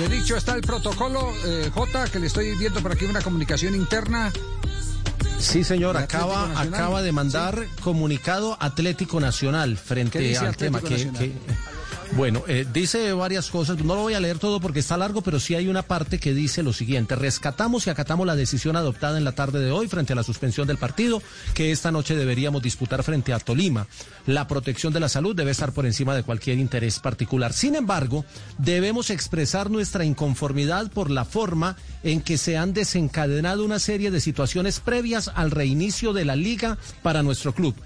[0.00, 3.74] En entredicho está el protocolo, eh, J, que le estoy viendo por aquí una comunicación
[3.74, 4.32] interna.
[5.38, 11.32] Sí, señor, ¿El acaba, acaba de mandar comunicado Atlético Nacional ¿Qué frente al tema que-
[12.16, 15.38] Bueno, eh, dice varias cosas, no lo voy a leer todo porque está largo, pero
[15.38, 19.24] sí hay una parte que dice lo siguiente, rescatamos y acatamos la decisión adoptada en
[19.24, 21.22] la tarde de hoy frente a la suspensión del partido
[21.54, 23.86] que esta noche deberíamos disputar frente a Tolima.
[24.26, 27.52] La protección de la salud debe estar por encima de cualquier interés particular.
[27.52, 28.24] Sin embargo,
[28.58, 34.20] debemos expresar nuestra inconformidad por la forma en que se han desencadenado una serie de
[34.20, 37.76] situaciones previas al reinicio de la liga para nuestro club.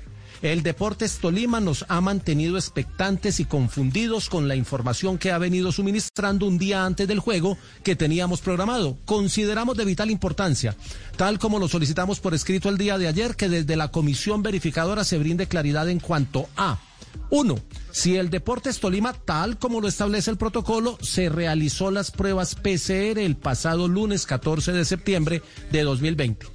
[0.45, 5.73] El Deportes Tolima nos ha mantenido expectantes y confundidos con la información que ha venido
[5.73, 8.99] suministrando un día antes del juego que teníamos programado.
[9.07, 10.77] Consideramos de vital importancia,
[11.17, 15.03] tal como lo solicitamos por escrito el día de ayer, que desde la comisión verificadora
[15.05, 16.79] se brinde claridad en cuanto a
[17.31, 17.57] uno,
[17.91, 23.19] si el Deportes Tolima, tal como lo establece el protocolo, se realizó las pruebas PCR
[23.19, 25.43] el pasado lunes 14 de septiembre
[25.73, 26.47] de 2020.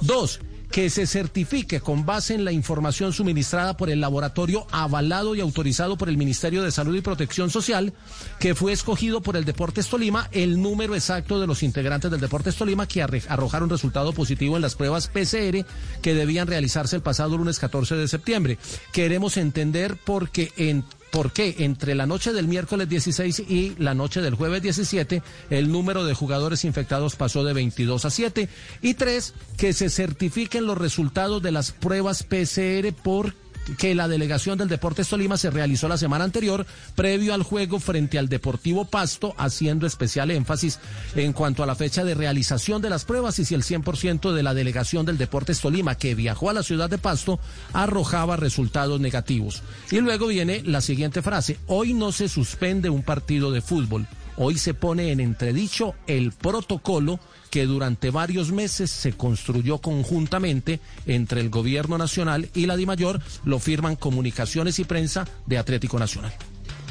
[0.00, 0.38] Dos,
[0.72, 5.98] que se certifique con base en la información suministrada por el laboratorio avalado y autorizado
[5.98, 7.92] por el Ministerio de Salud y Protección Social,
[8.40, 12.56] que fue escogido por el Deportes Tolima el número exacto de los integrantes del Deportes
[12.56, 15.66] Tolima que arrojaron resultado positivo en las pruebas PCR
[16.00, 18.58] que debían realizarse el pasado lunes 14 de septiembre.
[18.92, 23.92] Queremos entender por qué en ¿Por qué entre la noche del miércoles 16 y la
[23.92, 28.48] noche del jueves 17 el número de jugadores infectados pasó de 22 a 7?
[28.80, 33.34] Y tres, que se certifiquen los resultados de las pruebas PCR por
[33.78, 38.18] que la delegación del Deportes Tolima se realizó la semana anterior, previo al juego frente
[38.18, 40.78] al Deportivo Pasto, haciendo especial énfasis
[41.14, 44.42] en cuanto a la fecha de realización de las pruebas y si el 100% de
[44.42, 47.38] la delegación del Deportes Tolima que viajó a la ciudad de Pasto
[47.72, 49.62] arrojaba resultados negativos.
[49.90, 54.06] Y luego viene la siguiente frase, hoy no se suspende un partido de fútbol,
[54.36, 57.20] hoy se pone en entredicho el protocolo
[57.52, 63.58] que durante varios meses se construyó conjuntamente entre el gobierno nacional y la DIMAYOR, lo
[63.58, 66.32] firman comunicaciones y prensa de Atlético Nacional.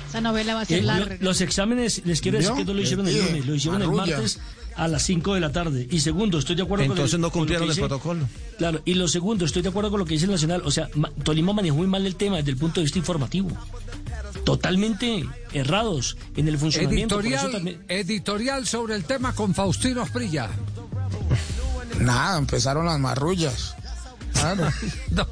[0.07, 1.17] Esa novela va a ser Eh, lo- larga.
[1.19, 2.63] los exámenes, les quiero decir ¿Vio?
[2.63, 4.39] que no lo hicieron el lunes, lo hicieron el martes
[4.75, 5.87] a las 5 de la tarde.
[5.89, 8.27] Y segundo, estoy de acuerdo con Entonces el- no con lo cumplieron que el protocolo.
[8.59, 10.61] Claro, y lo segundo, estoy de acuerdo con lo que dice el Nacional.
[10.63, 13.49] O sea, ma- Tolima manejó muy mal el tema desde el punto de vista informativo.
[14.43, 17.15] Totalmente errados en el funcionamiento.
[17.15, 20.49] por eso Editorial, también- editorial sobre el tema con Faustino Asprilla.
[21.99, 23.75] Nada, empezaron las marrullas.
[24.33, 24.67] Claro.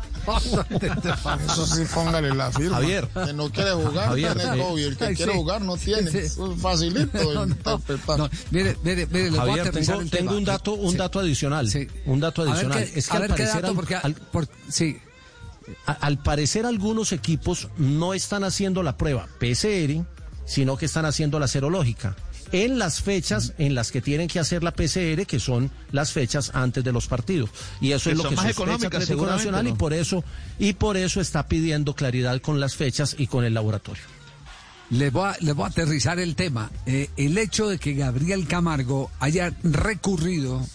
[1.47, 2.75] Eso sí, póngale la firma.
[2.75, 3.07] Javier.
[3.07, 4.59] Que no quiere jugar, Javier, tiene sí.
[4.59, 4.85] COVID.
[4.85, 5.37] El que Ay, quiere sí.
[5.37, 6.11] jugar no tiene.
[6.11, 6.17] Sí.
[6.19, 8.29] Es facilito interpretar.
[8.51, 10.97] Mire, mire, mire, le voy a Javier, tengo, el tengo un dato, un Sí.
[10.97, 11.67] dato adicional.
[12.05, 12.77] Un dato A ver adicional.
[12.85, 14.15] qué- es que a al ver qué parecer, dato, porque- al-
[14.69, 14.99] sí.
[15.85, 20.05] A- al parecer algunos equipos no están haciendo la prueba PCR,
[20.45, 22.15] sino que están haciendo la serológica.
[22.51, 26.49] En las fechas en las que tienen que hacer la PCR, que son las fechas
[26.55, 27.51] antes de los partidos.
[27.79, 30.23] Y eso Que es lo que más Atlético Nacional y por eso
[30.57, 34.01] y por eso está pidiendo claridad con las fechas y con el laboratorio.
[34.89, 36.71] Le voy a, le voy a aterrizar el tema.
[36.87, 40.65] Eh, el hecho de que Gabriel Camargo haya recurrido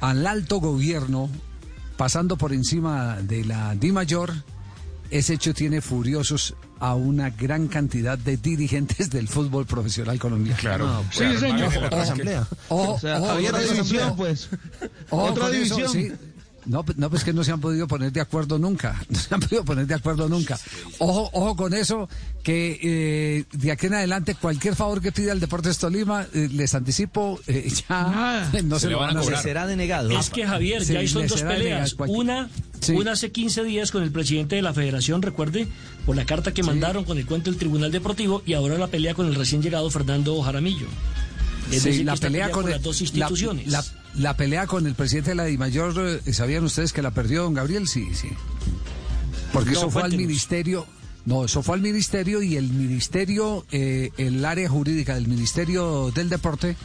[0.00, 1.30] al alto gobierno,
[1.98, 4.32] pasando por encima de la Di Mayor,
[5.10, 10.60] ese hecho tiene furiosos a una gran cantidad de dirigentes del fútbol profesional colombiano.
[10.60, 11.04] Claro.
[11.10, 11.72] Sí, señor.
[11.76, 12.46] Ojo, Asamblea.
[12.68, 14.48] ojo, O sea, ojo, Javier, otra otra división, pues.
[15.10, 16.18] Otra división.
[16.68, 19.02] No, no, pues que no se han podido poner de acuerdo nunca.
[19.10, 20.58] No se han podido poner de acuerdo nunca.
[20.98, 22.08] Ojo, ojo con eso,
[22.42, 26.74] que eh, de aquí en adelante cualquier favor que pida el Deportes Tolima, eh, les
[26.74, 29.38] anticipo, eh, ya no se, lo van a hacer.
[29.38, 30.10] será denegado.
[30.10, 31.94] Es que Javier, Sí, ya hay son le dos peleas.
[31.94, 32.50] cualquier- Una,
[32.80, 32.92] Sí.
[32.92, 35.66] una hace 15 días con el presidente de la federación, recuerde,
[36.06, 39.14] por la carta que mandaron con el cuento del Tribunal Deportivo, y ahora la pelea
[39.14, 40.86] con el recién llegado Fernando Jaramillo.
[41.72, 43.66] Es Sí, decir, la pelea con el- las dos instituciones.
[43.66, 43.84] La, la
[44.36, 47.86] pelea con el presidente de la DIMAYOR, eh, ¿sabían ustedes que la perdió don Gabriel?
[47.88, 48.28] Sí, sí.
[49.52, 50.86] Porque No, eso fue al ministerio.
[51.24, 56.28] No, eso fue al ministerio y el ministerio, eh, el área jurídica del Ministerio del
[56.30, 56.76] Deporte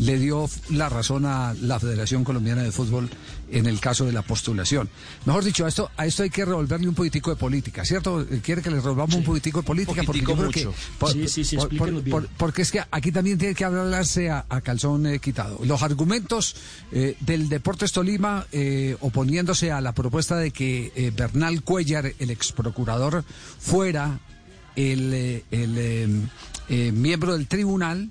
[0.00, 3.08] le dio la razón a la Federación Colombiana de Fútbol
[3.52, 4.88] en el caso de la postulación.
[5.26, 8.26] Mejor dicho, a esto, a esto hay que revolverle un poquitico de política, ¿cierto?
[8.42, 10.02] ¿Quiere que le revolvamos un poquitico de política?
[10.04, 12.10] Porque yo que- por- Sí, sí, sí, por- explíquenos por- bien.
[12.12, 15.60] por- porque es que aquí también tiene que hablarse a, a calzón eh, quitado.
[15.64, 16.56] Los argumentos
[16.92, 22.30] eh, del Deportes Tolima eh, oponiéndose a la propuesta de que eh, Bernal Cuellar, el
[22.30, 23.24] ex procurador,
[23.58, 24.18] fuera
[24.76, 28.10] el, eh, el, miembro del tribunal.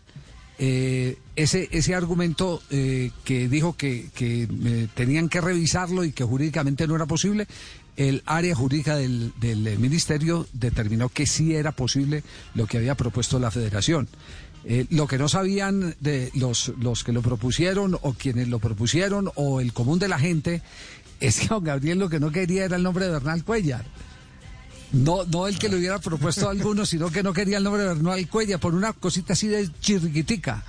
[0.60, 6.26] Eh, ese, ese argumento eh, que dijo que, que, eh, tenían que revisarlo y que
[6.26, 7.48] jurídicamente no era posible,
[8.00, 12.24] el área jurídica del, del, eh, ministerio determinó que sí era posible
[12.56, 14.08] lo que había propuesto la federación.
[14.66, 19.30] Eh, lo que no sabían de los, los que lo propusieron o quienes lo propusieron
[19.36, 20.62] o el común de la gente
[21.20, 23.86] es que don Gabriel lo que no quería era el nombre de Bernal Cuellar.
[24.92, 27.84] No, no el que le hubiera propuesto a alguno, sino que no quería el nombre
[27.84, 30.64] de Bernal Cuella por una cosita así de chirriquitica.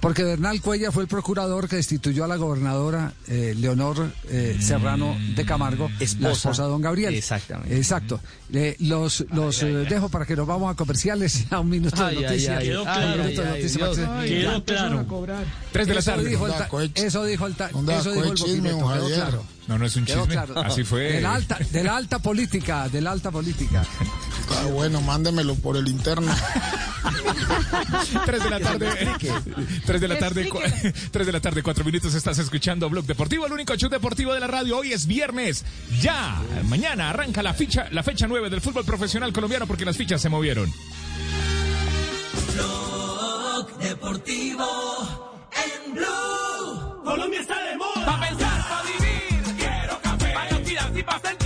[0.00, 5.16] Porque Bernal Cuella fue el procurador que destituyó a la gobernadora eh, Leonor eh, Serrano
[5.34, 6.50] de Camargo, la Esposa.
[6.50, 7.14] de don Gabriel.
[7.14, 7.76] Exactamente.
[7.76, 8.20] Exacto.
[8.52, 12.16] Eh, los los eh, dejo para que nos vamos a comerciales a un minuto Ay,
[12.16, 12.62] de noticias.
[12.62, 15.04] quedó claro.
[15.72, 16.92] Tres de la Eso dijo el.
[16.94, 19.44] Eso dijo el eso dijo el Boquineto, quedó claro.
[19.68, 20.34] No, no es un Quedó chisme.
[20.34, 20.60] claro.
[20.60, 21.12] Así fue.
[21.14, 23.84] De la alta, de la alta política, de la alta política.
[24.40, 26.32] Está bueno, mándemelo por el interno.
[28.24, 28.88] 3 de la tarde.
[29.84, 30.48] 3 de la tarde.
[30.48, 30.60] cu-
[31.10, 32.14] 3 de la tarde, 4 minutos.
[32.14, 34.78] Estás escuchando Blog Deportivo, el único show deportivo de la radio.
[34.78, 35.64] Hoy es viernes.
[36.00, 36.40] Ya.
[36.68, 40.28] Mañana arranca la ficha, la fecha 9 del fútbol profesional colombiano porque las fichas se
[40.28, 40.72] movieron.
[42.54, 44.66] Blog Deportivo
[45.86, 47.02] en Blue.
[47.04, 48.04] Colombia está de moda.
[48.06, 48.55] Pa' pensar,
[51.06, 51.45] Pa' sentir.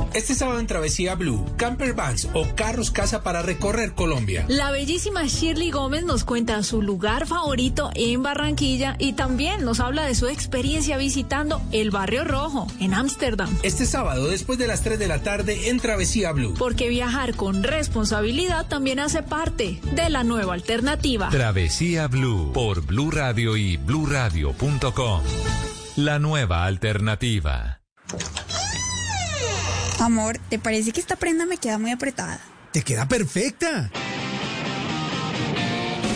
[0.13, 4.43] Este sábado en Travesía Blue, camper vans o carros casa para recorrer Colombia.
[4.49, 10.05] La bellísima Shirley Gómez nos cuenta su lugar favorito en Barranquilla y también nos habla
[10.05, 13.49] de su experiencia visitando el Barrio Rojo en Ámsterdam.
[13.63, 16.55] Este sábado después de las 3 de la tarde en Travesía Blue.
[16.57, 21.29] Porque viajar con responsabilidad también hace parte de la nueva alternativa.
[21.29, 25.21] Travesía Blue por Blue Radio y bluradio.com.
[25.95, 27.81] La nueva alternativa.
[30.01, 32.41] Amor, ¿te parece que esta prenda me queda muy apretada?
[32.71, 33.91] Te queda perfecta.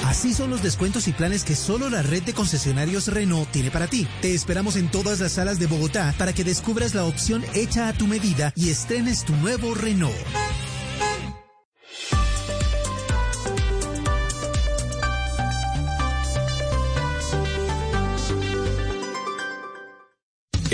[0.07, 3.85] Así son los descuentos y planes que solo la red de concesionarios Renault tiene para
[3.85, 4.07] ti.
[4.23, 7.93] Te esperamos en todas las salas de Bogotá para que descubras la opción hecha a
[7.93, 10.15] tu medida y estrenes tu nuevo Renault.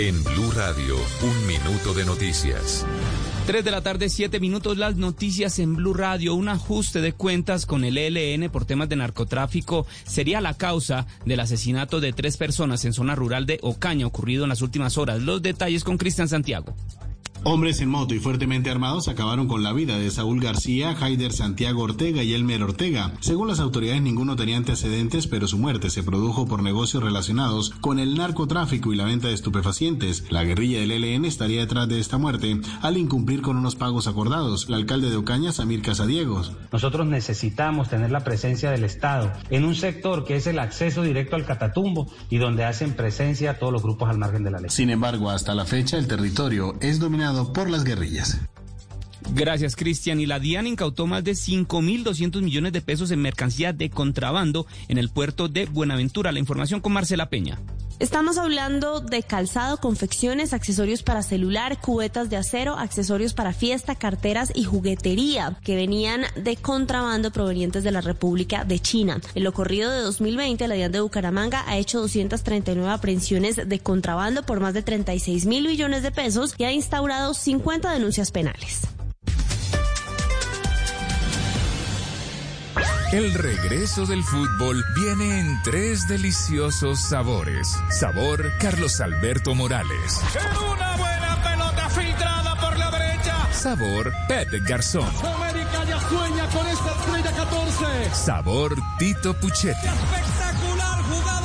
[0.02, 2.88] En Blue Radio, un minuto de noticias.
[3.46, 6.34] 3 de la tarde, 7 minutos, las noticias en Blue Radio.
[6.34, 11.40] Un ajuste de cuentas con el ELN por temas de narcotráfico sería la causa del
[11.40, 15.22] asesinato de tres personas en zona rural de Ocaña ocurrido en las últimas horas.
[15.22, 16.74] Los detalles con Cristian Santiago.
[17.44, 21.82] Hombres en moto y fuertemente armados acabaron con la vida de Saúl García, Haider Santiago
[21.82, 23.14] Ortega y Elmer Ortega.
[23.20, 27.98] Según las autoridades, ninguno tenía antecedentes, pero su muerte se produjo por negocios relacionados con
[27.98, 30.26] el narcotráfico y la venta de estupefacientes.
[30.30, 34.68] La guerrilla del ELN estaría detrás de esta muerte al incumplir con unos pagos acordados.
[34.68, 36.52] El alcalde de Ocaña, Samir Casadiegos.
[36.72, 41.38] Nosotros necesitamos tener la presencia del Estado en un sector que es el acceso directo
[41.38, 44.70] al Catatumbo y donde hacen presencia todos los grupos al margen de la ley.
[44.70, 48.38] Sin embargo, hasta la fecha, el territorio es dominado por las guerrillas.
[49.34, 50.20] Gracias, Cristian.
[50.20, 54.98] Y la DIAN incautó más de 5.200 millones de pesos en mercancía de contrabando en
[54.98, 56.32] el puerto de Buenaventura.
[56.32, 57.60] La información con Marcela Peña.
[58.02, 64.52] Estamos hablando de calzado, confecciones, accesorios para celular, cubetas de acero, accesorios para fiesta, carteras
[64.56, 69.22] y juguetería que venían de contrabando provenientes de la República de China.
[69.36, 74.48] En lo corrido de 2020, la DIAN de Bucaramanga ha hecho 239 aprehensiones de contrabando
[74.48, 78.82] por más de 36 mil millones de pesos y ha instaurado 50 denuncias penales.
[83.12, 87.68] El regreso del fútbol viene en tres deliciosos sabores.
[87.90, 90.22] Sabor Carlos Alberto Morales.
[90.74, 93.52] Una buena pelota filtrada por la derecha.
[93.52, 95.10] Sabor Pepe Garzón.
[95.26, 98.16] América ya sueña con esta estrella 14.
[98.16, 99.88] Sabor Tito Puchetti.
[99.88, 101.41] Espectacular jugada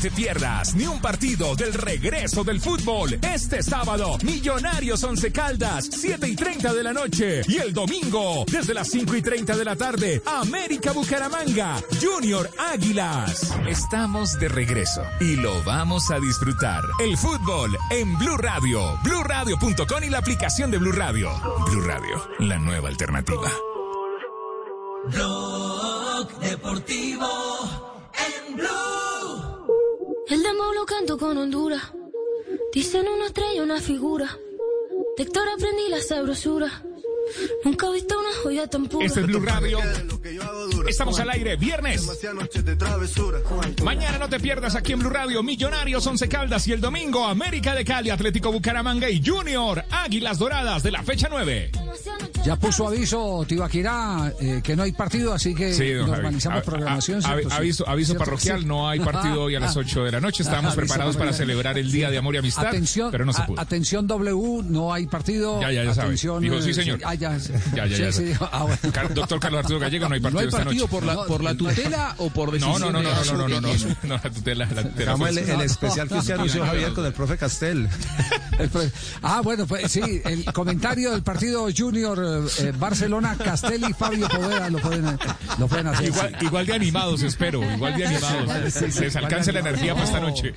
[0.00, 3.18] te pierdas ni un partido del regreso del fútbol.
[3.22, 7.42] Este sábado, Millonarios Once Caldas, 7 y 30 de la noche.
[7.48, 13.52] Y el domingo, desde las 5 y 30 de la tarde, América Bucaramanga, Junior Águilas.
[13.66, 16.82] Estamos de regreso y lo vamos a disfrutar.
[17.00, 21.30] El fútbol en Blue Radio, BlueRadio.com y la aplicación de Blue Radio.
[21.70, 23.50] Blue Radio, la nueva alternativa.
[25.06, 27.28] Blog Deportivo
[28.14, 29.17] en Blue.
[30.28, 31.82] El demo lo canto con Honduras.
[32.72, 34.38] Dicen una estrella, una figura.
[35.16, 36.82] De Héctor aprendí la sabrosura.
[37.64, 39.06] Nunca he visto una joya tan pura.
[39.06, 39.78] Este es Blue Radio.
[40.86, 42.06] Estamos al aire, viernes.
[43.84, 47.74] Mañana no te pierdas aquí en Blue Radio, Millonarios, Once Caldas y el domingo América
[47.74, 51.72] de Cali, Atlético Bucaramanga y Junior, Águilas Doradas de la fecha 9.
[52.44, 57.18] Ya puso aviso Tibaquirá eh, que no hay partido, así que Sí, normalizamos A- programación.
[57.18, 57.50] a- ¿cierto?
[57.50, 57.56] Sí.
[57.56, 58.24] aviso aviso ¿Cierto?
[58.24, 58.66] parroquial, Sí.
[58.66, 60.42] no hay partido hoy a las 8 de la noche.
[60.42, 63.42] Estamos Aviso preparados para celebrar el Día de Amor y Amistad, Atención, pero no se
[63.42, 63.60] a- pudo.
[63.60, 65.60] atención W, no hay partido.
[65.60, 66.06] Ya, ya, ya sabe.
[66.08, 67.00] Atención, Dijo, sí, eh, señor.
[67.04, 67.36] Ah, ya,
[67.74, 68.12] Ya, ya, ya.
[68.12, 68.78] Sí, sí, ah, bueno.
[68.92, 70.90] Car- Doctor Carlos Arturo Gallego, no hay partido ¿No hay esta partido noche.
[70.96, 72.80] por la, por la tutela o por decisión?
[72.80, 75.38] no, no, no, no, no, no, no, no, no, la tutela, la tutela fue- el,
[75.38, 77.88] el especial que usted anunció, Javier, con el profe Castel.
[78.58, 78.68] El
[79.22, 84.28] Ah, bueno, pues sí, el comentario del partido Junior eh, eh, Barcelona, Castel y Fabio
[84.28, 85.16] Poveda lo pueden,
[85.58, 86.08] lo pueden hacer.
[86.08, 88.72] Igual, igual de animados, espero, igual de animados.
[88.74, 90.54] Sí, sí, Les alcance la energía para esta noche.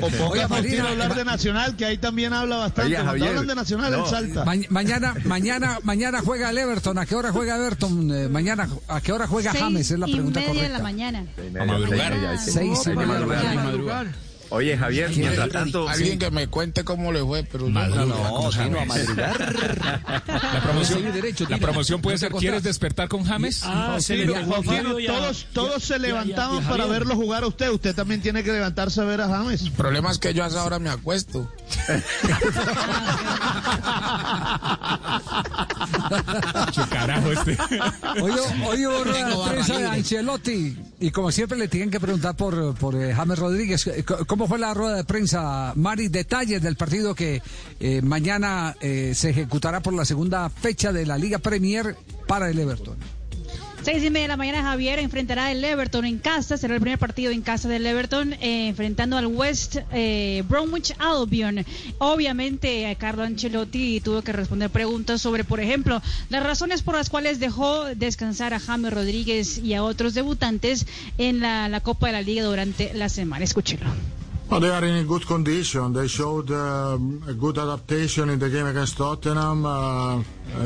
[0.00, 2.94] O Faustino Marina, a hablar de Nacional, que ahí también habla bastante.
[2.96, 4.44] Oye, Javier, hablan de Nacional, él salta.
[4.44, 6.98] Ma- mañana, mañana, mañana juega el Everton.
[6.98, 8.10] ¿A qué hora juega Everton?
[8.10, 9.90] Eh, mañana, ¿a qué hora juega James?
[9.90, 10.78] Es la pregunta y media de correcta.
[10.78, 11.26] la mañana.
[11.60, 12.38] A madrugar.
[12.38, 14.12] Seis y media de la mañana.
[14.50, 15.88] Oye, Javier, mientras tanto.
[15.88, 20.60] Alguien que me cuente cómo le fue, pero No, no, no, sí, no, a La
[20.62, 21.04] promoción,
[21.48, 23.62] la promoción puede ser, ¿quieres despertar con James?
[23.64, 27.44] Ah, sí, Sí, Juan Juan Fabio, Fabio ya- todos, todos se levantaban para verlo jugar
[27.44, 27.70] a usted.
[27.70, 29.62] Usted también tiene que levantarse a ver a James.
[29.62, 31.50] El problema es que yo a esa hora me acuesto.
[36.72, 37.56] Che, carajo este.
[38.22, 38.32] Hoy,
[38.66, 39.86] hoy hubo rueda de prensa de.
[39.86, 43.80] Ancelotti y como siempre le tienen que preguntar por, por eh, James Rodríguez.
[43.82, 44.04] C-
[44.40, 46.08] ¿Cómo fue la rueda de prensa, Mari?
[46.08, 47.42] Detalles del partido que
[47.78, 51.94] eh, mañana eh, se ejecutará por la segunda fecha de la Liga Premier
[52.26, 52.96] para el Everton.
[53.82, 56.98] Seis y media de la mañana Javier enfrentará el Everton en casa, será el primer
[56.98, 59.76] partido en casa del Everton, eh, enfrentando al West
[60.48, 61.62] Bromwich Albion.
[61.98, 66.00] Obviamente eh, Carlo Ancelotti tuvo que responder preguntas sobre, por ejemplo,
[66.30, 70.86] las razones por las cuales dejó descansar a James Rodríguez y a otros debutantes
[71.18, 73.44] en la, la Copa de la Liga durante la semana.
[73.44, 73.84] Escúchelo.
[74.50, 75.92] Well, they are in good condition.
[75.92, 79.64] They showed um, a good adaptation in the game against Tottenham.
[79.64, 79.70] Uh,
[80.18, 80.22] uh,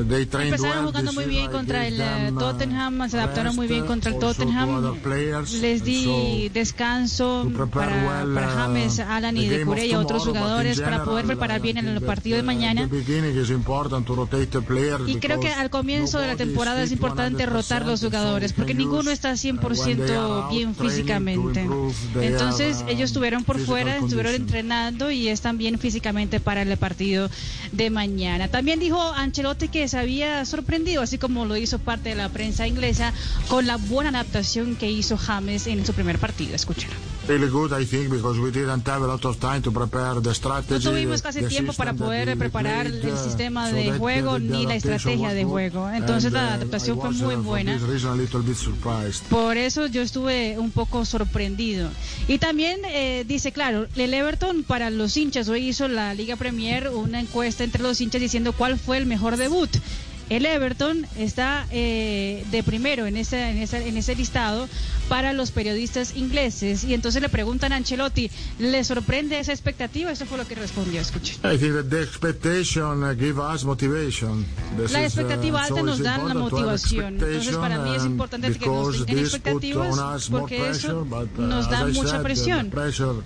[0.08, 0.92] they trained Empezaron well.
[0.92, 1.28] jugando this muy year.
[1.42, 4.96] bien contra el them, uh, Tottenham, se adaptaron muy bien contra el Tottenham.
[5.60, 10.00] Les di So, descanso para, well, para uh, James, Alan y de Curé y a
[10.00, 12.84] otros jugadores para poder preparar bien el partido de uh, mañana.
[12.84, 16.28] at the beginning it's important to rotate the players Y creo que al comienzo de
[16.28, 20.16] la temporada es importante 100%, rotar los jugadores porque ninguno está uh, when they are
[20.16, 21.68] 100% out bien físicamente.
[22.18, 26.76] Entonces uh, ellos estuvieron por physical fuera, estuvieron entrenando y están bien físicamente para el
[26.76, 27.30] partido
[27.72, 28.48] de mañana.
[28.48, 32.66] También dijo Ancelotti que se había sorprendido, así como lo hizo parte de la prensa
[32.66, 33.12] inglesa,
[33.48, 36.54] con la buena adaptación que hizo James en su primer partido.
[36.54, 36.94] Escúchalo.
[37.26, 40.28] Really good, I think, because we didn't have a lot of time to prepare the
[40.28, 40.84] No strategy.
[40.84, 44.38] tuvimos casi the tiempo para poder preparar played, el uh, sistema so de uh, juego
[44.38, 45.88] the ni la estrategia de juego.
[45.88, 47.78] Entonces And, la uh, adaptación I fue muy buena.
[47.78, 48.20] reason.
[49.30, 51.88] Por eso yo estuve un poco sorprendido.
[52.28, 56.88] Y también eh, dice, claro, el Everton para los hinchas, hoy hizo la Liga Premier
[56.88, 59.70] una encuesta entre los hinchas diciendo cuál fue el mejor debut.
[60.30, 64.68] El Everton está eh, de primero en ese, en, ese, en ese listado
[65.08, 66.82] para los periodistas ingleses.
[66.84, 70.10] Y entonces le preguntan a Ancelotti, ¿le sorprende esa expectativa?
[70.10, 71.36] Eso fue lo que respondió, escuchen.
[71.42, 74.46] The expectation uh, give us motivation.
[74.78, 77.14] This La is, uh, expectativa alta so nos da la motivación.
[77.14, 81.68] Entonces para mí es expectation, importante que nos put expectativas porque eso but, uh, nos
[81.68, 83.24] da mucha said, uh, presión.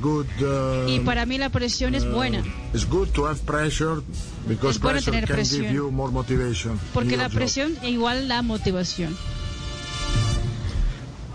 [0.00, 2.42] Good, uh, Y para mí la presión es buena.
[2.72, 4.00] It's good to have pressure
[4.46, 5.62] because Es bueno pressure tener can presión.
[5.62, 6.78] give you more motivation.
[6.94, 7.34] Porque la job.
[7.34, 9.16] presión es igual la motivación.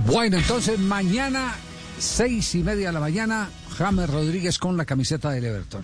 [0.06, 1.56] Bueno, entonces mañana,
[1.98, 5.84] seis y media de la mañana, James Rodríguez con la camiseta del Everton.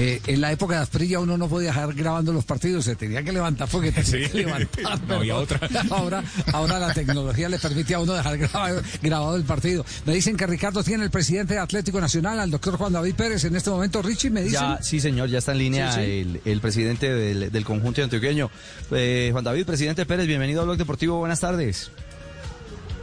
[0.00, 3.20] Eh, en la época de Asprilla uno no podía dejar grabando los partidos, se tenía
[3.24, 4.30] que levantar porque tenía Sí.
[4.30, 5.00] que levantar.
[5.08, 5.58] No había otra.
[5.90, 6.22] Ahora,
[6.52, 9.84] ahora la tecnología le permite a uno dejar grabado, grabado el partido.
[10.06, 13.42] Me dicen que Ricardo tiene el presidente de Atlético Nacional, al doctor Juan David Pérez,
[13.44, 14.00] en este momento.
[14.00, 14.60] Richie, me dicen.
[14.60, 16.06] Ya, sí, señor, ya está en línea Sí, sí.
[16.06, 18.50] El, el presidente del, del conjunto antioqueño.
[18.92, 21.90] Eh, Juan David, presidente Pérez, bienvenido a Blog Deportivo, buenas tardes.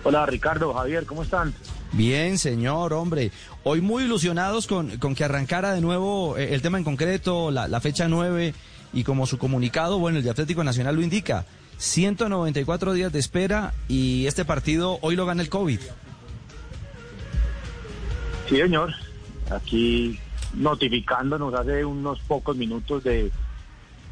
[0.06, 1.54] Hola Ricardo, Javier, ¿cómo están?
[1.92, 3.32] Bien, señor, hombre.
[3.64, 7.68] Hoy muy ilusionados con, con que arrancara de nuevo eh, el tema en concreto, la,
[7.68, 8.54] la fecha 9,
[8.94, 11.46] y como su comunicado, bueno, el de Atlético Nacional lo indica,
[11.78, 15.80] 194 días de espera y este partido hoy lo gana el COVID.
[18.50, 18.94] Sí, señor.
[19.52, 20.20] Aquí
[20.54, 23.32] notificándonos hace unos pocos minutos de,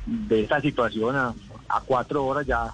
[0.06, 1.16] de esta situación.
[1.16, 2.74] A cuatro horas ya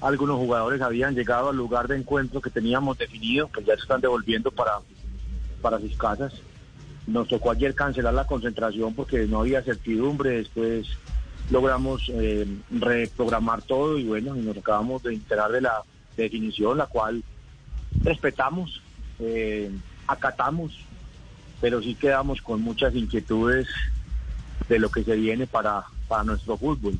[0.00, 4.00] algunos jugadores habían llegado al lugar de encuentro que teníamos definido, pues ya se están
[4.00, 4.78] devolviendo para,
[5.62, 6.32] para sus casas.
[7.06, 10.88] nos tocó ayer cancelar la concentración porque no había certidumbre, después
[11.50, 15.82] logramos eh, reprogramar todo y bueno, nos acabamos de enterar de la
[16.16, 17.22] definición, la cual
[18.02, 18.82] respetamos,
[19.18, 19.70] eh,
[20.06, 20.78] acatamos,
[21.60, 23.68] pero sí quedamos con muchas inquietudes
[24.68, 26.98] de lo que se viene para, para nuestro fútbol,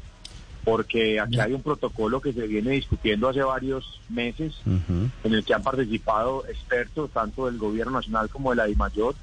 [0.65, 5.55] porque aquí hay un protocolo que se viene discutiendo hace varios meses, en el que
[5.55, 9.15] han participado expertos tanto del gobierno nacional como de la DIMAYOR.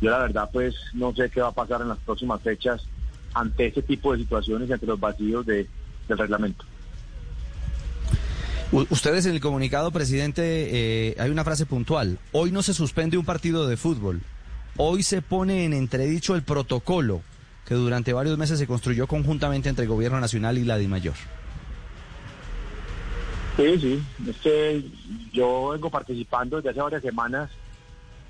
[0.00, 2.82] Yo la verdad pues no sé qué va a pasar en las próximas fechas
[3.34, 5.66] ante ese tipo de situaciones, ante los vacíos de,
[6.08, 6.64] del reglamento.
[8.72, 12.18] Ustedes en el comunicado, presidente, eh, hay una frase puntual.
[12.30, 14.20] Hoy no se suspende un partido de fútbol.
[14.76, 17.22] Hoy se pone en entredicho el protocolo
[17.70, 21.14] que durante varios meses se construyó conjuntamente entre el Gobierno Nacional y la DIMAYOR.
[23.56, 24.84] Sí, sí, es que
[25.32, 27.48] yo vengo participando desde hace varias semanas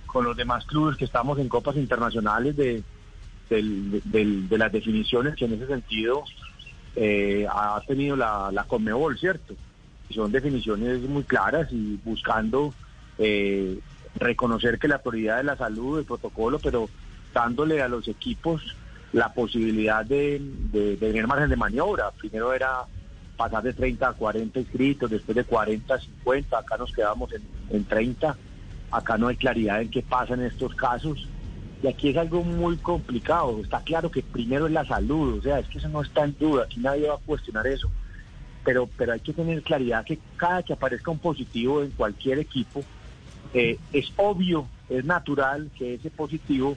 [0.05, 2.85] con los demás clubes que estamos en copas internacionales de,
[4.51, 6.23] las definiciones que en ese sentido
[6.95, 9.55] eh, ha tenido la, la Conmebol, ¿cierto?
[10.11, 12.75] Son definiciones muy claras y buscando
[13.17, 13.79] eh,
[14.17, 16.91] reconocer que la prioridad de la salud, el protocolo, pero
[17.33, 18.77] dándole a los equipos
[19.13, 20.41] la posibilidad de,
[20.99, 22.11] tener margen de maniobra.
[22.13, 22.85] Primero era
[23.37, 27.43] pasar de 30 a 40 inscritos, después de 40 a 50, acá nos quedamos en,
[27.71, 28.37] en 30,
[28.91, 31.27] acá no hay claridad en qué pasa en estos casos.
[31.83, 35.61] Y aquí es algo muy complicado, está claro que primero es la salud, o sea,
[35.61, 37.91] es que eso no está en duda, aquí nadie va a cuestionar eso,
[38.63, 42.85] pero, pero hay que tener claridad que cada que aparezca un positivo en cualquier equipo,
[43.55, 46.77] eh, es obvio, es natural que ese positivo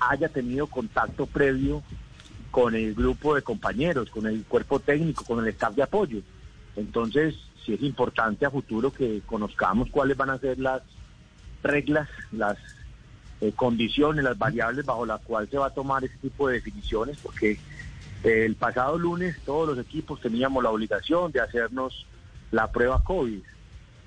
[0.00, 1.82] haya tenido contacto previo
[2.50, 6.20] con el grupo de compañeros, con el cuerpo técnico, con el staff de apoyo.
[6.76, 10.82] Entonces, sí es importante a futuro que conozcamos cuáles van a ser las
[11.62, 12.58] reglas, las
[13.40, 17.18] eh, condiciones, las variables bajo las cuales se va a tomar ese tipo de definiciones,
[17.22, 17.52] porque
[18.24, 22.06] eh, el pasado lunes todos los equipos teníamos la obligación de hacernos
[22.50, 23.40] la prueba COVID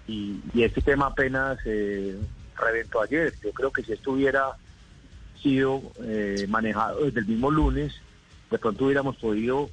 [0.07, 2.17] y, y este tema apenas eh,
[2.57, 3.33] reventó ayer.
[3.43, 4.57] Yo creo que si esto hubiera
[5.43, 7.93] sido eh, manejado desde el mismo lunes,
[8.49, 9.69] de pronto hubiéramos podido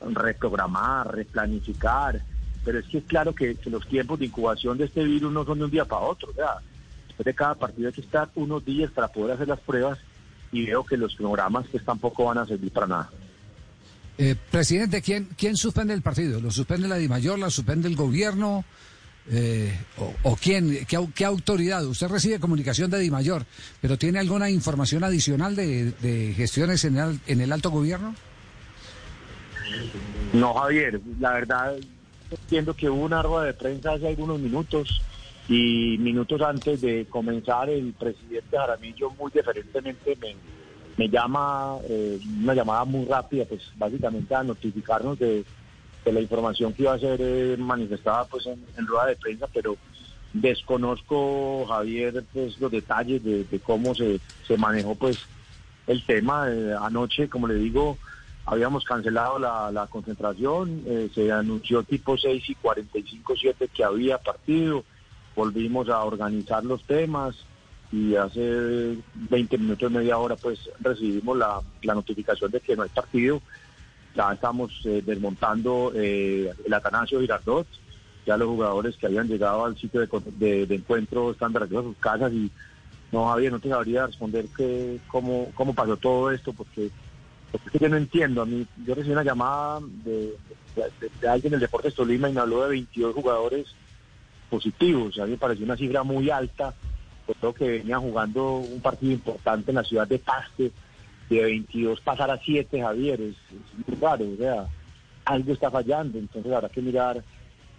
[0.00, 2.20] reprogramar, replanificar,
[2.64, 5.58] pero es que es claro que, los tiempos de incubación de este virus no son
[5.58, 6.56] de un día para otro, sea,
[7.06, 9.98] después de cada partido hay que estar unos días para poder hacer las pruebas
[10.50, 13.10] y veo que los programas pues tampoco van a servir para nada.
[14.18, 16.40] Eh, presidente, ¿quién, ¿quién suspende el partido?
[16.40, 17.38] ¿Lo suspende la DIMAYOR?
[17.38, 18.64] ¿La suspende el gobierno?
[19.30, 19.72] Eh,
[20.24, 20.84] o, quién?
[20.86, 21.84] ¿Qué, au- qué autoridad?
[21.86, 23.44] Usted recibe comunicación de DIMAYOR,
[23.80, 28.14] pero ¿tiene alguna información adicional de, de gestiones en el, en el alto gobierno?
[30.32, 31.74] No, Javier, la verdad
[32.30, 35.00] entiendo que hubo una rueda de prensa hace algunos minutos
[35.48, 40.34] y minutos antes de comenzar el presidente Jaramillo muy diferentemente me,
[40.96, 45.44] me llama eh, una llamada muy rápida, pues básicamente a notificarnos de,
[46.04, 49.76] de la información que iba a ser eh, manifestada pues en, rueda de prensa, pero
[50.32, 55.18] desconozco Javier pues los detalles de, cómo se, se manejó pues
[55.86, 56.46] el tema.
[56.50, 57.98] Eh, anoche, como le digo,
[58.46, 64.18] habíamos cancelado la, la concentración, eh, se anunció tipo 6 y 45, 7 que había
[64.18, 64.84] partido,
[65.36, 67.36] volvimos a organizar los temas
[67.92, 68.96] y hace
[69.30, 73.42] 20 minutos, media hora, pues recibimos la, la notificación de que no hay partido.
[74.14, 77.66] Ya estamos eh, desmontando eh, el Atanasio Girardot,
[78.26, 82.32] ya los jugadores que habían llegado al sitio de, encuentro están de a sus casas
[82.32, 82.50] y
[83.10, 86.90] no, Javier, no te sabría responder que, cómo, cómo pasó todo esto, porque,
[87.50, 88.40] porque es que yo no entiendo.
[88.42, 90.34] A mí, yo recibí una llamada de,
[90.74, 93.66] de- de alguien del Deportes Tolima y me habló de 22 jugadores
[94.48, 95.18] positivos.
[95.18, 96.74] A mí me pareció una cifra muy alta.
[97.26, 100.72] Pues creo que venían jugando un partido importante en la ciudad de Paste.
[101.32, 104.24] De 22 pasar a 7, Javier, es, es muy raro.
[104.32, 104.66] O sea,
[105.24, 106.18] algo está fallando.
[106.18, 107.22] Entonces habrá que mirar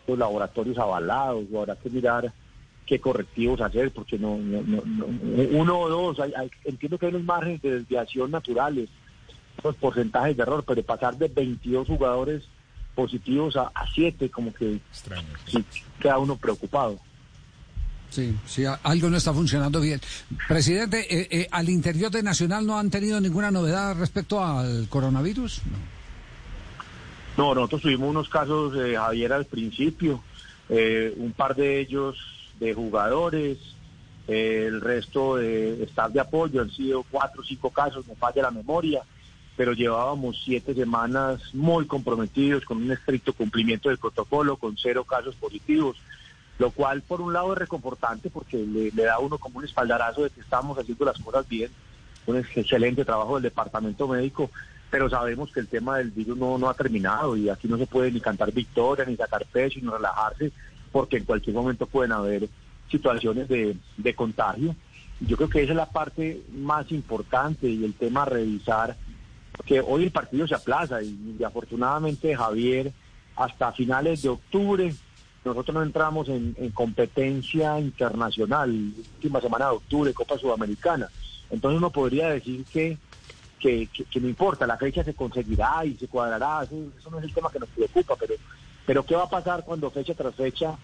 [0.08, 2.32] los laboratorios avalados, o habrá que mirar
[2.86, 5.06] qué correctivos hacer, porque no, no- no- no-
[5.58, 8.90] uno o dos, hay- hay- entiendo que hay unos márgenes de desviación naturales,
[9.64, 12.44] unos porcentajes de error, pero pasar de 22 jugadores
[12.96, 14.80] positivos a, a 7, como que
[15.46, 15.64] sí,
[16.00, 17.00] queda uno preocupado.
[18.14, 20.00] Sí, sí, algo no está funcionando bien.
[20.48, 25.64] Presidente, eh, eh, ¿al interior de Nacional no han tenido ninguna novedad respecto al coronavirus?
[27.36, 30.22] No, nosotros tuvimos unos casos, eh, Javier, al principio,
[30.70, 32.16] eh, un par de ellos
[32.60, 33.58] de jugadores,
[34.28, 38.44] eh, el resto de staff de apoyo, han sido cuatro o cinco casos, me falla
[38.44, 39.02] la memoria,
[39.58, 45.34] pero llevábamos siete semanas muy comprometidos con un estricto cumplimiento del protocolo, con cero casos
[45.34, 45.98] positivos,
[46.60, 50.24] lo cual por un lado es reconfortante porque le, da a uno como un espaldarazo
[50.24, 51.72] de que estamos haciendo las cosas bien,
[52.26, 54.50] un excelente trabajo del departamento médico,
[54.90, 57.88] pero sabemos que el tema del virus no, no ha terminado y aquí no se
[57.88, 60.52] puede ni cantar victoria, ni sacar pecho, ni relajarse,
[60.92, 62.48] porque en cualquier momento pueden haber
[62.90, 64.76] situaciones de, de contagio.
[65.20, 68.96] Yo creo que esa es la parte más importante y el tema a revisar,
[69.66, 72.92] que hoy el partido se aplaza y, y afortunadamente Javier,
[73.36, 74.94] hasta finales de octubre,
[75.46, 78.70] nosotros no entramos en, en competencia internacional,
[79.16, 81.10] última semana de octubre, Copa Sudamericana.
[81.50, 82.98] Entonces uno podría decir que,
[83.60, 87.20] que, que- que no importa, la fecha se conseguirá y se cuadrará, eso, eso no
[87.20, 88.36] es el tema que nos preocupa, pero,
[88.86, 90.78] pero ¿qué va a pasar cuando fecha tras fecha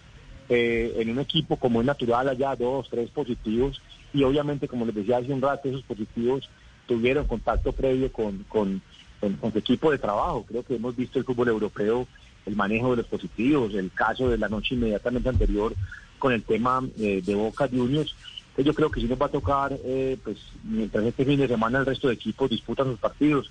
[0.48, 3.80] eh, en un equipo como es natural haya dos, tres positivos
[4.12, 6.48] y obviamente como les decía hace un rato esos positivos
[6.86, 8.82] tuvieron contacto previo con, con,
[9.20, 10.44] con- con su equipo de trabajo.
[10.48, 12.08] Creo que hemos visto el fútbol europeo,
[12.46, 15.74] el manejo de los positivos, el caso de la noche inmediatamente anterior
[16.18, 18.14] con el tema eh, de Boca Juniors.
[18.50, 21.48] Entonces yo creo que sí nos va a tocar, eh, pues mientras este fin de
[21.48, 23.50] semana el resto de equipos disputan sus partidos,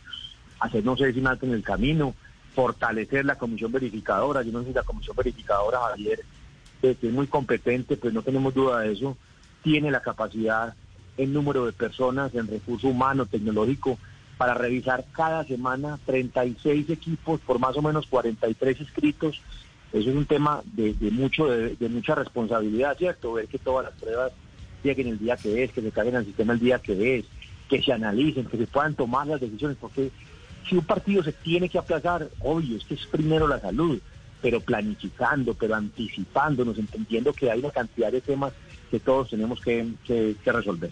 [0.60, 2.14] hacer no sé alto en el camino,
[2.54, 4.44] fortalecer la comisión verificadora.
[4.44, 6.20] Yo no sé si la comisión verificadora, Javier,
[6.82, 9.18] que es muy competente, pues no tenemos duda de eso,
[9.64, 10.74] tiene la capacidad
[11.18, 13.98] en número de personas, en recurso humano, tecnológico,
[14.40, 19.42] para revisar cada semana 36 equipos por más o menos 43 inscritos.
[19.92, 23.34] Eso es un tema de, de mucho de, de mucha responsabilidad, ¿cierto?
[23.34, 24.32] Ver que todas las pruebas
[24.82, 27.26] lleguen el día que es, que se caigan al sistema el día que es,
[27.68, 30.10] que se analicen, que se puedan tomar las decisiones, porque
[30.70, 34.00] si un partido se tiene que aplazar, obvio, es que es primero la salud,
[34.42, 38.54] pero planificando, pero anticipándonos, entendiendo que hay una cantidad de temas
[38.90, 40.92] que todos tenemos que, que- que resolver.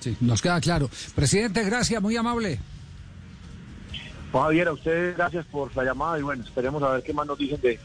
[0.00, 0.90] Sí, nos queda claro.
[1.14, 2.58] Presidente, gracias, muy amable.
[4.32, 7.38] Javier, a ustedes gracias por la llamada y bueno, esperemos a ver qué más nos
[7.38, 7.78] dicen de,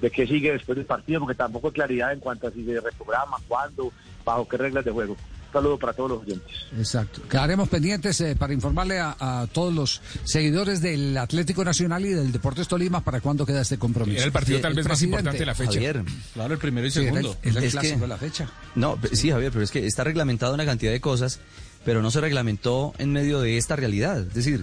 [0.00, 2.80] de qué sigue después del partido, porque tampoco hay claridad en cuanto a si se
[2.80, 3.92] reprograma, cuándo,
[4.24, 5.16] bajo qué reglas de juego.
[5.56, 6.52] Saludo para todos los oyentes.
[6.76, 7.22] Exacto.
[7.30, 12.30] Quedaremos pendientes eh, para informarle a, a todos los seguidores del Atlético Nacional y del
[12.30, 14.18] Deportes Tolima para cuándo queda este compromiso.
[14.18, 15.72] Era el partido tal vez más importante de la fecha.
[15.72, 16.02] Javier.
[16.34, 17.36] Claro, el primero y Sí, el- segundo.
[17.42, 18.50] el, Es clásico que- de la fecha.
[18.74, 21.40] No, pe- sí, Javier, pero es que está reglamentado una cantidad de cosas,
[21.86, 24.18] pero no se reglamentó en medio de esta realidad.
[24.18, 24.62] Es decir,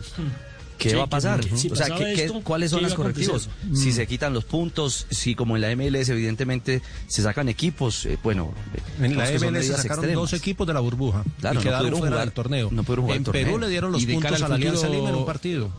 [0.77, 1.39] ¿qué Sí, va a pasar?
[1.41, 3.49] que- si o sea, pasaba ¿qué- qué- esto, ¿cuáles son ¿qué los correctivos?
[3.73, 3.93] Si Mm.
[3.93, 8.53] se quitan los puntos, si como en la MLS evidentemente se sacan equipos, eh, bueno,
[8.99, 10.15] En la MLS medidas sacaron extremas.
[10.31, 12.69] dos equipos de la burbuja Claro, y no pudieron fuera jugar- del torneo.
[12.71, 13.45] no pudieron jugar en el torneo.
[13.45, 15.69] Perú le dieron los puntos a al la Alianza Lima en un partido.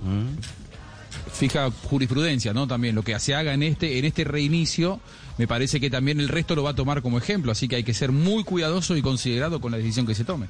[1.33, 2.67] fija jurisprudencia, ¿no?
[2.67, 5.01] También lo que se haga en este en este reinicio,
[5.39, 7.85] me parece que también el resto lo va a tomar como ejemplo, así que hay
[7.85, 10.47] que ser muy cuidadoso y considerado con la decisión que se tome.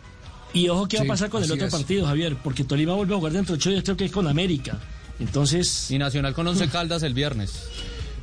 [0.55, 1.73] Y ojo qué va Sí, a pasar con el otro es.
[1.73, 4.27] partido, Javier, porque Tolima vuelve a jugar dentro de ocho días, creo que es con
[4.27, 4.79] América.
[5.21, 5.91] Entonces.
[5.91, 7.53] Y Nacional con Once Caldas el viernes.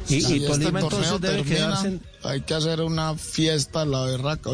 [0.09, 3.83] Y, y este Tolima entonces torneo debe termina, quedarse en- Hay que hacer una fiesta
[3.83, 4.49] en la berraca.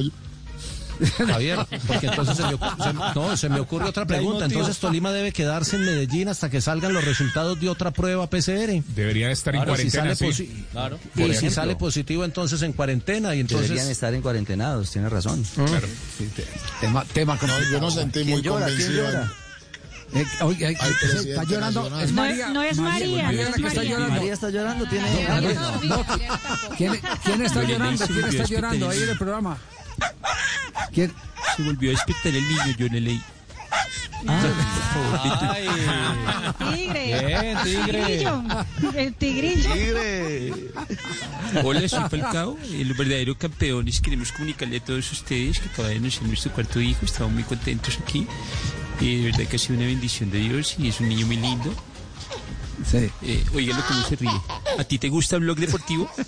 [1.28, 4.45] Javier, porque entonces se me, ocu- se- no, se me ocurre otra pregunta.
[4.45, 8.82] Entonces Tolima debe quedarse en Medellín hasta que salgan los resultados de otra prueba PCR.
[8.95, 10.44] Deberían estar en Claro, si cuarentena, sale sí.
[10.44, 10.99] posi- Claro.
[11.15, 15.44] Y si sale positivo entonces en cuarentena y entonces Deberían estar en cuarentenados, tiene razón.
[16.82, 19.06] Tema, tema No, yo no sentí muy convencido.
[20.14, 21.99] Eh, oye, eh, eh, está llorando.
[21.99, 22.48] Es No, María.
[22.49, 23.84] no es María, María no es está María.
[23.84, 24.15] llorando.
[24.15, 25.28] María está llorando, tiene...
[25.28, 26.06] No, no,
[26.78, 26.94] ¿Quién,
[27.26, 28.07] quién está llorando?
[28.07, 29.57] ¿Quién está llorando ahí en el programa?
[30.94, 31.14] ¿Quién?
[31.56, 33.22] Se volvió a despertar el niño, yo no leí.
[36.74, 37.26] Tigre.
[37.26, 38.03] Bien, tigre.
[38.03, 38.44] Tigrillo.
[38.95, 39.69] El tigrillo.
[41.64, 44.02] Hola, soy Falcao, el verdadero campeones.
[44.02, 47.06] Queremos comunicarle a todos ustedes que acaba de nacer nuestro cuarto hijo.
[47.06, 48.28] Estamos muy contentos aquí.
[48.99, 51.38] Y de verdad que ha sido una bendición de Dios y es un niño muy
[51.38, 51.74] lindo.
[52.86, 53.10] Sí.
[53.22, 54.41] Eh, cómo se ríe.
[54.78, 56.10] ¿A ti te gusta el blog deportivo?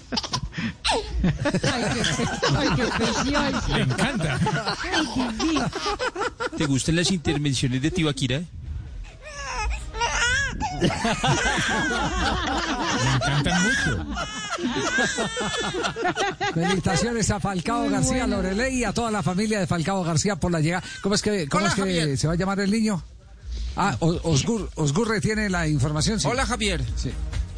[1.22, 2.84] Ay, qué,
[3.36, 3.74] ay, qué.
[3.74, 4.40] Le encanta.
[6.58, 8.42] ¿Te gustan las intervenciones de Tibaquira?
[10.80, 10.86] Me
[13.16, 14.06] encantan mucho.
[16.54, 18.38] Felicitaciones a Falcao Muy García bueno.
[18.38, 20.84] Loreley y a toda la familia de Falcao García por la llegada.
[21.02, 22.18] ¿Cómo es que, cómo Hola, es que Javier.
[22.18, 23.02] se va a llamar el niño?
[23.82, 26.20] Ah, Osgur, Osgurre tiene la información.
[26.20, 26.28] sí.
[26.28, 26.84] Hola Javier.
[26.98, 27.12] Sí.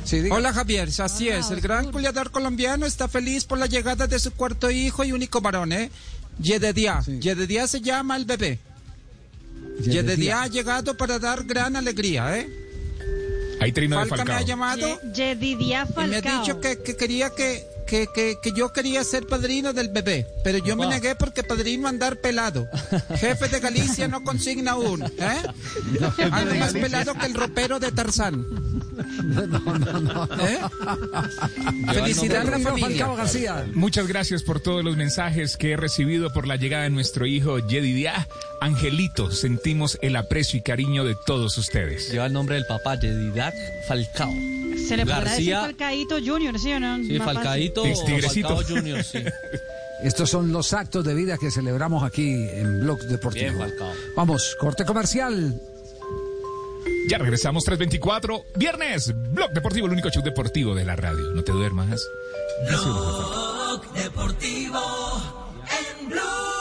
[0.03, 0.21] Sí.
[0.31, 1.49] Hola Javier, así es.
[1.51, 5.41] El gran goleador colombiano está feliz por la llegada de su cuarto hijo y único
[5.41, 5.89] varón, ¿eh?
[6.39, 7.01] Yedidia.
[7.01, 8.59] Yedidia se llama el bebé.
[9.79, 12.49] Yedidia ha llegado para dar gran alegría, ¿eh?
[13.59, 14.47] Hay trino de Falca me ha Falcao.
[14.47, 16.39] llamado Ye- Yedidia y me ha Falcao.
[16.41, 20.59] dicho que, que quería que, que, que, que yo quería ser padrino del bebé, pero
[20.59, 22.69] yo me negué porque padrino andar pelado.
[23.17, 25.09] Jefe de Galicia no consigna aún, ¿eh?
[26.31, 28.45] Ando más pelado que el ropero de Tarzán.
[30.39, 30.59] ¿Eh?
[31.93, 32.87] Felicidad a la familia.
[32.87, 33.65] Falcao García.
[33.73, 37.59] Muchas gracias por todos los mensajes que he recibido por la llegada de nuestro hijo
[37.59, 38.25] Yedidia.
[38.61, 42.09] Angelito, sentimos el aprecio y cariño de todos ustedes.
[42.09, 43.53] Lleva el nombre del papá, Yedidac
[43.85, 44.31] Falcao.
[44.87, 46.97] Se le podrá decir García, Falcaíto Junior, ¿sí o no?
[46.97, 47.25] sí, Más
[47.83, 48.55] Tigrecito.
[48.55, 49.19] Falcao Junior, sí.
[50.03, 53.53] Estos son los actos de vida que celebramos aquí en Blog Deportivo.
[53.53, 53.75] Bien.
[54.15, 55.61] Vamos, corte comercial.
[57.07, 61.31] Ya regresamos 324, viernes, Blog Deportivo, el único show deportivo de la radio.
[61.31, 62.01] No te duermas.
[62.65, 64.81] Blog Deportivo
[65.99, 66.60] en Blue.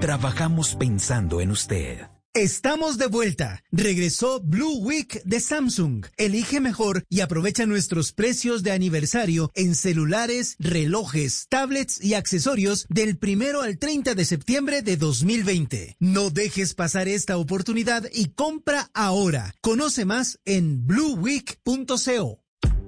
[0.00, 2.06] Trabajamos pensando en usted.
[2.34, 3.64] Estamos de vuelta.
[3.72, 6.04] Regresó Blue Week de Samsung.
[6.18, 13.16] Elige mejor y aprovecha nuestros precios de aniversario en celulares, relojes, tablets y accesorios del
[13.16, 15.96] primero al 30 de septiembre de 2020.
[15.98, 19.54] No dejes pasar esta oportunidad y compra ahora.
[19.62, 22.45] Conoce más en blueweek.co.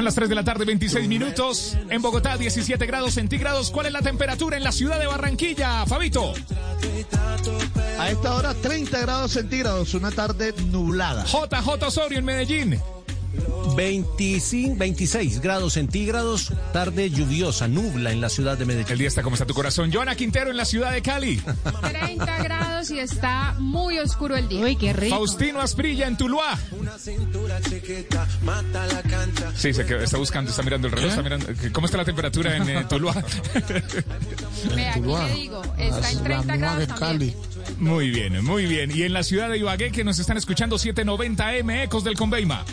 [0.00, 1.76] Son las 3 de la tarde, 26 minutos.
[1.90, 3.70] En Bogotá, 17 grados centígrados.
[3.70, 6.32] ¿Cuál es la temperatura en la ciudad de Barranquilla, Fabito?
[7.98, 11.26] A esta hora 30 grados centígrados, una tarde nublada.
[11.26, 12.80] JJ Osorio en Medellín.
[13.76, 18.92] 25, 26 grados centígrados, tarde lluviosa, nubla en la ciudad de Medellín.
[18.92, 19.92] El día está como está tu corazón.
[19.92, 21.40] Joana Quintero en la ciudad de Cali.
[21.82, 24.60] 30 grados y está muy oscuro el día.
[24.64, 25.16] Uy, qué rico.
[25.16, 26.58] Faustino Asprilla en Tuluá.
[29.56, 31.46] Sí, se quedó- está buscando, está mirando el reloj, está mirando.
[31.72, 33.12] ¿Cómo está la temperatura en eh, Tuluá?
[34.74, 35.26] Ve, aquí Tuluá.
[35.28, 37.34] le digo, está en 30 grados también.
[37.78, 38.90] Muy bien, muy bien.
[38.94, 42.64] Y en la ciudad de Ibagué, que nos están escuchando 790M, Ecos del Conveima.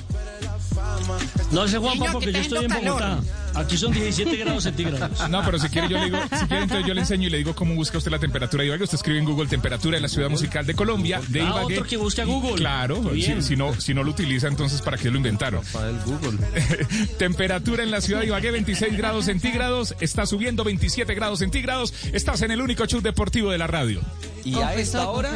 [1.51, 2.71] No ese Juanpa Niño, porque que yo estoy en.
[2.87, 3.19] Bogotá.
[3.55, 5.29] Aquí son 17 grados centígrados.
[5.29, 7.37] No, pero si quiere yo le digo, si quiere entonces yo le enseño y le
[7.39, 8.83] digo cómo busca usted la temperatura de Ibagué.
[8.83, 11.73] Usted escribe en Google temperatura de la ciudad musical de Colombia, de Ah, Ibagué.
[11.75, 12.55] otro que busque a Y Google.
[12.55, 13.41] Claro, Bien.
[13.41, 15.61] si, si no, si no lo utiliza entonces para qué lo inventaron.
[16.05, 16.37] Google.
[17.17, 21.93] temperatura en la ciudad de Ibagué 26 grados centígrados, está subiendo 27 grados centígrados.
[22.13, 24.01] Estás en el único show deportivo de la radio.
[24.43, 25.31] Y a esta hora.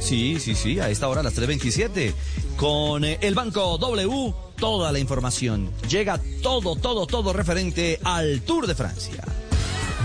[0.00, 2.14] Sí, sí, sí, a esta hora, a las 3.27.
[2.56, 5.70] Con eh, el Banco W, toda la información.
[5.88, 9.22] Llega todo, todo, todo referente al Tour de Francia.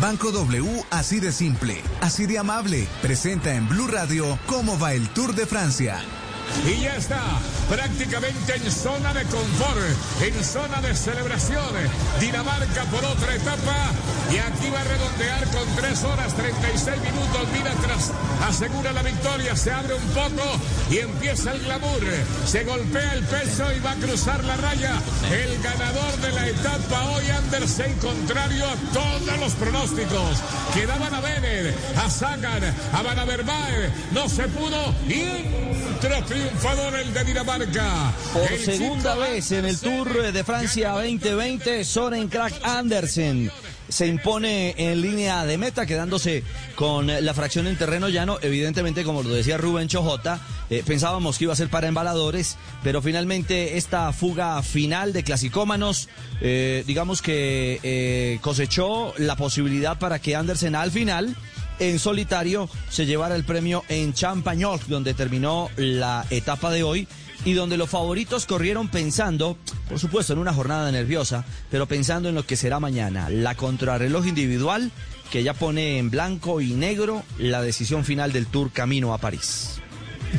[0.02, 5.08] Banco W, así de simple, así de amable, presenta en Blue Radio cómo va el
[5.10, 6.02] Tour de Francia.
[6.66, 7.22] Y ya está,
[7.70, 9.80] prácticamente en zona de confort,
[10.22, 11.74] en zona de celebración.
[12.20, 13.92] Dinamarca por otra etapa
[14.32, 17.48] y aquí va a redondear con 3 horas 36 minutos.
[17.52, 18.12] Mira atrás,
[18.48, 20.44] asegura la victoria, se abre un poco
[20.90, 22.02] y empieza el glamour.
[22.46, 25.02] Se golpea el pecho y va a cruzar la raya.
[25.32, 30.38] El ganador de la etapa hoy, Andersen, contrario a todos los pronósticos.
[30.74, 32.64] Quedaban a Bennett, a Sagan,
[32.94, 35.72] a Van Avermaet, no se pudo y
[36.42, 38.14] triunfador el de Dinamarca.
[38.34, 43.52] Por El segunda vez en el Tour de Francia 2020, Soren Krak Andersen
[43.90, 46.44] se impone en línea de meta, quedándose
[46.76, 48.40] con la fracción en terreno llano.
[48.42, 50.40] Evidentemente, como lo decía Rubén Chojota,
[50.70, 56.08] eh, pensábamos que iba a ser para embaladores, pero finalmente esta fuga final de clasicómanos,
[56.40, 61.36] eh, digamos que eh, cosechó la posibilidad para que Andersen al final
[61.82, 67.08] en solitario se llevara el premio en Champagnol, donde terminó la etapa de hoy
[67.44, 69.58] y donde los favoritos corrieron pensando,
[69.90, 74.28] por supuesto, en una jornada nerviosa, pero pensando en lo que será mañana, la contrarreloj
[74.28, 74.92] individual
[75.32, 79.82] que ya pone en blanco y negro la decisión final del Tour camino a París.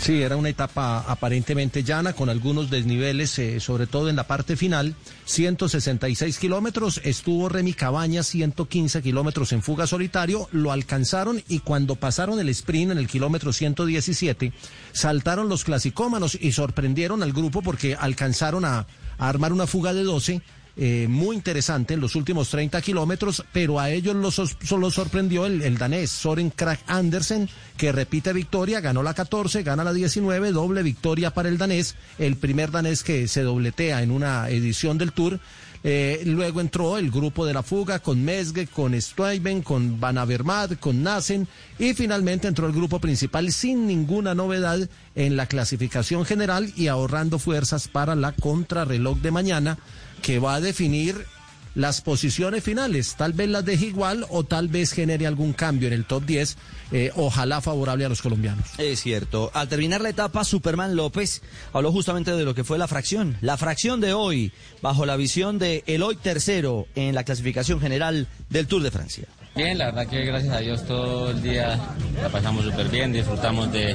[0.01, 4.56] Sí, era una etapa aparentemente llana, con algunos desniveles, eh, sobre todo en la parte
[4.56, 4.94] final.
[5.27, 12.40] 166 kilómetros, estuvo Remy Cabañas, 115 kilómetros en fuga solitario, lo alcanzaron y cuando pasaron
[12.40, 14.52] el sprint en el kilómetro 117,
[14.93, 18.86] saltaron los clasicómanos y sorprendieron al grupo porque alcanzaron a,
[19.19, 20.43] a armar una fuga de 12
[20.77, 25.61] eh, muy interesante en los últimos 30 kilómetros, pero a ellos los, solo sorprendió el,
[25.62, 30.82] el danés Soren Krag Andersen, que repite victoria, ganó la 14, gana la 19, doble
[30.82, 35.40] victoria para el danés, el primer danés que se dobletea en una edición del Tour.
[35.85, 40.78] Eh, luego entró el grupo de la fuga con Mesge, con Stuyven, con Van Avermaet,
[40.78, 46.73] con Nassen y finalmente entró el grupo principal sin ninguna novedad en la clasificación general
[46.77, 49.78] y ahorrando fuerzas para la contrarreloj de mañana
[50.23, 51.27] que va a definir
[51.74, 53.15] las posiciones finales.
[53.16, 56.57] Tal vez las deje igual o tal vez genere algún cambio en el top 10,
[56.93, 58.66] eh, ojalá favorable a los colombianos.
[58.78, 59.51] Es cierto.
[59.55, 61.43] Al terminar la etapa, Superman López
[61.73, 63.36] habló justamente de lo que fue la fracción.
[63.40, 68.66] La fracción de hoy, bajo la visión de Eloy tercero en la clasificación general del
[68.66, 69.24] Tour de Francia.
[69.55, 71.78] Bien, la verdad que gracias a Dios todo el día
[72.23, 73.94] la pasamos súper bien, disfrutamos de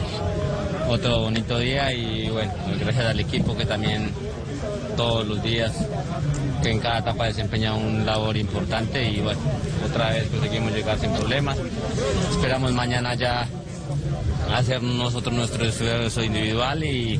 [0.88, 4.12] otro bonito día y bueno, gracias al equipo que también
[4.98, 5.72] todos los días,
[6.62, 9.40] que en cada etapa desempeña un labor importante y bueno,
[9.86, 11.58] otra vez conseguimos llegar sin problemas.
[12.32, 13.48] Esperamos mañana ya
[14.54, 17.20] hacer nosotros nuestro esfuerzo individual y,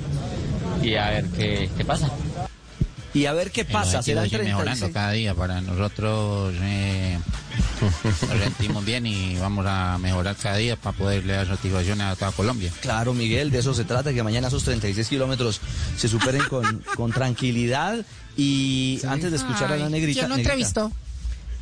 [0.82, 2.10] y a ver qué, qué pasa.
[3.18, 4.02] Y a ver qué pasa.
[4.04, 4.94] Serán mejorando 36.
[4.94, 6.54] cada día para nosotros.
[6.62, 7.18] eh,
[8.04, 12.32] nos sentimos bien y vamos a mejorar cada día para poderle dar satisfacción a toda
[12.32, 12.72] Colombia.
[12.82, 15.62] Claro, Miguel, de eso se trata, que mañana esos 36 kilómetros
[15.98, 18.06] se superen con, con tranquilidad.
[18.36, 20.20] Y antes de escuchar a la negrita.
[20.22, 20.92] ¿Quién lo Negrita, entrevistó?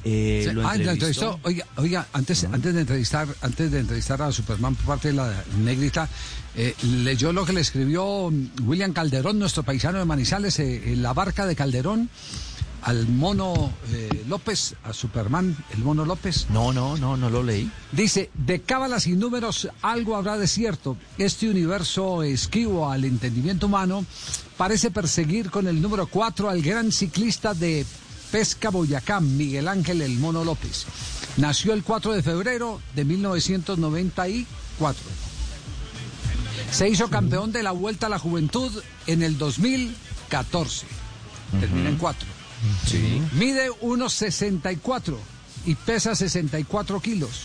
[0.03, 1.39] eh, Sí, lo ah, entrevistó.
[1.43, 5.33] Oiga, oiga, antes, antes de entrevistar, antes de entrevistar a Superman por parte de la
[5.57, 6.07] negrita,
[6.57, 8.31] eh, leyó lo que le escribió
[8.63, 12.09] William Calderón, nuestro paisano de Manizales, eh, en la barca de Calderón,
[12.81, 16.47] al mono eh, López, a Superman, el mono López.
[16.51, 17.69] No, no, no, no lo leí.
[17.91, 20.95] Dice, de cábalas y números algo habrá de cierto.
[21.17, 24.05] Este universo esquivo al entendimiento humano
[24.55, 27.85] parece perseguir con el número 4 al gran ciclista de
[28.31, 30.85] Pesca Boyacá, Miguel Ángel El Mono López.
[31.37, 35.34] Nació el 4 de febrero de 1994.
[36.75, 38.71] Se hizo campeón de la Vuelta a la Juventud
[39.07, 40.85] en el 2014.
[41.59, 42.27] Termina en 4.
[42.87, 43.21] Sí.
[43.33, 45.15] Mide 1,64
[45.65, 47.43] y pesa 64 kilos.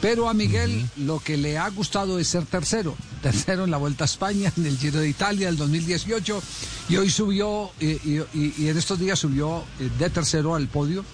[0.00, 2.94] Pero a Miguel lo que le ha gustado es ser tercero.
[3.22, 6.40] Tercero en la Vuelta a España, en el Giro de Italia del 2018.
[6.88, 10.68] Y hoy subió, eh, y, y- y en estos días subió eh, de tercero al
[10.68, 11.04] podio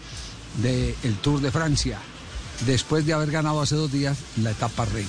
[0.63, 1.99] del Tour de Francia.
[2.67, 5.09] Después de haber ganado hace dos días la etapa reina.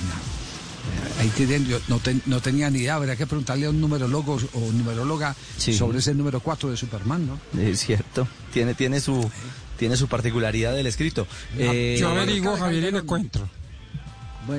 [0.85, 3.79] Eh, Ahí tienen, yo no, ten- no tenía ni idea, habría que preguntarle a un
[3.81, 5.73] numerólogo o numeróloga Sí.
[5.73, 7.61] sobre ese número 4 de Superman, ¿no?
[7.61, 8.27] Es cierto.
[8.53, 9.29] Tiene, tiene su.
[9.77, 11.27] Tiene su particularidad del escrito.
[11.57, 13.47] Eh, yo averiguo, Javier, y le cuento.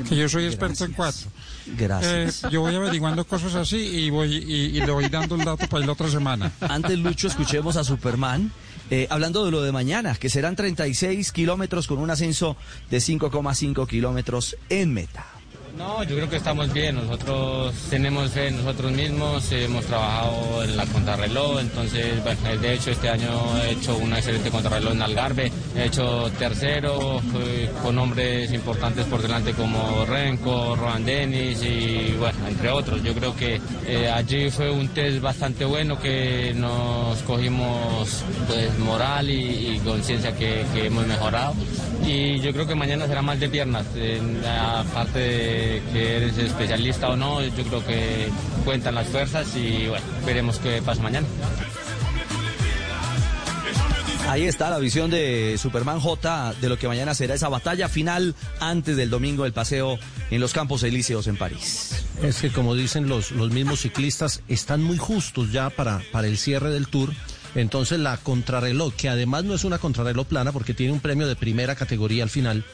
[0.08, 1.28] que yo soy experto en cuatro.
[1.78, 2.44] Gracias.
[2.44, 5.66] Eh, yo voy averiguando cosas así y voy y, y le voy dando el dato
[5.68, 6.52] para ir la otra semana.
[6.60, 8.50] Antes, Lucho, escuchemos a Superman.
[8.90, 12.56] eh, hablando de lo de mañana, que serán 36 kilómetros con un ascenso
[12.90, 15.24] de 5,5 kilómetros en meta.
[15.76, 16.96] No, yo creo que estamos bien.
[16.96, 23.10] Nosotros tenemos fe nosotros mismos, hemos trabajado en la contrarreloj, entonces, bueno, de hecho este
[23.10, 23.28] año
[23.62, 29.20] he hecho una excelente contrarreloj en Algarve, he hecho tercero eh, con hombres importantes por
[29.20, 33.02] delante como Renko, Rohan Dennis y, bueno, entre otros.
[33.02, 39.30] Yo creo que eh, allí fue un test bastante bueno que nos cogimos pues moral
[39.30, 41.54] y, conciencia que, hemos mejorado.
[42.04, 43.86] Y yo creo que mañana será más de piernas.
[44.46, 48.28] Aparte de que eres especialista o no, yo creo que
[48.64, 51.26] cuentan las fuerzas y bueno, veremos qué pasa mañana.
[54.28, 58.34] Ahí está la visión de Superman J de lo que mañana será esa batalla final
[58.58, 59.98] antes del domingo del paseo
[60.30, 62.04] en los Campos Elíseos en París.
[62.22, 66.38] Es que como dicen los, los mismos ciclistas, están muy justos ya para, para el
[66.38, 67.12] cierre del tour.
[67.54, 71.36] Entonces la contrarreloj, que además no es una contrarreloj plana porque tiene un premio de
[71.36, 72.64] primera categoría al final,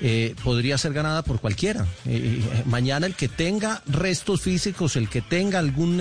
[0.00, 1.86] eh, podría ser ganada por cualquiera.
[2.04, 6.00] Eh, eh, mañana el que tenga restos físicos, el que tenga algún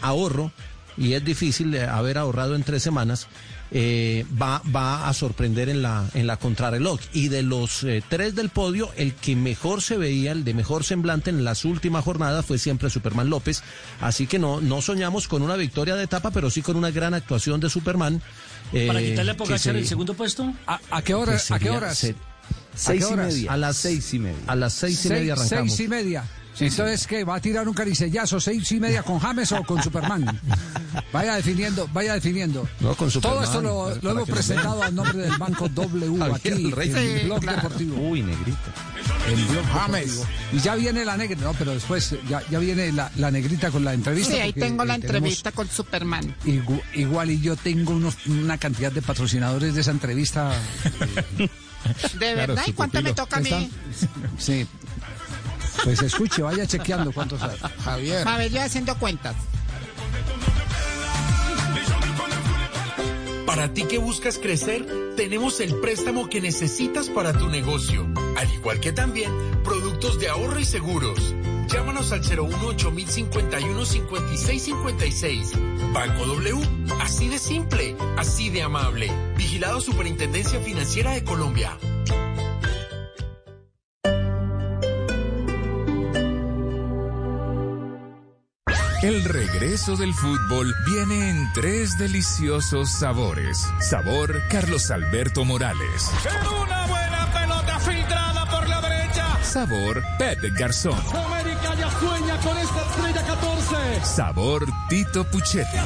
[0.00, 0.52] ahorro,
[1.00, 3.26] y es difícil haber ahorrado en tres semanas,
[3.72, 7.00] eh, va, va a sorprender en la, en la contrarreloj.
[7.12, 10.84] Y de los eh, tres del podio, el que mejor se veía, el de mejor
[10.84, 13.62] semblante en las últimas jornadas fue siempre Superman López.
[14.00, 17.14] Así que no, no soñamos con una victoria de etapa, pero sí con una gran
[17.14, 18.20] actuación de Superman.
[18.86, 20.52] Para eh, quitarle a se- el segundo puesto.
[20.66, 21.40] ¿A, a qué hora?
[21.50, 21.96] ¿A qué horas?
[21.98, 23.34] se- ¿A Seis qué y horas?
[23.34, 23.52] media.
[23.52, 24.38] A las seis y media.
[24.46, 25.74] A las seis y media arrancamos.
[25.74, 26.24] Seis y media.
[26.58, 27.24] Entonces, ¿qué?
[27.24, 30.38] ¿Va a tirar un caricellazo seis y media con James o con Superman?
[31.12, 32.68] Vaya definiendo, vaya definiendo.
[32.80, 34.88] No, con Todo Superman, esto lo, lo hemos presentado vean.
[34.88, 36.90] a nombre del Banco W aquí el rey.
[36.90, 37.62] en el Sí, Blog claro.
[37.62, 37.96] Deportivo.
[38.08, 38.58] Uy, negrita.
[39.28, 40.26] El Blog Deportivo.
[40.52, 43.84] Y ya viene la negrita, no, pero después ya, ya viene la, la negrita con
[43.84, 44.34] la entrevista.
[44.34, 46.34] Sí, ahí tengo la eh, entrevista con Superman.
[46.44, 50.52] Igu- Igual y yo tengo unos- una cantidad de patrocinadores de esa entrevista.
[52.18, 52.62] ¿De verdad?
[52.66, 53.70] ¿Y cuánto me toca a mí?
[54.38, 54.66] Sí.
[55.84, 57.56] Pues escuche, vaya chequeando cuántos hay.
[57.84, 58.26] Javier.
[58.26, 59.34] A ver, yo haciendo cuentas.
[63.46, 64.86] Para ti que buscas crecer,
[65.16, 68.06] tenemos el préstamo que necesitas para tu negocio,
[68.36, 69.30] al igual que también
[69.64, 71.34] productos de ahorro y seguros.
[71.66, 75.52] Llámanos al 018 1051 5656.
[75.92, 76.60] Banco W,
[77.00, 79.10] así de simple, así de amable.
[79.36, 81.76] Vigilado Superintendencia Financiera de Colombia.
[89.02, 93.66] El regreso del fútbol viene en tres deliciosos sabores.
[93.80, 96.10] Sabor Carlos Alberto Morales.
[96.62, 99.42] una buena pelota filtrada por la derecha.
[99.42, 101.00] Sabor Pep Garzón.
[101.14, 104.04] América ya sueña con esta estrella 14.
[104.04, 105.78] Sabor Tito Puchetti.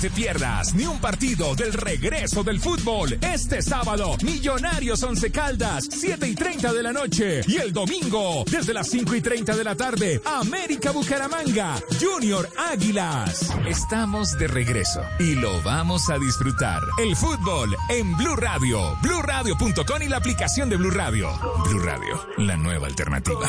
[0.00, 3.18] Te pierdas ni un partido del regreso del fútbol.
[3.20, 7.40] Este sábado, Millonarios Once Caldas, 7 y 30 de la noche.
[7.46, 13.50] Y el domingo, desde las 5 y 30 de la tarde, América Bucaramanga, Junior Águilas.
[13.66, 16.82] Estamos de regreso y lo vamos a disfrutar.
[17.02, 21.30] El fútbol en Blue Radio, BlueRadio.com y la aplicación de Blue Radio.
[21.68, 23.48] Blue Radio, la nueva alternativa.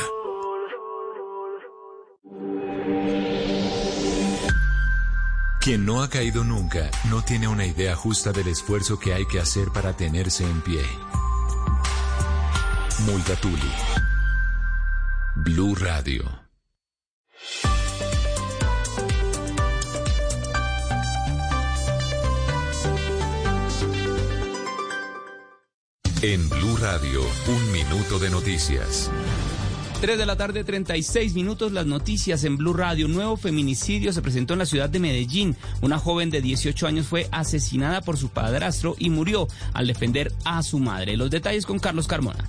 [5.68, 9.38] Quien no ha caído nunca no tiene una idea justa del esfuerzo que hay que
[9.38, 10.82] hacer para tenerse en pie.
[13.00, 13.74] Multatuli.
[15.36, 16.24] Blue Radio.
[26.22, 29.12] En Blue Radio, un minuto de noticias.
[30.00, 33.08] 3 de la tarde, 36 minutos, las noticias en Blue Radio.
[33.08, 35.56] Nuevo feminicidio se presentó en la ciudad de Medellín.
[35.82, 40.62] Una joven de 18 años fue asesinada por su padrastro y murió al defender a
[40.62, 41.18] su madre.
[41.18, 42.48] Los detalles con Carlos Carmona.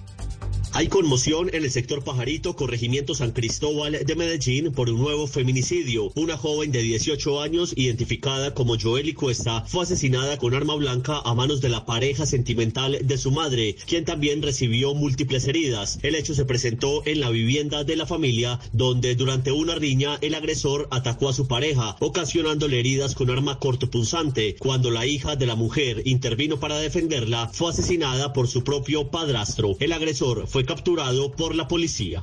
[0.73, 6.13] Hay conmoción en el sector Pajarito, corregimiento San Cristóbal de Medellín, por un nuevo feminicidio.
[6.15, 11.35] Una joven de 18 años, identificada como Joely Cuesta, fue asesinada con arma blanca a
[11.35, 15.99] manos de la pareja sentimental de su madre, quien también recibió múltiples heridas.
[16.03, 20.35] El hecho se presentó en la vivienda de la familia, donde durante una riña el
[20.35, 24.55] agresor atacó a su pareja, ocasionándole heridas con arma cortopunzante.
[24.59, 29.77] Cuando la hija de la mujer intervino para defenderla, fue asesinada por su propio padrastro.
[29.81, 32.23] El agresor fue capturado por la policía.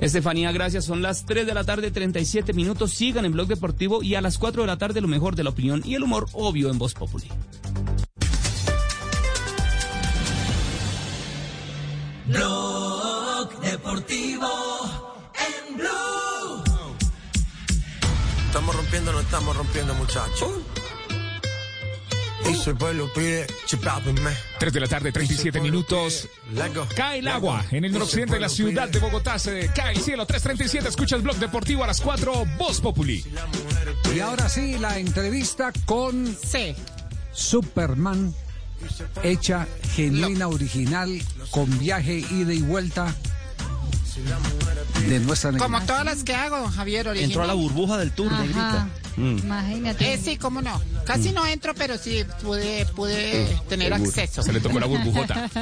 [0.00, 0.86] Estefanía, gracias.
[0.86, 2.92] Son las 3 de la tarde, 37 minutos.
[2.92, 5.50] Sigan en Blog Deportivo y a las 4 de la tarde lo mejor de la
[5.50, 7.28] opinión y el humor obvio en Voz Populi.
[12.26, 14.48] Blog Deportivo
[15.34, 16.64] en Blue.
[18.46, 20.50] Estamos rompiendo, no estamos rompiendo, muchachos.
[20.76, 20.79] Y
[22.44, 24.30] si el pueblo pide, chipápenme.
[24.58, 26.28] 3 de la tarde, 37 minutos.
[26.94, 29.38] Cae el agua en el noroccidente de la ciudad de Bogotá.
[29.38, 30.26] Se cae el cielo.
[30.26, 30.86] 3.37.
[30.86, 32.46] Escucha el blog deportivo a las 4.
[32.58, 33.24] Voz Populi.
[34.14, 36.36] Y ahora sí, la entrevista con
[37.32, 38.34] Superman,
[39.22, 43.14] hecha genuina, original, con viaje, ida y vuelta
[45.08, 45.86] de nuestra Como negrita.
[45.86, 47.30] todas las que hago, Javier, original.
[47.30, 48.42] Entró a la burbuja del tour, Ajá.
[48.42, 48.88] negrita.
[49.16, 49.38] Mm.
[49.38, 50.14] Imagínate.
[50.14, 50.80] Eh, sí, cómo no.
[51.04, 54.08] Casi no entro, pero sí pude, pude tener Seguro.
[54.10, 54.42] acceso.
[54.42, 55.48] Se le tocó la burbujota.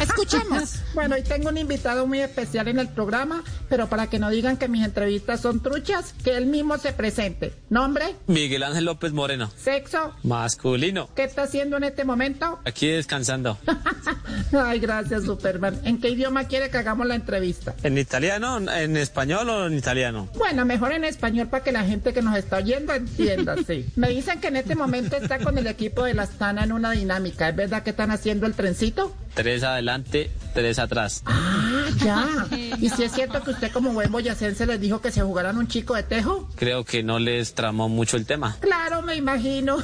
[0.00, 0.76] Escuchemos.
[0.94, 4.58] Bueno, hoy tengo un invitado muy especial en el programa, pero para que no digan
[4.58, 7.54] que mis entrevistas son truchas, que él mismo se presente.
[7.70, 8.14] ¿Nombre?
[8.26, 9.50] Miguel Ángel López Moreno.
[9.56, 10.12] ¿Sexo?
[10.22, 11.08] Masculino.
[11.16, 12.60] ¿Qué está haciendo en este momento?
[12.66, 13.56] Aquí descansando.
[14.52, 15.80] Ay, gracias, Superman.
[15.84, 17.74] ¿En qué idioma quiere que hagamos la entrevista?
[17.82, 20.28] ¿En italiano, en español o en italiano?
[20.36, 23.86] Bueno, mejor en español para que la gente que nos está oyendo entienda, sí.
[23.96, 26.90] Me dicen que en este momento está con el equipo de la Astana en una
[26.92, 27.48] dinámica.
[27.48, 29.14] ¿Es verdad que están haciendo el trencito?
[29.34, 29.81] Tres adelante,
[30.54, 31.22] tres atrás.
[31.26, 32.46] Ah, ya.
[32.80, 35.68] ¿Y si es cierto que usted como buen boyacense les dijo que se jugaran un
[35.68, 36.48] chico de tejo?
[36.56, 38.56] Creo que no les tramó mucho el tema.
[38.60, 39.78] Claro, me imagino.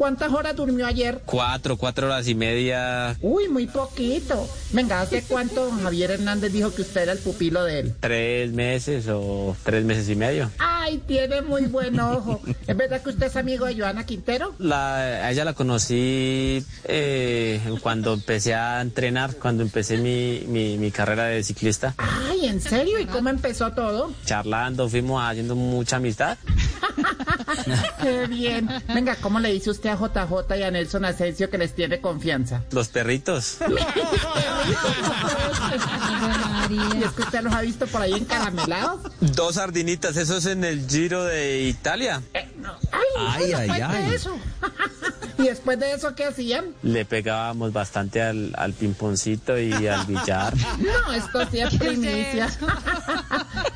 [0.00, 1.20] ¿Cuántas horas durmió ayer?
[1.26, 3.18] Cuatro, cuatro horas y media.
[3.20, 4.48] Uy, muy poquito.
[4.72, 7.94] Venga, ¿hace cuánto don Javier Hernández dijo que usted era el pupilo de él?
[8.00, 10.50] Tres meses o tres meses y medio.
[10.56, 12.40] Ay, tiene muy buen ojo.
[12.66, 14.54] ¿Es verdad que usted es amigo de Joana Quintero?
[14.56, 20.90] La, a ella la conocí eh, cuando empecé a entrenar, cuando empecé mi, mi, mi
[20.90, 21.92] carrera de ciclista.
[21.98, 22.98] Ay, ¿en serio?
[23.00, 24.14] ¿Y cómo empezó todo?
[24.24, 26.38] Charlando, fuimos haciendo mucha amistad.
[28.02, 28.68] Qué bien.
[28.94, 32.62] Venga, ¿cómo le dice usted a JJ y a Nelson Asensio que les tiene confianza?
[32.70, 33.58] Los perritos.
[36.70, 39.00] ¿Y es que usted los ha visto por ahí encaramelados?
[39.20, 42.22] Dos sardinitas, eso es en el Giro de Italia.
[42.34, 43.80] Ay, ay, ay.
[43.80, 44.14] ay.
[44.14, 44.38] Eso.
[45.38, 46.74] ¿Y después de eso qué hacían?
[46.82, 50.54] Le pegábamos bastante al, al pimponcito y al billar.
[50.78, 52.48] No, esto sí es primicia.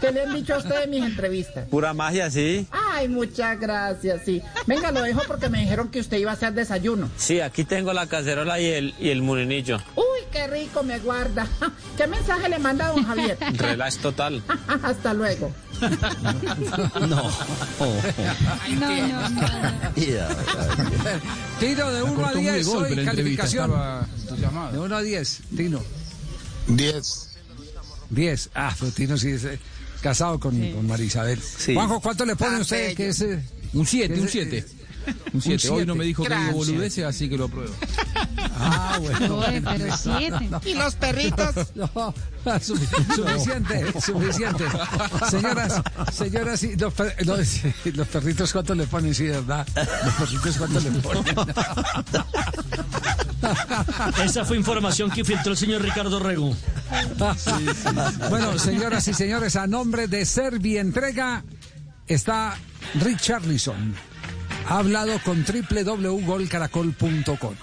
[0.01, 1.67] ¿Qué le han dicho a usted en mis entrevistas?
[1.69, 2.67] Pura magia, sí.
[2.71, 4.43] Ay, muchas gracias, sí.
[4.67, 7.11] Venga, lo dejo porque me dijeron que usted iba a hacer desayuno.
[7.17, 9.79] Sí, aquí tengo la cacerola y el, y el murinillo.
[9.97, 11.47] Uy, qué rico me guarda.
[11.97, 13.37] ¿Qué mensaje le manda a don Javier?
[13.55, 14.43] Relax total.
[14.83, 15.53] Hasta luego.
[17.01, 17.09] no.
[17.09, 17.31] No,
[18.81, 19.49] no, no.
[21.59, 23.73] Tino, de 1 a cortó muy 10, de golpe hoy la calificación.
[24.73, 25.83] De 1 a 10, Tino.
[26.69, 27.31] 10.
[28.11, 28.51] 10.
[28.55, 29.59] Ah, pero Tino sí es eh,
[30.03, 31.41] casado con, con Marisabel.
[31.73, 32.95] Juanjo, ¿cuánto le pone usted?
[32.95, 34.67] Que es, eh, Un 7, que un es, 7.
[35.33, 35.69] Un 7.
[35.71, 37.75] Hoy no me dijo que digo boludeces, así que lo apruebo.
[38.57, 39.39] Ah, bueno.
[39.39, 40.49] Oye, pero siete.
[40.65, 41.55] ¿Y los perritos?
[41.75, 44.65] No, suficiente, suficiente.
[45.31, 45.83] Señoras,
[46.13, 47.49] señoras, y los, per- los-
[47.85, 49.67] los perritos cuánto le ponen, sí, ¿verdad?
[50.05, 51.37] Los perritos cuánto le ponen.
[54.25, 56.55] Esa fue información que filtró el señor Ricardo Rego.
[58.31, 61.43] Bueno, señoras y señores, a nombre de Servi Entrega
[62.07, 62.57] está
[63.01, 63.95] Richarlison.
[64.69, 67.55] Ha hablado con www.golcaracol.com.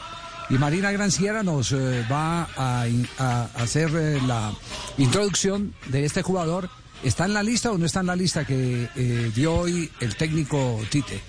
[0.50, 4.52] Y Marina Granciera nos eh, va a, in- a hacer eh, la
[4.98, 6.70] introducción de este jugador.
[7.04, 10.16] ¿Está en la lista o no está en la lista que eh, dio hoy el
[10.16, 11.20] técnico Tite?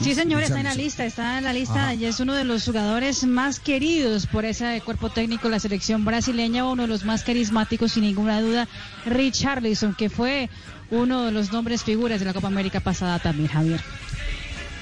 [0.00, 2.64] Sí, señor, está en la lista, está en la lista y es uno de los
[2.64, 7.22] jugadores más queridos por ese cuerpo técnico de la selección brasileña, uno de los más
[7.22, 8.66] carismáticos sin ninguna duda,
[9.06, 10.50] Richarlison, que fue
[10.90, 13.80] uno de los nombres figuras de la Copa América pasada también, Javier.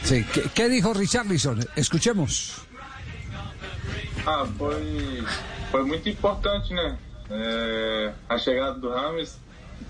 [0.05, 0.25] Sí.
[0.33, 1.61] ¿Qué, qué dijo Richarlison?
[1.77, 2.63] Escuchemos.
[4.27, 5.25] Ah, foi,
[5.71, 6.97] foi muito importante, né?
[7.31, 9.39] É, a chegada do Rames.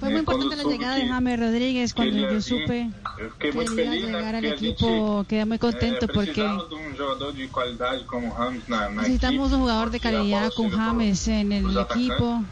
[0.00, 2.90] Fue muy É, quando importante la llegada de James Rodríguez cuando yo supe
[3.30, 4.18] fiquei que muito él iba a feliz, né?
[4.18, 4.86] llegar al equipo,
[5.18, 8.66] gente quedé muy contento é, porque precisava de um jogador de qualidade como o Rames
[8.68, 12.42] na, na necesitamos un jugador de calidad con James en el equipo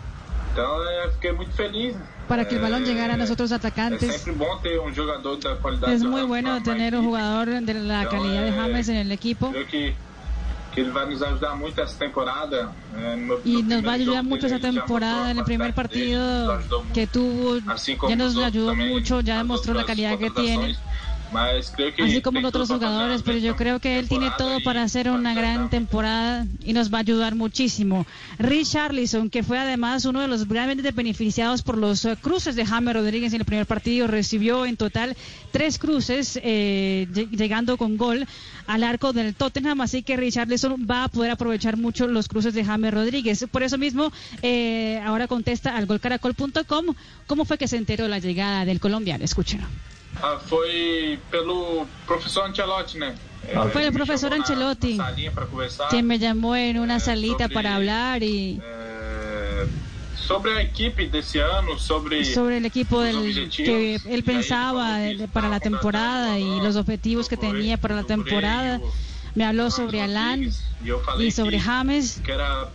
[0.57, 1.97] É, fiquei muito feliz.
[2.31, 4.25] para que el balón É, llegara a nosotros atacantes.
[5.89, 9.53] Es muy bueno tener un jugador de la calidad de é, James en el equipo
[9.69, 9.95] que,
[10.77, 12.73] ele vai nos ajudar muito essa temporada.
[12.93, 16.61] No, y no nos va a ayudar mucho já temporada en el primer partido
[16.95, 17.59] que tuvo,
[18.09, 20.77] ya nos ayudó mucho, ya demostró la calidad que tiene.
[21.77, 24.83] Creo que Así como los otros jugadores, pero yo creo que él tiene todo para
[24.83, 28.07] hacer una gran temporada y nos va a ayudar muchísimo.
[28.39, 32.95] Richarlison, que fue además uno de los grandes beneficiados por los eh, cruces de James
[32.95, 35.17] Rodríguez en el primer partido, recibió en total
[35.53, 38.27] tres cruces, eh, lle- llegando con gol
[38.67, 42.65] al arco del Tottenham, así que Richarlison va a poder aprovechar mucho los cruces de
[42.65, 43.45] James Rodríguez.
[43.51, 44.13] Por eso mismo,
[44.43, 46.87] eh, ahora contesta al golcaracol.com
[47.27, 49.25] cómo fue que se enteró la llegada del colombiano.
[49.25, 49.67] Escúchenlo.
[50.23, 53.15] Ah, foi pelo professor Ancelotti, né?
[53.73, 54.99] Fue el profesor Ancelotti
[55.89, 59.67] quien me llamó en una salita para hablar y eh,
[60.15, 65.27] sobre a equipe desse ano, sobre sobre el equipo del, que él E pensaba de-
[65.29, 68.81] para la temporada y los objetivos que tenía para la temporada.
[69.35, 72.69] Me habló sobre Alan E y sobre que, James que era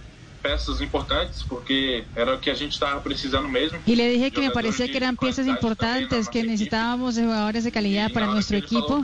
[0.45, 3.79] peças importantes, porque era o que a gente estava precisando mesmo.
[3.87, 7.23] Y le dije que me Jogadores de que qualidade também importantes, que nossa necesitábamos de
[7.65, 9.03] de calidad para nuestro equipo.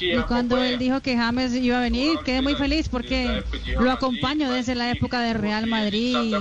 [0.00, 3.44] Y cuando él dijo que James iba a venir, quedé muy feliz porque
[3.78, 6.34] lo acompaño desde la época del Real Madrid,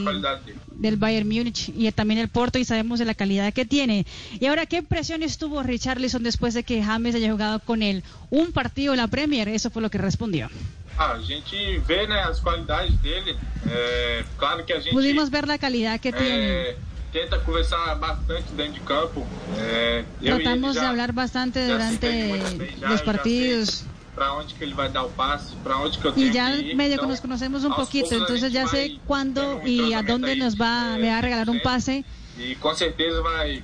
[0.76, 4.06] del Bayern Múnich y también el Porto y sabemos de la calidad que tiene.
[4.40, 8.52] Y ahora, ¿qué impresiones tuvo Richarlison después de que James haya jugado con él un
[8.52, 9.50] partido en la Premier?
[9.50, 10.50] Eso fue lo que respondió.
[10.98, 13.36] Ah, a gente vê né, as qualidades dele.
[13.70, 16.28] É, claro que a gente Pudimos ver la calidad que tiene.
[16.30, 16.76] é,
[17.12, 19.26] tenta conversar bastante dentro de campo.
[19.58, 22.78] É, eu e ele Tratamos de já- hablar bastante já se durante entende muito bem,
[22.80, 23.70] já- los já partidos.
[23.70, 26.32] sei Pra onde que ele vai dar o passe, pra onde que eu tenho Y
[26.34, 26.76] ya que ir.
[26.76, 29.00] medio que Então, nos conocemos un aos poquito, poucos a entonces gente ya vai sé
[29.08, 30.38] cuándo tendo um y a entrosamento dónde aí.
[30.40, 32.06] nos va, me va a regalar un pase.
[32.38, 33.62] E com certeza vai, vai dar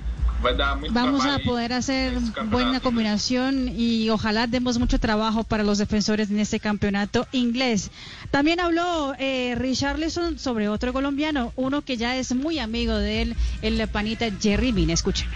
[0.90, 2.12] Vamos trabalho a poder hacer
[2.46, 7.90] buena combinación y ojalá demos mucho trabajo para los defensores en este campeonato inglés.
[8.30, 13.36] También habló eh, Richarlison sobre otro colombiano, uno que ya es muy amigo de él,
[13.62, 14.94] el panita Jerry Mina.
[14.94, 15.28] Escuchen.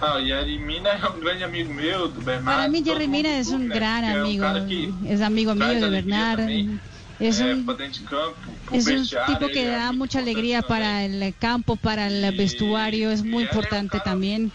[0.00, 1.72] Ah, o Jerry Mina é um grande amigo
[2.20, 2.44] Bernardo.
[2.44, 4.44] Para mí Jerry Mina es un gran amigo,
[5.06, 6.40] es amigo mío de Bernard.
[7.30, 7.66] Também, Es un
[8.72, 13.44] Es un tipo que da mucha alegría para el campo, para el vestuario, es muy
[13.44, 14.52] importante también.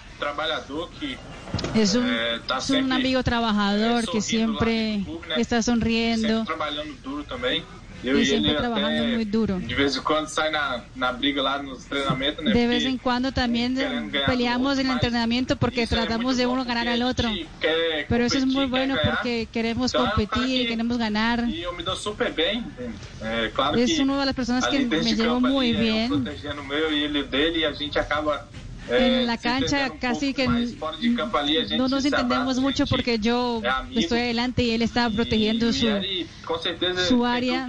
[1.73, 2.05] Es un,
[2.47, 5.05] tá es un amigo trabajador que siempre
[5.37, 6.45] está sonriendo.
[7.99, 8.11] Trabalhando também.
[8.11, 9.59] Eu Y e siempre ele trabajando até, muy duro.
[9.59, 12.51] de vez em quando sai na, na briga lá nos treinamentos, né?
[12.53, 12.83] De vez
[13.33, 17.01] también querendo ganhar peleamos en el entrenamiento porque é tratamos muito de uno ganar al
[17.03, 17.29] otro.
[18.07, 21.47] Pero eso es muy competir, bueno porque queremos Então, é um competir, que- queremos ganar.
[21.49, 22.59] E eu me dou super bem.
[22.59, 22.95] entende?
[23.21, 26.03] É, claro Es que una de las personas que me llevo muy é, bien.
[26.11, 29.89] Eu protegendo o meu e ele dele e a gente acaba é, En la cancha
[29.91, 33.61] um casi que no nos entendemos mucho porque yo
[33.95, 35.87] estoy adelante y él está protegiendo E su...
[37.07, 37.67] su área.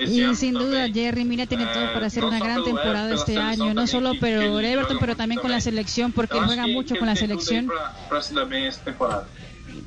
[0.00, 0.88] Y sin duda.
[0.88, 4.60] Jerry Mina tiene todo Eh, para hacer una gran temporada este año, no solo pero
[4.60, 7.70] Everton, pero también con la selección porque juega mucho con la selección.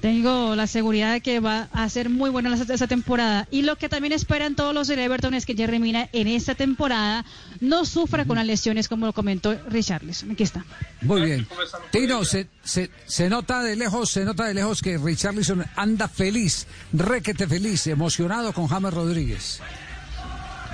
[0.01, 3.47] Tengo la seguridad de que va a ser muy buena esa, esa temporada.
[3.51, 6.55] Y lo que también esperan todos los del Everton es que Jerry Mina en esta
[6.55, 7.26] temporada
[7.59, 10.31] no sufra con las lesiones, como lo comentó Richarlison.
[10.31, 10.65] Aquí está.
[11.01, 11.47] Muy bien.
[11.91, 16.67] Tino, se, se, se nota de lejos, se nota de lejos que Richarlison anda feliz,
[16.93, 19.61] requete feliz, emocionado con James Rodríguez.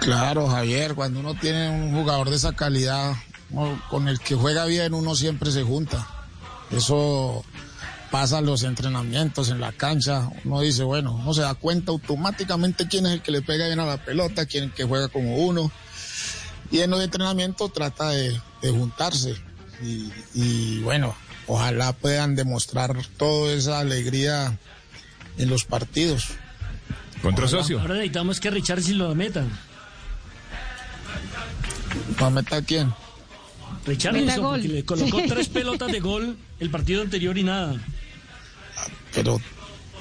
[0.01, 3.13] Claro, Javier, cuando uno tiene un jugador de esa calidad
[3.53, 6.07] o con el que juega bien, uno siempre se junta.
[6.71, 7.43] Eso
[8.11, 10.29] pasa los entrenamientos, en la cancha.
[10.43, 13.79] Uno dice, bueno, uno se da cuenta automáticamente quién es el que le pega bien
[13.79, 15.71] a la pelota, quién es el que juega como uno.
[16.71, 19.35] Y en los entrenamientos trata de, de juntarse.
[19.83, 21.15] Y, y bueno,
[21.47, 24.57] ojalá puedan demostrar toda esa alegría
[25.37, 26.27] en los partidos.
[27.21, 27.61] Contra Ojalá.
[27.61, 27.79] socio.
[27.79, 29.49] Ahora necesitamos que Richard si lo metan.
[32.21, 32.93] ¿Va a meter a quién?
[33.85, 35.25] Richarlison, Meta porque le colocó Sí.
[35.27, 37.75] tres pelotas de gol el partido anterior y nada.
[39.13, 39.39] Pero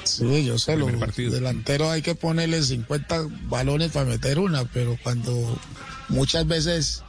[0.04, 5.58] sí, yo sé, los delanteros hay que ponerle 50 balones para meter una, pero cuando
[6.08, 7.02] muchas veces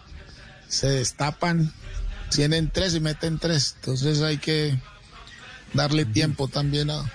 [0.67, 1.71] se destapan,
[2.29, 3.75] tienen tres y meten tres.
[3.79, 4.77] Entonces hay que
[5.73, 7.11] darle tiempo también a,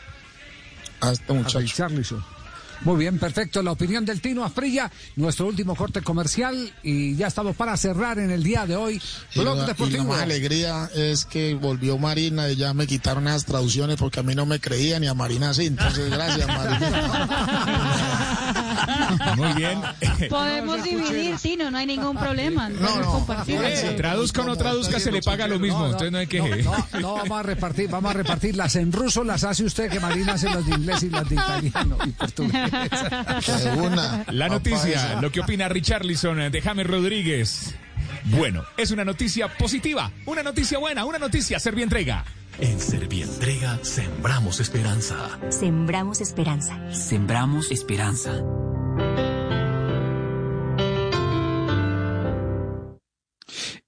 [1.01, 1.61] a este muchacho.
[1.61, 2.36] Richarlison.
[2.83, 3.63] Muy bien, perfecto.
[3.63, 8.31] La opinión del Tino Asprilla, nuestro último corte comercial y ya estamos para cerrar en
[8.31, 9.01] el día de hoy.
[9.35, 10.05] Y Blog la, y la Deportivo.
[10.05, 14.35] más alegría es que volvió Marina y ya me quitaron esas traducciones porque a mí
[14.35, 15.67] no me creían y a Marina sí.
[15.67, 17.29] Entonces, gracias, Marina.
[19.37, 19.81] Muy bien.
[20.29, 22.71] Podemos dividir, Tino, no hay ningún problema.
[23.05, 23.61] Compartir.
[23.63, 25.87] Eh, traduzca o no traduzca, se le paga lo mismo.
[25.87, 26.41] Entonces no hay que.
[26.41, 28.57] No, no, no, vamos a repartir, vamos a repartir.
[28.57, 31.35] Las en ruso las hace usted, que Marina hace las de inglés y las de
[31.35, 32.55] italiano y portugués.
[34.29, 37.75] La noticia, lo que opina Richarlison de James Rodríguez.
[38.25, 42.25] Bueno, es una noticia positiva, una noticia buena, una noticia Servientrega.
[42.59, 45.39] En Servientrega sembramos esperanza.
[45.51, 46.79] Sembramos esperanza.
[46.93, 48.43] Sembramos esperanza.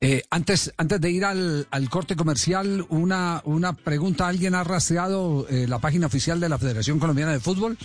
[0.01, 4.29] Eh, antes, antes de ir al, al corte comercial, una, una pregunta.
[4.29, 7.77] ¿Alguien ha rastreado eh, la página oficial de la Federación Colombiana de Fútbol?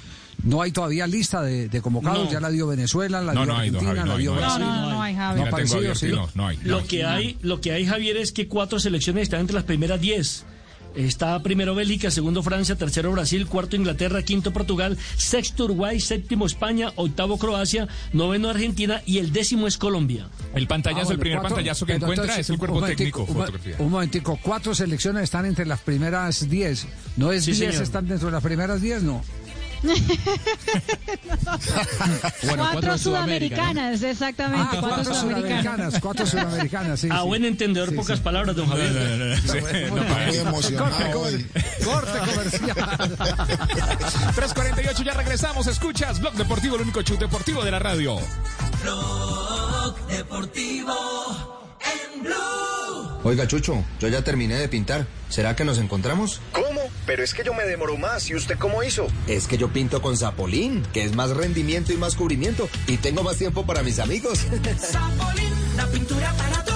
[0.43, 2.26] No hay todavía lista de, de convocados.
[2.26, 2.31] No.
[2.31, 4.35] Ya la dio Venezuela, la No, dio no hay, no, Argentina, Javi, la hay, dio.
[4.35, 4.60] Brasil.
[4.60, 5.39] No, no, no hay, Javi.
[5.39, 6.05] No ha Ya tengo aparecido, abierto ¿sí?
[6.07, 6.57] y no, no hay.
[6.57, 6.84] no Lo hay.
[6.85, 10.45] que hay, lo que hay, Javier, es que cuatro selecciones están entre las primeras diez.
[10.95, 16.91] Está primero Bélgica, segundo Francia, tercero Brasil, cuarto Inglaterra, quinto Portugal, sexto Uruguay, séptimo España,
[16.95, 20.28] octavo Croacia, noveno Argentina y el décimo es Colombia.
[20.53, 23.22] El pantallazo, Ah, bueno, el primer cuatro- pantallazo que encuentra es el un cuerpo técnico.
[23.22, 23.76] Un, fotografía.
[23.80, 26.86] un momentico, cuatro selecciones están entre las primeras diez.
[27.18, 27.84] ¿No es Sí, diez señor.
[27.84, 29.02] están dentro de las primeras diez?
[29.03, 29.24] No.
[32.41, 34.77] cuatro, cuatro sudamericanas, exactamente.
[34.77, 37.10] Ah, cuatro sudamericanas, cuatro sudamericanas, sí.
[37.11, 37.27] A sí.
[37.27, 38.23] buen entendedor, Sí, pocas sí.
[38.23, 38.91] palabras, don Javier.
[38.91, 40.91] No, no, no, emocionado.
[41.84, 42.76] Corte comercial.
[44.35, 45.68] 348, ya regresamos.
[45.68, 48.18] Escuchas Blog Deportivo, el único show deportivo de la radio.
[48.81, 52.34] Blog Deportivo en Blue.
[53.26, 55.05] Oiga, Chucho, yo ya terminé de pintar.
[55.30, 56.39] ¿Será que nos encontramos?
[56.51, 56.62] ¿Cómo?
[57.05, 58.30] Pero es que yo me demoro más.
[58.30, 59.07] ¿Y usted cómo hizo?
[59.27, 62.69] Es que yo pinto con Zapolín, que es más rendimiento y más cubrimiento.
[62.88, 64.39] Y tengo más tiempo para mis amigos.
[64.80, 66.72] Zapolín, la pintura para vida.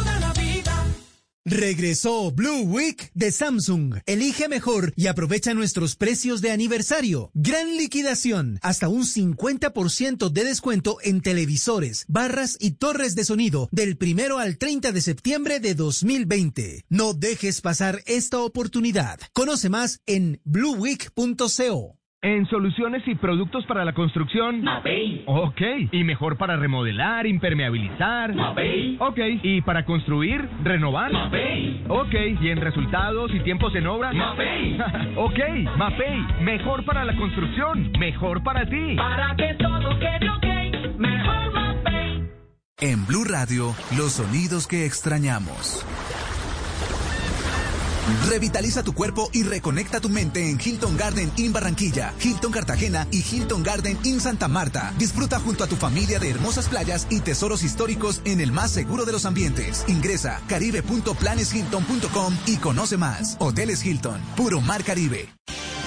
[1.50, 4.00] Regresó Blue Week de Samsung.
[4.06, 7.32] Elige mejor y aprovecha nuestros precios de aniversario.
[7.34, 8.60] Gran liquidación.
[8.62, 14.58] Hasta un 50% de descuento en televisores, barras y torres de sonido del primero al
[14.58, 16.84] 30 de septiembre de 2020.
[16.90, 19.18] No dejes pasar esta oportunidad.
[19.32, 21.97] Conoce más en blueweek.co.
[22.24, 24.64] En soluciones y productos para la construcción.
[24.64, 25.22] Mapei.
[25.28, 25.62] Ok.
[25.92, 28.34] ¿Y mejor para remodelar, impermeabilizar?
[28.34, 28.98] Mapei.
[29.00, 29.20] Ok.
[29.44, 31.12] ¿Y para construir, renovar?
[31.12, 31.84] Mapei.
[31.88, 32.16] Ok.
[32.42, 34.12] ¿Y en resultados y tiempos en obra?
[34.14, 34.80] Mapei.
[35.16, 35.40] ok.
[35.78, 36.26] Mapei.
[36.42, 37.92] Mejor para la construcción.
[38.00, 38.96] Mejor para ti.
[38.96, 42.24] Para que todo quede ok, mejor Mapei.
[42.80, 45.86] En Blue Radio, los sonidos que extrañamos.
[48.28, 53.24] Revitaliza tu cuerpo y reconecta tu mente en Hilton Garden in Barranquilla, Hilton Cartagena y
[53.24, 54.94] Hilton Garden in Santa Marta.
[54.98, 59.06] Disfruta junto a tu familia de hermosas playas y tesoros históricos en el más seguro
[59.06, 59.86] de los ambientes.
[59.88, 63.38] Ingresa caribe.planeshilton.com y conoce más.
[63.40, 65.30] Hoteles Hilton, puro mar Caribe.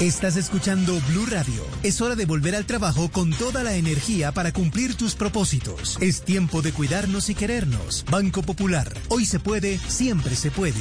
[0.01, 1.63] Estás escuchando Blue Radio.
[1.83, 5.99] Es hora de volver al trabajo con toda la energía para cumplir tus propósitos.
[6.01, 8.07] Es tiempo de cuidarnos y querernos.
[8.11, 8.91] Banco Popular.
[9.11, 10.81] Hoy se puede, siempre se puede.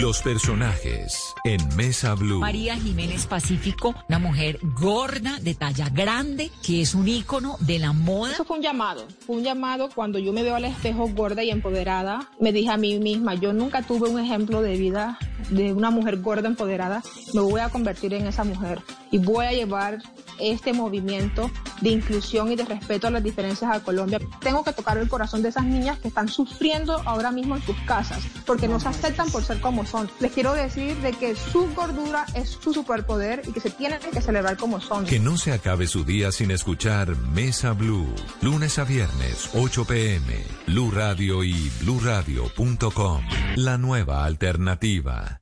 [0.00, 2.40] Los personajes en Mesa Blue.
[2.40, 7.92] María Jiménez Pacífico, una mujer gorda, de talla grande, que es un ícono de la
[7.92, 8.32] moda.
[8.32, 11.50] Eso fue un llamado, fue un llamado cuando yo me veo al espejo gorda y
[11.50, 15.18] empoderada, me dije a mí misma, yo nunca tuve un ejemplo de vida
[15.50, 17.02] de una mujer gorda empoderada,
[17.34, 19.98] me voy a convertir en esa mujer y voy a llevar
[20.38, 21.50] este movimiento
[21.80, 24.20] de inclusión y de respeto a las diferencias a Colombia.
[24.40, 27.76] Tengo que tocar el corazón de esas niñas que están sufriendo ahora mismo en sus
[27.82, 30.10] casas porque no se aceptan por ser como son.
[30.20, 34.20] Les quiero decir de que su gordura es su superpoder y que se tienen que
[34.20, 35.04] celebrar como son.
[35.04, 38.14] Que no se acabe su día sin escuchar Mesa Blue.
[38.40, 40.44] Lunes a viernes, 8 pm.
[40.66, 43.22] Blue Radio y bluradio.com.
[43.56, 45.41] La nueva alternativa.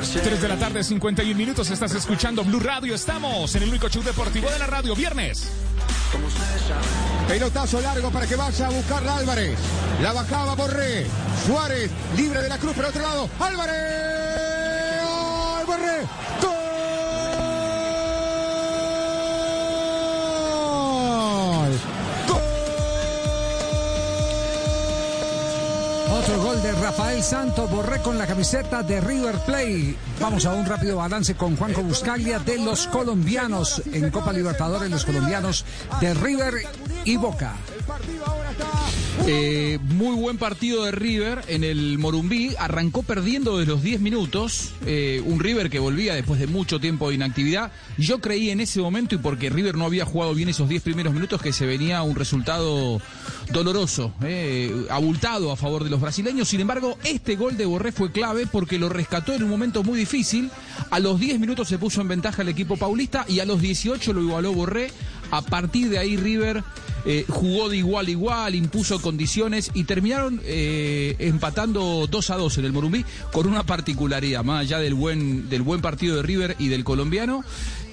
[0.00, 1.68] 3 de la tarde, 51 minutos.
[1.70, 2.94] Estás escuchando Blue Radio.
[2.94, 4.94] Estamos en el único show deportivo de la radio.
[4.94, 5.50] Viernes.
[7.26, 9.58] Pelotazo largo para que vaya a buscarla Álvarez.
[10.00, 11.04] La bajaba Borré.
[11.44, 13.28] Suárez, libre de la cruz, por otro lado.
[13.40, 15.02] Álvarez.
[15.02, 16.06] ¡Gol, Borré!
[16.42, 16.67] ¡Gol!
[26.18, 29.94] Otro gol de Rafael Santos, Borré con la camiseta de River Plate.
[30.20, 35.04] Vamos a un rápido balance con Juanco Buscaglia de los colombianos en Copa Libertadores, los
[35.04, 35.64] colombianos
[36.00, 36.54] de River
[37.04, 37.54] y Boca.
[39.30, 42.54] Eh, muy buen partido de River en el Morumbí.
[42.58, 44.70] Arrancó perdiendo de los 10 minutos.
[44.86, 47.70] eh, un River que volvía después de mucho tiempo de inactividad.
[47.98, 51.12] Yo creí en ese momento, y porque River no había jugado bien esos 10 primeros
[51.12, 53.02] minutos, que se venía un resultado
[53.52, 56.48] doloroso, eh, abultado a favor de los brasileños.
[56.48, 59.98] Sin embargo, este gol de Borré fue clave porque lo rescató en un momento muy
[59.98, 60.50] difícil.
[60.88, 64.10] A los 10 minutos se puso en ventaja el equipo paulista y a los 18
[64.14, 64.90] lo igualó Borré.
[65.30, 66.64] A partir de ahí River
[67.04, 72.58] eh, jugó de igual a igual, impuso condiciones y terminaron eh, empatando 2 a 2
[72.58, 76.56] en el Morumbí con una particularidad, más allá del buen, del buen partido de River
[76.58, 77.44] y del colombiano.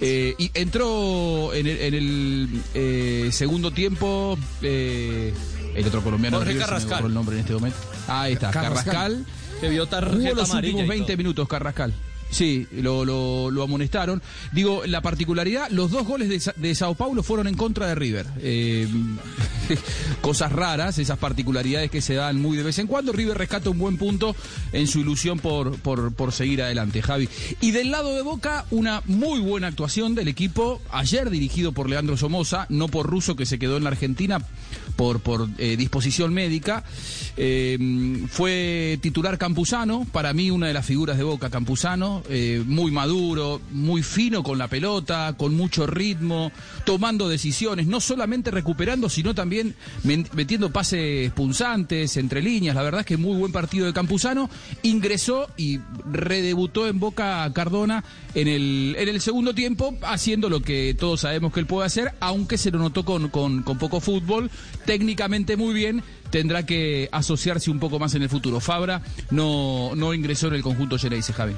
[0.01, 5.33] eh, y entró en el, en el, eh, segundo tiempo eh,
[5.75, 6.39] el otro colombiano.
[6.39, 7.05] de Jorge River, se me Carrascal.
[7.07, 7.77] el nombre en este momento.
[8.07, 8.83] Ahí está, Carrascal.
[8.85, 9.25] Carrascal.
[9.61, 11.17] Que vio tarjeta Jugó los amarilla últimos y 20 todo.
[11.17, 11.93] minutos Carrascal.
[12.29, 14.21] Sí, lo, lo, amonestaron.
[14.51, 18.25] Digo, la particularidad, los dos goles de Sao Paulo fueron en contra de River.
[18.39, 18.87] Eh,
[20.21, 23.13] cosas raras, esas particularidades que se dan muy de vez en cuando.
[23.13, 24.35] River rescata un buen punto
[24.73, 27.29] en su ilusión por, por, por seguir adelante, Javi.
[27.61, 32.17] Y del lado de Boca, una muy buena actuación del equipo, ayer dirigido por Leandro
[32.17, 34.39] Somoza, no por Russo que se quedó en la Argentina
[34.95, 36.83] por, eh, disposición médica.
[37.37, 42.91] Eh, fue titular Campuzano, para mí una de las figuras de Boca, Campuzano, eh, muy
[42.91, 46.51] maduro, muy fino con la pelota, con mucho ritmo,
[46.85, 52.75] tomando decisiones, no solamente recuperando, sino también metiendo pases punzantes, entre líneas.
[52.75, 54.49] La verdad es que muy buen partido de Campuzano.
[54.83, 55.79] Ingresó y
[56.11, 58.03] redebutó en Boca Cardona
[58.35, 62.13] en el, en el segundo tiempo, haciendo lo que todos sabemos que él puede hacer,
[62.19, 64.51] aunque se lo notó con, con, con poco fútbol,
[64.85, 66.03] técnicamente muy bien.
[66.29, 68.59] Tendrá que asociarse un poco más en el futuro.
[68.59, 69.01] Fabra
[69.31, 71.53] no, no ingresó en el conjunto Geneise, Javi.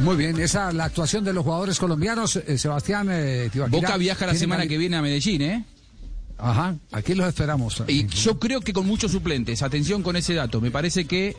[0.00, 4.34] Muy bien, esa la actuación de los jugadores colombianos, eh, Sebastián eh, Boca viaja la
[4.34, 5.64] semana que viene a Medellín, ¿eh?
[6.38, 7.82] Ajá, aquí los esperamos.
[7.86, 9.62] Y yo creo que con muchos suplentes.
[9.62, 10.60] Atención con ese dato.
[10.60, 11.36] Me parece que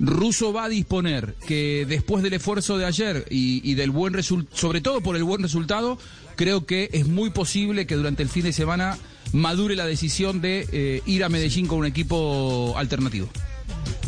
[0.00, 4.56] Russo va a disponer que después del esfuerzo de ayer y, y del buen resultado,
[4.56, 5.98] sobre todo por el buen resultado,
[6.36, 8.98] creo que es muy posible que durante el fin de semana
[9.32, 13.28] madure la decisión de eh, ir a Medellín con un equipo alternativo.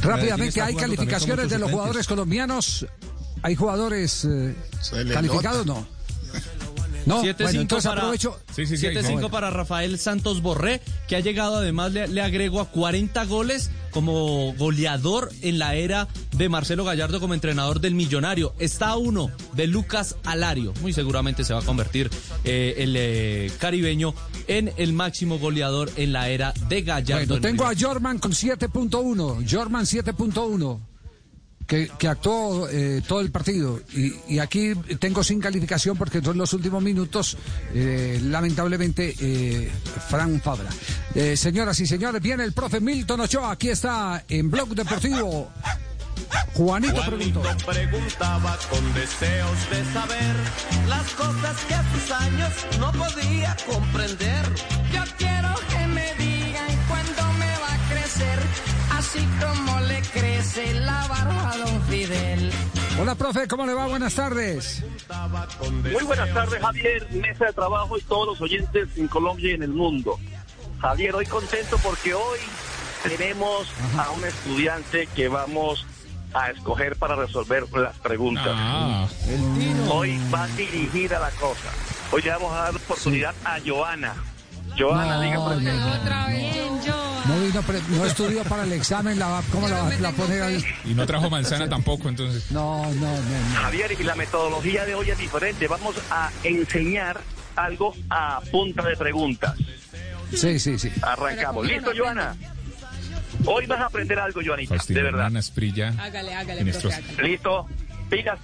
[0.02, 2.86] Rápidamente, hay calificaciones de los jugadores colombianos.
[3.42, 4.54] ¿Hay jugadores eh,
[5.12, 5.66] calificados?
[5.66, 5.80] nota.
[5.80, 5.95] No.
[7.06, 8.38] No, 7-5 bueno, entonces para, aprovecho.
[8.54, 13.70] 7-5 para Rafael Santos Borré, que ha llegado además, le, le agrego a 40 goles
[13.96, 16.06] como goleador en la era
[16.36, 18.54] de Marcelo Gallardo como entrenador del Millonario.
[18.58, 20.74] Está uno de Lucas Alario.
[20.82, 22.10] Muy seguramente se va a convertir
[22.44, 24.14] eh, el eh, caribeño
[24.48, 27.26] en el máximo goleador en la era de Gallardo.
[27.26, 27.72] Bueno, en tengo a.
[27.74, 29.50] Jorman con 7.1.
[29.50, 30.80] Jorman 7.1.
[31.66, 33.80] Que, que actuó eh, todo el partido.
[33.92, 37.36] Y, y aquí tengo sin calificación porque son los últimos minutos,
[37.74, 39.70] eh, lamentablemente, eh,
[40.08, 40.70] Fran Fabra.
[41.14, 43.50] Eh, señoras y señores, viene el profe Milton Ochoa.
[43.50, 45.50] Aquí está en Blog Deportivo.
[46.54, 47.42] Juanito preguntó.
[47.66, 50.36] preguntaba con deseos de saber
[50.88, 54.44] las cosas que a sus años no podía comprender.
[54.92, 58.38] Yo quiero que me digan cuándo me va a crecer,
[58.92, 59.75] así como
[60.12, 62.52] crece la barba don Fidel.
[63.00, 63.86] Hola, profe, ¿cómo le va?
[63.86, 64.82] Buenas tardes.
[65.92, 69.62] Muy buenas tardes, Javier, mesa de trabajo y todos los oyentes en Colombia y en
[69.62, 70.18] el mundo.
[70.80, 72.38] Javier, hoy contento porque hoy
[73.02, 73.66] tenemos
[73.98, 75.84] a un estudiante que vamos
[76.34, 78.46] a escoger para resolver las preguntas.
[78.48, 79.06] Ah.
[79.90, 81.70] Hoy va dirigida la cosa.
[82.12, 84.14] Hoy le vamos a dar oportunidad a Joana.
[84.78, 85.72] Joana, No, diga por no, qué.
[85.72, 86.95] no,
[87.56, 87.62] No,
[87.96, 90.62] no estudió para el examen, la, ¿cómo la, la pone ahí?
[90.84, 92.50] Y no trajo manzana tampoco, entonces.
[92.50, 93.16] No, no, no.
[93.16, 93.54] no.
[93.54, 95.66] Javier, y la metodología de hoy es diferente.
[95.66, 97.18] Vamos a enseñar
[97.56, 99.54] algo a punta de preguntas.
[100.34, 100.92] Sí, sí, sí.
[101.00, 101.66] Arrancamos.
[101.66, 102.36] ¿Listo, Joana?
[103.46, 105.30] Hoy vas a aprender algo, Joanita, de verdad.
[105.30, 105.94] Una esprilla.
[105.98, 107.28] Hágale, hágale, en profe, hágale.
[107.28, 107.66] ¿Listo?
[108.10, 108.38] Pilas.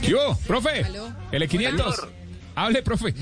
[0.00, 0.84] ¿Qué hubo, profe?
[0.84, 1.12] Aló.
[1.32, 2.21] L500.
[2.54, 3.14] Hable, profe.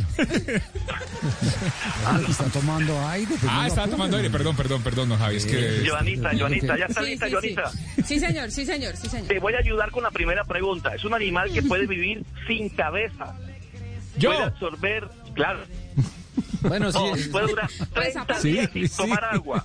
[2.28, 3.26] Está tomando aire.
[3.28, 4.30] pues Ah, apure, tomando aire.
[4.30, 5.36] Perdón, perdón, perdón, no, Javi.
[5.36, 5.84] Es que.
[5.88, 7.70] Joanita, Joanita, ya está Sí, lista, sí, Joanita.
[7.70, 7.78] sí.
[8.04, 9.28] Sí, señor, sí, señor, sí, señor.
[9.28, 10.94] Te voy a ayudar con la primera pregunta.
[10.94, 13.36] Es un animal que puede vivir sin cabeza.
[14.16, 14.30] Yo.
[14.32, 15.60] Puede absorber, claro.
[16.62, 16.98] Bueno, sí.
[16.98, 18.96] No, puede durar 30 Sí, días sin sí.
[18.96, 19.64] tomar agua.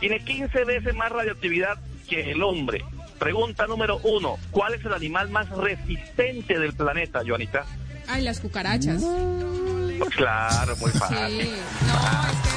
[0.00, 1.78] Tiene 15 veces más radioactividad
[2.08, 2.82] que el hombre.
[3.18, 4.38] Pregunta número uno.
[4.50, 7.66] ¿Cuál es el animal más resistente del planeta, Joanita?
[8.10, 9.02] Ay, las cucarachas.
[9.02, 11.16] Pues claro, muy Sí, fácil.
[11.16, 12.50] no, es que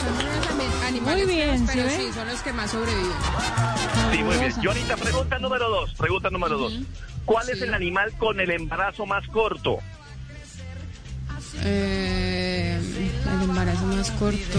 [0.00, 3.10] son unos ami- animales Muy bien, feos, pero ¿sí son los que más sobreviven.
[4.12, 4.52] Sí, muy bien.
[4.62, 5.94] Joanita, pregunta número dos.
[5.94, 6.74] Pregunta número dos.
[7.24, 9.78] ¿Cuál es el animal con el embarazo más corto?
[11.64, 12.77] Eh,
[13.34, 14.58] el embarazo más corto.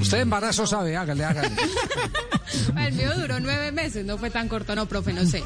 [0.00, 1.50] Usted embarazo sabe, hágale, hágale.
[2.76, 5.42] El mío duró nueve meses, no fue tan corto, no, profe, no sé.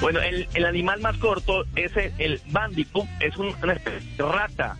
[0.00, 4.22] Bueno, el, el animal más corto es el, el bandicoot, es un- una especie de
[4.24, 4.76] rata,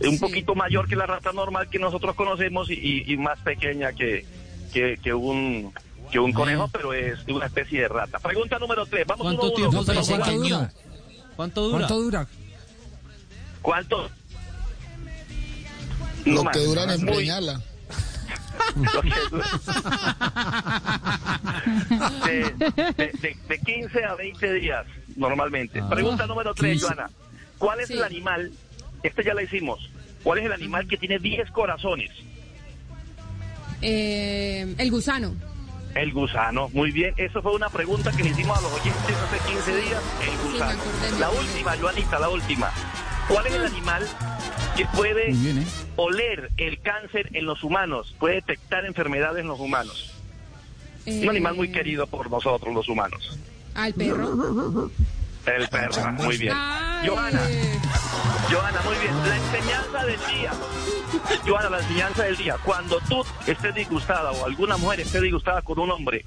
[0.00, 3.92] un poquito mayor que la rata normal que nosotros conocemos y, y- y más pequeña
[3.92, 4.24] que,
[4.72, 5.72] que, que un
[6.10, 8.18] que un conejo, pero es una especie de rata.
[8.18, 9.06] Pregunta número tres.
[9.06, 9.56] Vamos ¿Cuánto uno a uno.
[9.56, 10.72] tiempo No, pero se ¿cuánto dura?
[11.36, 11.78] ¿Cuánto dura?
[11.78, 12.26] ¿Cuánto dura?
[13.60, 14.10] ¿Cuánto?
[16.34, 17.60] Lo más, que duran en muy- preñarla.
[22.26, 24.86] de, de- de- de 15 a 20 días
[25.16, 25.80] normalmente.
[25.80, 25.88] Ah.
[25.88, 26.86] Pregunta número 3, 15.
[26.86, 27.10] Joana.
[27.58, 27.94] ¿Cuál es Sí.
[27.94, 28.52] el animal?
[29.02, 29.90] Este ya la hicimos.
[30.22, 32.10] ¿Cuál es el animal que tiene 10 corazones?
[33.82, 35.34] Eh, el gusano.
[35.94, 36.68] El gusano.
[36.72, 37.14] Muy bien.
[37.16, 40.02] Eso fue una pregunta que le hicimos a los oyentes hace 15 días.
[40.22, 40.82] El gusano.
[41.18, 42.70] la última, Joanita, la última.
[43.28, 44.06] ¿Cuál es el animal
[44.76, 45.66] que puede bien, ¿eh?
[45.96, 48.14] oler el cáncer en los humanos?
[48.18, 50.12] Puede detectar enfermedades en los humanos.
[51.06, 53.38] Eh, Un animal muy querido por nosotros, los humanos.
[53.74, 54.90] Al perro.
[55.46, 56.12] El perro.
[56.12, 56.52] Muy bien.
[56.54, 57.08] Ay.
[57.08, 57.40] Joana.
[58.50, 59.28] Joana, muy bien.
[59.28, 60.52] La enseñanza del día.
[61.46, 62.56] Joana, la enseñanza del día.
[62.64, 66.24] Cuando tú estés disgustada o alguna mujer esté disgustada con un hombre,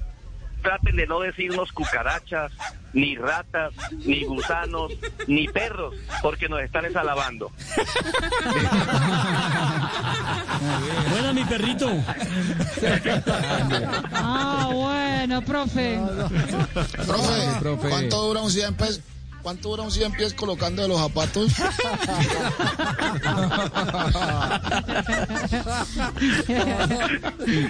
[0.62, 2.52] traten de no decirnos cucarachas,
[2.92, 3.72] ni ratas,
[4.04, 4.92] ni gusanos,
[5.26, 7.50] ni perros, porque nos están desalabando.
[11.10, 11.90] Buena, mi perrito.
[14.12, 15.98] Ah, bueno, profe.
[17.06, 17.88] Profe, profe.
[17.88, 19.00] ¿cuánto dura un 100 pies?
[19.42, 21.52] ¿Cuánto dura un 100 pies colocando de los zapatos?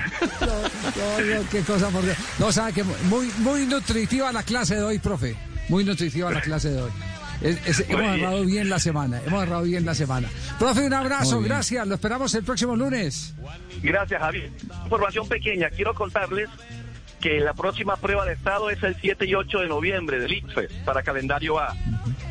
[0.02, 2.16] No, no, qué cosa por Dios.
[2.38, 5.36] No, sabe que muy, muy nutritiva la clase de hoy, profe.
[5.68, 6.90] Muy nutritiva la clase de hoy.
[7.40, 10.28] Es- es- hemos agarrado bien la semana, hemos agarrado bien la semana.
[10.58, 11.86] Profe, un abrazo, gracias.
[11.86, 13.34] Lo esperamos el próximo lunes.
[13.82, 14.50] Gracias, Javier.
[14.84, 15.68] Información pequeña.
[15.70, 16.48] Quiero contarles
[17.22, 20.72] que la próxima prueba de estado es el 7 y 8 de noviembre del ICFES
[20.84, 21.74] para calendario A.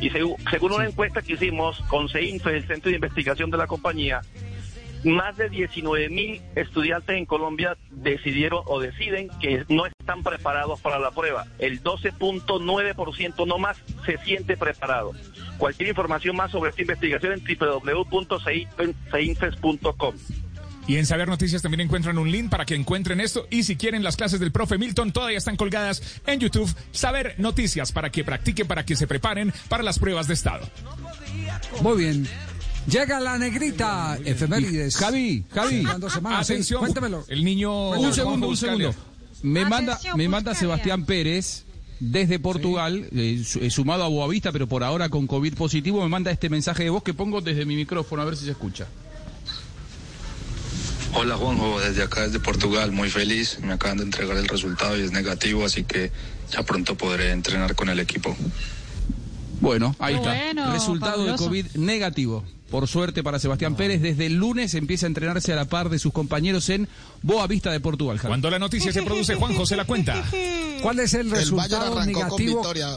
[0.00, 3.66] Y segu- según una encuesta que hicimos con CEINFE, el Centro de Investigación de la
[3.66, 4.20] compañía,
[5.04, 11.00] más de 19 mil estudiantes en Colombia decidieron o deciden que no están preparados para
[11.00, 11.44] la prueba.
[11.58, 15.10] El 12.9% no más se siente preparado.
[15.58, 20.14] Cualquier información más sobre esta investigación en www.ceinfes.com.
[20.88, 23.46] Y en Saber Noticias también encuentran un link para que encuentren esto.
[23.50, 26.68] Y si quieren las clases del profe Milton, todavía están colgadas en YouTube.
[26.90, 30.68] Saber Noticias para que practiquen, para que se preparen para las pruebas de estado.
[31.82, 32.26] Muy bien.
[32.88, 34.96] Llega la negrita, efemérides.
[34.96, 35.84] Javi, Javi.
[36.10, 37.24] Sí, Atención, cuéntemelo.
[37.28, 37.90] el niño.
[37.90, 38.92] Un segundo, un segundo.
[39.42, 40.52] Me manda, Atención, me manda.
[40.54, 41.64] Sebastián Pérez
[42.00, 46.08] desde Portugal, eh, su- eh, sumado a Boavista, pero por ahora con COVID positivo, me
[46.08, 48.88] manda este mensaje de voz que pongo desde mi micrófono, a ver si se escucha.
[51.14, 53.58] Hola Juanjo, desde acá desde Portugal, muy feliz.
[53.62, 56.10] Me acaban de entregar el resultado y es negativo, así que
[56.50, 58.34] ya pronto podré entrenar con el equipo.
[59.60, 60.34] Bueno, ahí está.
[60.34, 61.44] Bueno, Resultado fabuloso.
[61.44, 62.44] de COVID negativo.
[62.70, 65.98] Por suerte para Sebastián Pérez, desde el lunes empieza a entrenarse a la par de
[65.98, 66.88] sus compañeros en
[67.20, 68.16] Boavista de Portugal.
[68.16, 68.30] Javi.
[68.30, 70.24] Cuando la noticia se produce, Juan José la cuenta.
[70.82, 72.60] ¿Cuál es el resultado negativo?
[72.60, 72.96] victoria.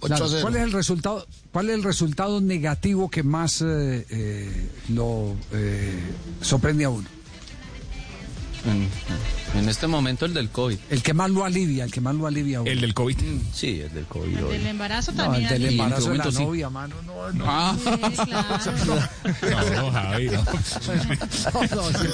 [0.00, 0.40] 8 Claro, a 0.
[0.42, 1.26] ¿Cuál es el resultado?
[1.50, 5.98] ¿Cuál es el resultado negativo que más eh, eh, lo eh,
[6.42, 7.08] sorprende a uno?
[8.66, 8.88] En,
[9.60, 10.78] en este momento el del COVID.
[10.90, 12.60] El que más lo alivia, el que más lo alivia.
[12.64, 13.16] El del COVID.
[13.52, 14.38] Sí, el del COVID.
[14.38, 14.52] El hoy.
[14.58, 15.44] del embarazo No, también.
[15.44, 16.42] el del este embarazo de la sí.
[16.44, 16.94] novia, mano.
[17.06, 17.44] No, no.
[17.46, 18.58] Ah, Sí, claro.
[19.74, 20.44] No, Javi, no.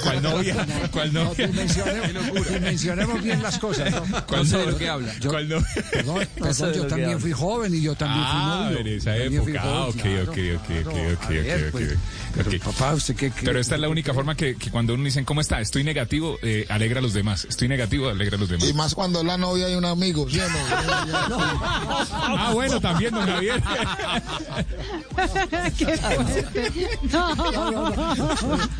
[0.03, 0.55] ¿Cuál novia?
[0.91, 1.47] ¿Cuál No, novia?
[1.47, 3.91] dimensionemos, dimensionemos bien las cosas.
[3.91, 4.25] ¿no?
[4.25, 4.71] ¿Cuál No sé de novia?
[4.71, 5.13] lo que habla.
[5.19, 5.67] Yo- ¿Cuál novia?
[5.91, 8.79] Perdón, perdón, yo también fui joven y yo también Ah, fui novio.
[8.91, 9.61] en esa época.
[9.63, 11.97] Ah, joven, ok, ok, ok, ok, ok, ok.
[12.35, 12.59] Pero, Ok.
[12.63, 15.25] papá, ¿usted qué- qué- Pero esta es la única forma que, que cuando uno dicen,
[15.25, 15.59] ¿cómo está?
[15.61, 17.45] Estoy negativo, eh, alegra a los demás.
[17.49, 18.67] Estoy negativo, alegra a los demás.
[18.69, 20.57] Y más cuando es la novia y un amigo, ¿sí o no?
[22.43, 23.61] Ah, bueno, también, don Javier.
[25.77, 26.99] Qué fuerte.
[27.11, 27.35] No.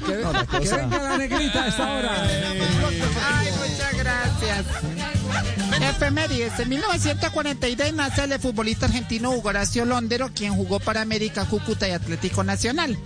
[0.06, 2.24] Que, que venga la negrita a esta hora.
[2.24, 4.66] Ay, muchas gracias.
[5.82, 6.60] Efemérides.
[6.60, 11.92] En 1942 nace el futbolista argentino Hugo Horacio Londero, quien jugó para América, Cúcuta y
[11.92, 12.98] Atlético Nacional.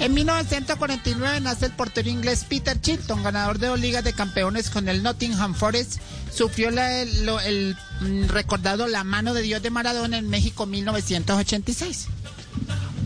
[0.00, 4.88] En 1949 nace el portero inglés Peter Chilton, ganador de dos ligas de campeones con
[4.88, 5.96] el Nottingham Forest.
[6.32, 10.66] Sufrió la- el, lo- el, mm, recordado La mano de Dios de Maradona en México
[10.66, 12.06] 1986.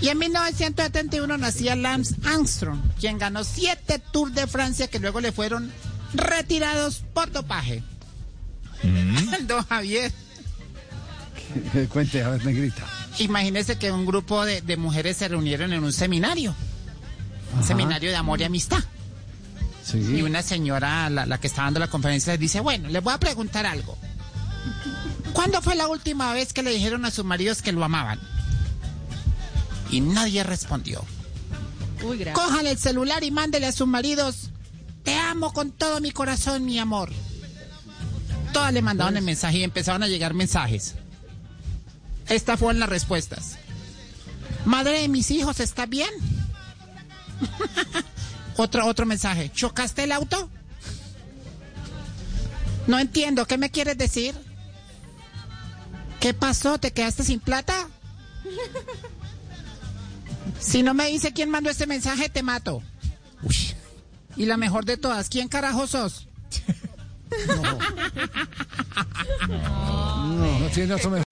[0.03, 5.33] Y en 1971 nacía Lance Armstrong, quien ganó siete Tours de Francia que luego le
[5.33, 5.73] fueron
[6.13, 7.83] retirados por dopaje.
[9.47, 10.13] Don Javier,
[11.91, 12.85] Cuente, a ver, negrita.
[13.19, 16.55] imagínese que un grupo de, de mujeres se reunieron en un seminario,
[17.55, 17.63] Ajá.
[17.63, 18.83] seminario de amor y amistad.
[19.85, 19.99] Sí.
[19.99, 23.13] Y una señora, la, la que está dando la conferencia, les dice, bueno, les voy
[23.13, 23.97] a preguntar algo.
[25.33, 28.21] ¿Cuándo fue la última vez que le dijeron a sus maridos que lo amaban?
[29.91, 31.05] Y nadie respondió.
[32.05, 32.25] Uy.
[32.33, 34.51] Cójale el celular y mándele a sus maridos.
[35.03, 37.11] Te amo con todo mi corazón, mi amor.
[38.53, 40.95] Todas le mandaban el mensaje y empezaron a llegar mensajes.
[42.29, 43.59] Estas fueron las respuestas.
[44.65, 46.11] Madre de mis hijos, ¿está bien?
[48.57, 49.51] Otro, otro mensaje.
[49.51, 50.51] ¿Chocaste el auto?
[52.87, 53.47] No entiendo.
[53.47, 54.35] ¿Qué me quieres decir?
[56.21, 56.79] ¿Qué pasó?
[56.79, 57.89] ¿Te quedaste sin plata?
[60.59, 62.83] Si no me dice quién mandó este mensaje, te mato.
[64.37, 66.29] Y la mejor de todas, ¿quién carajo sos?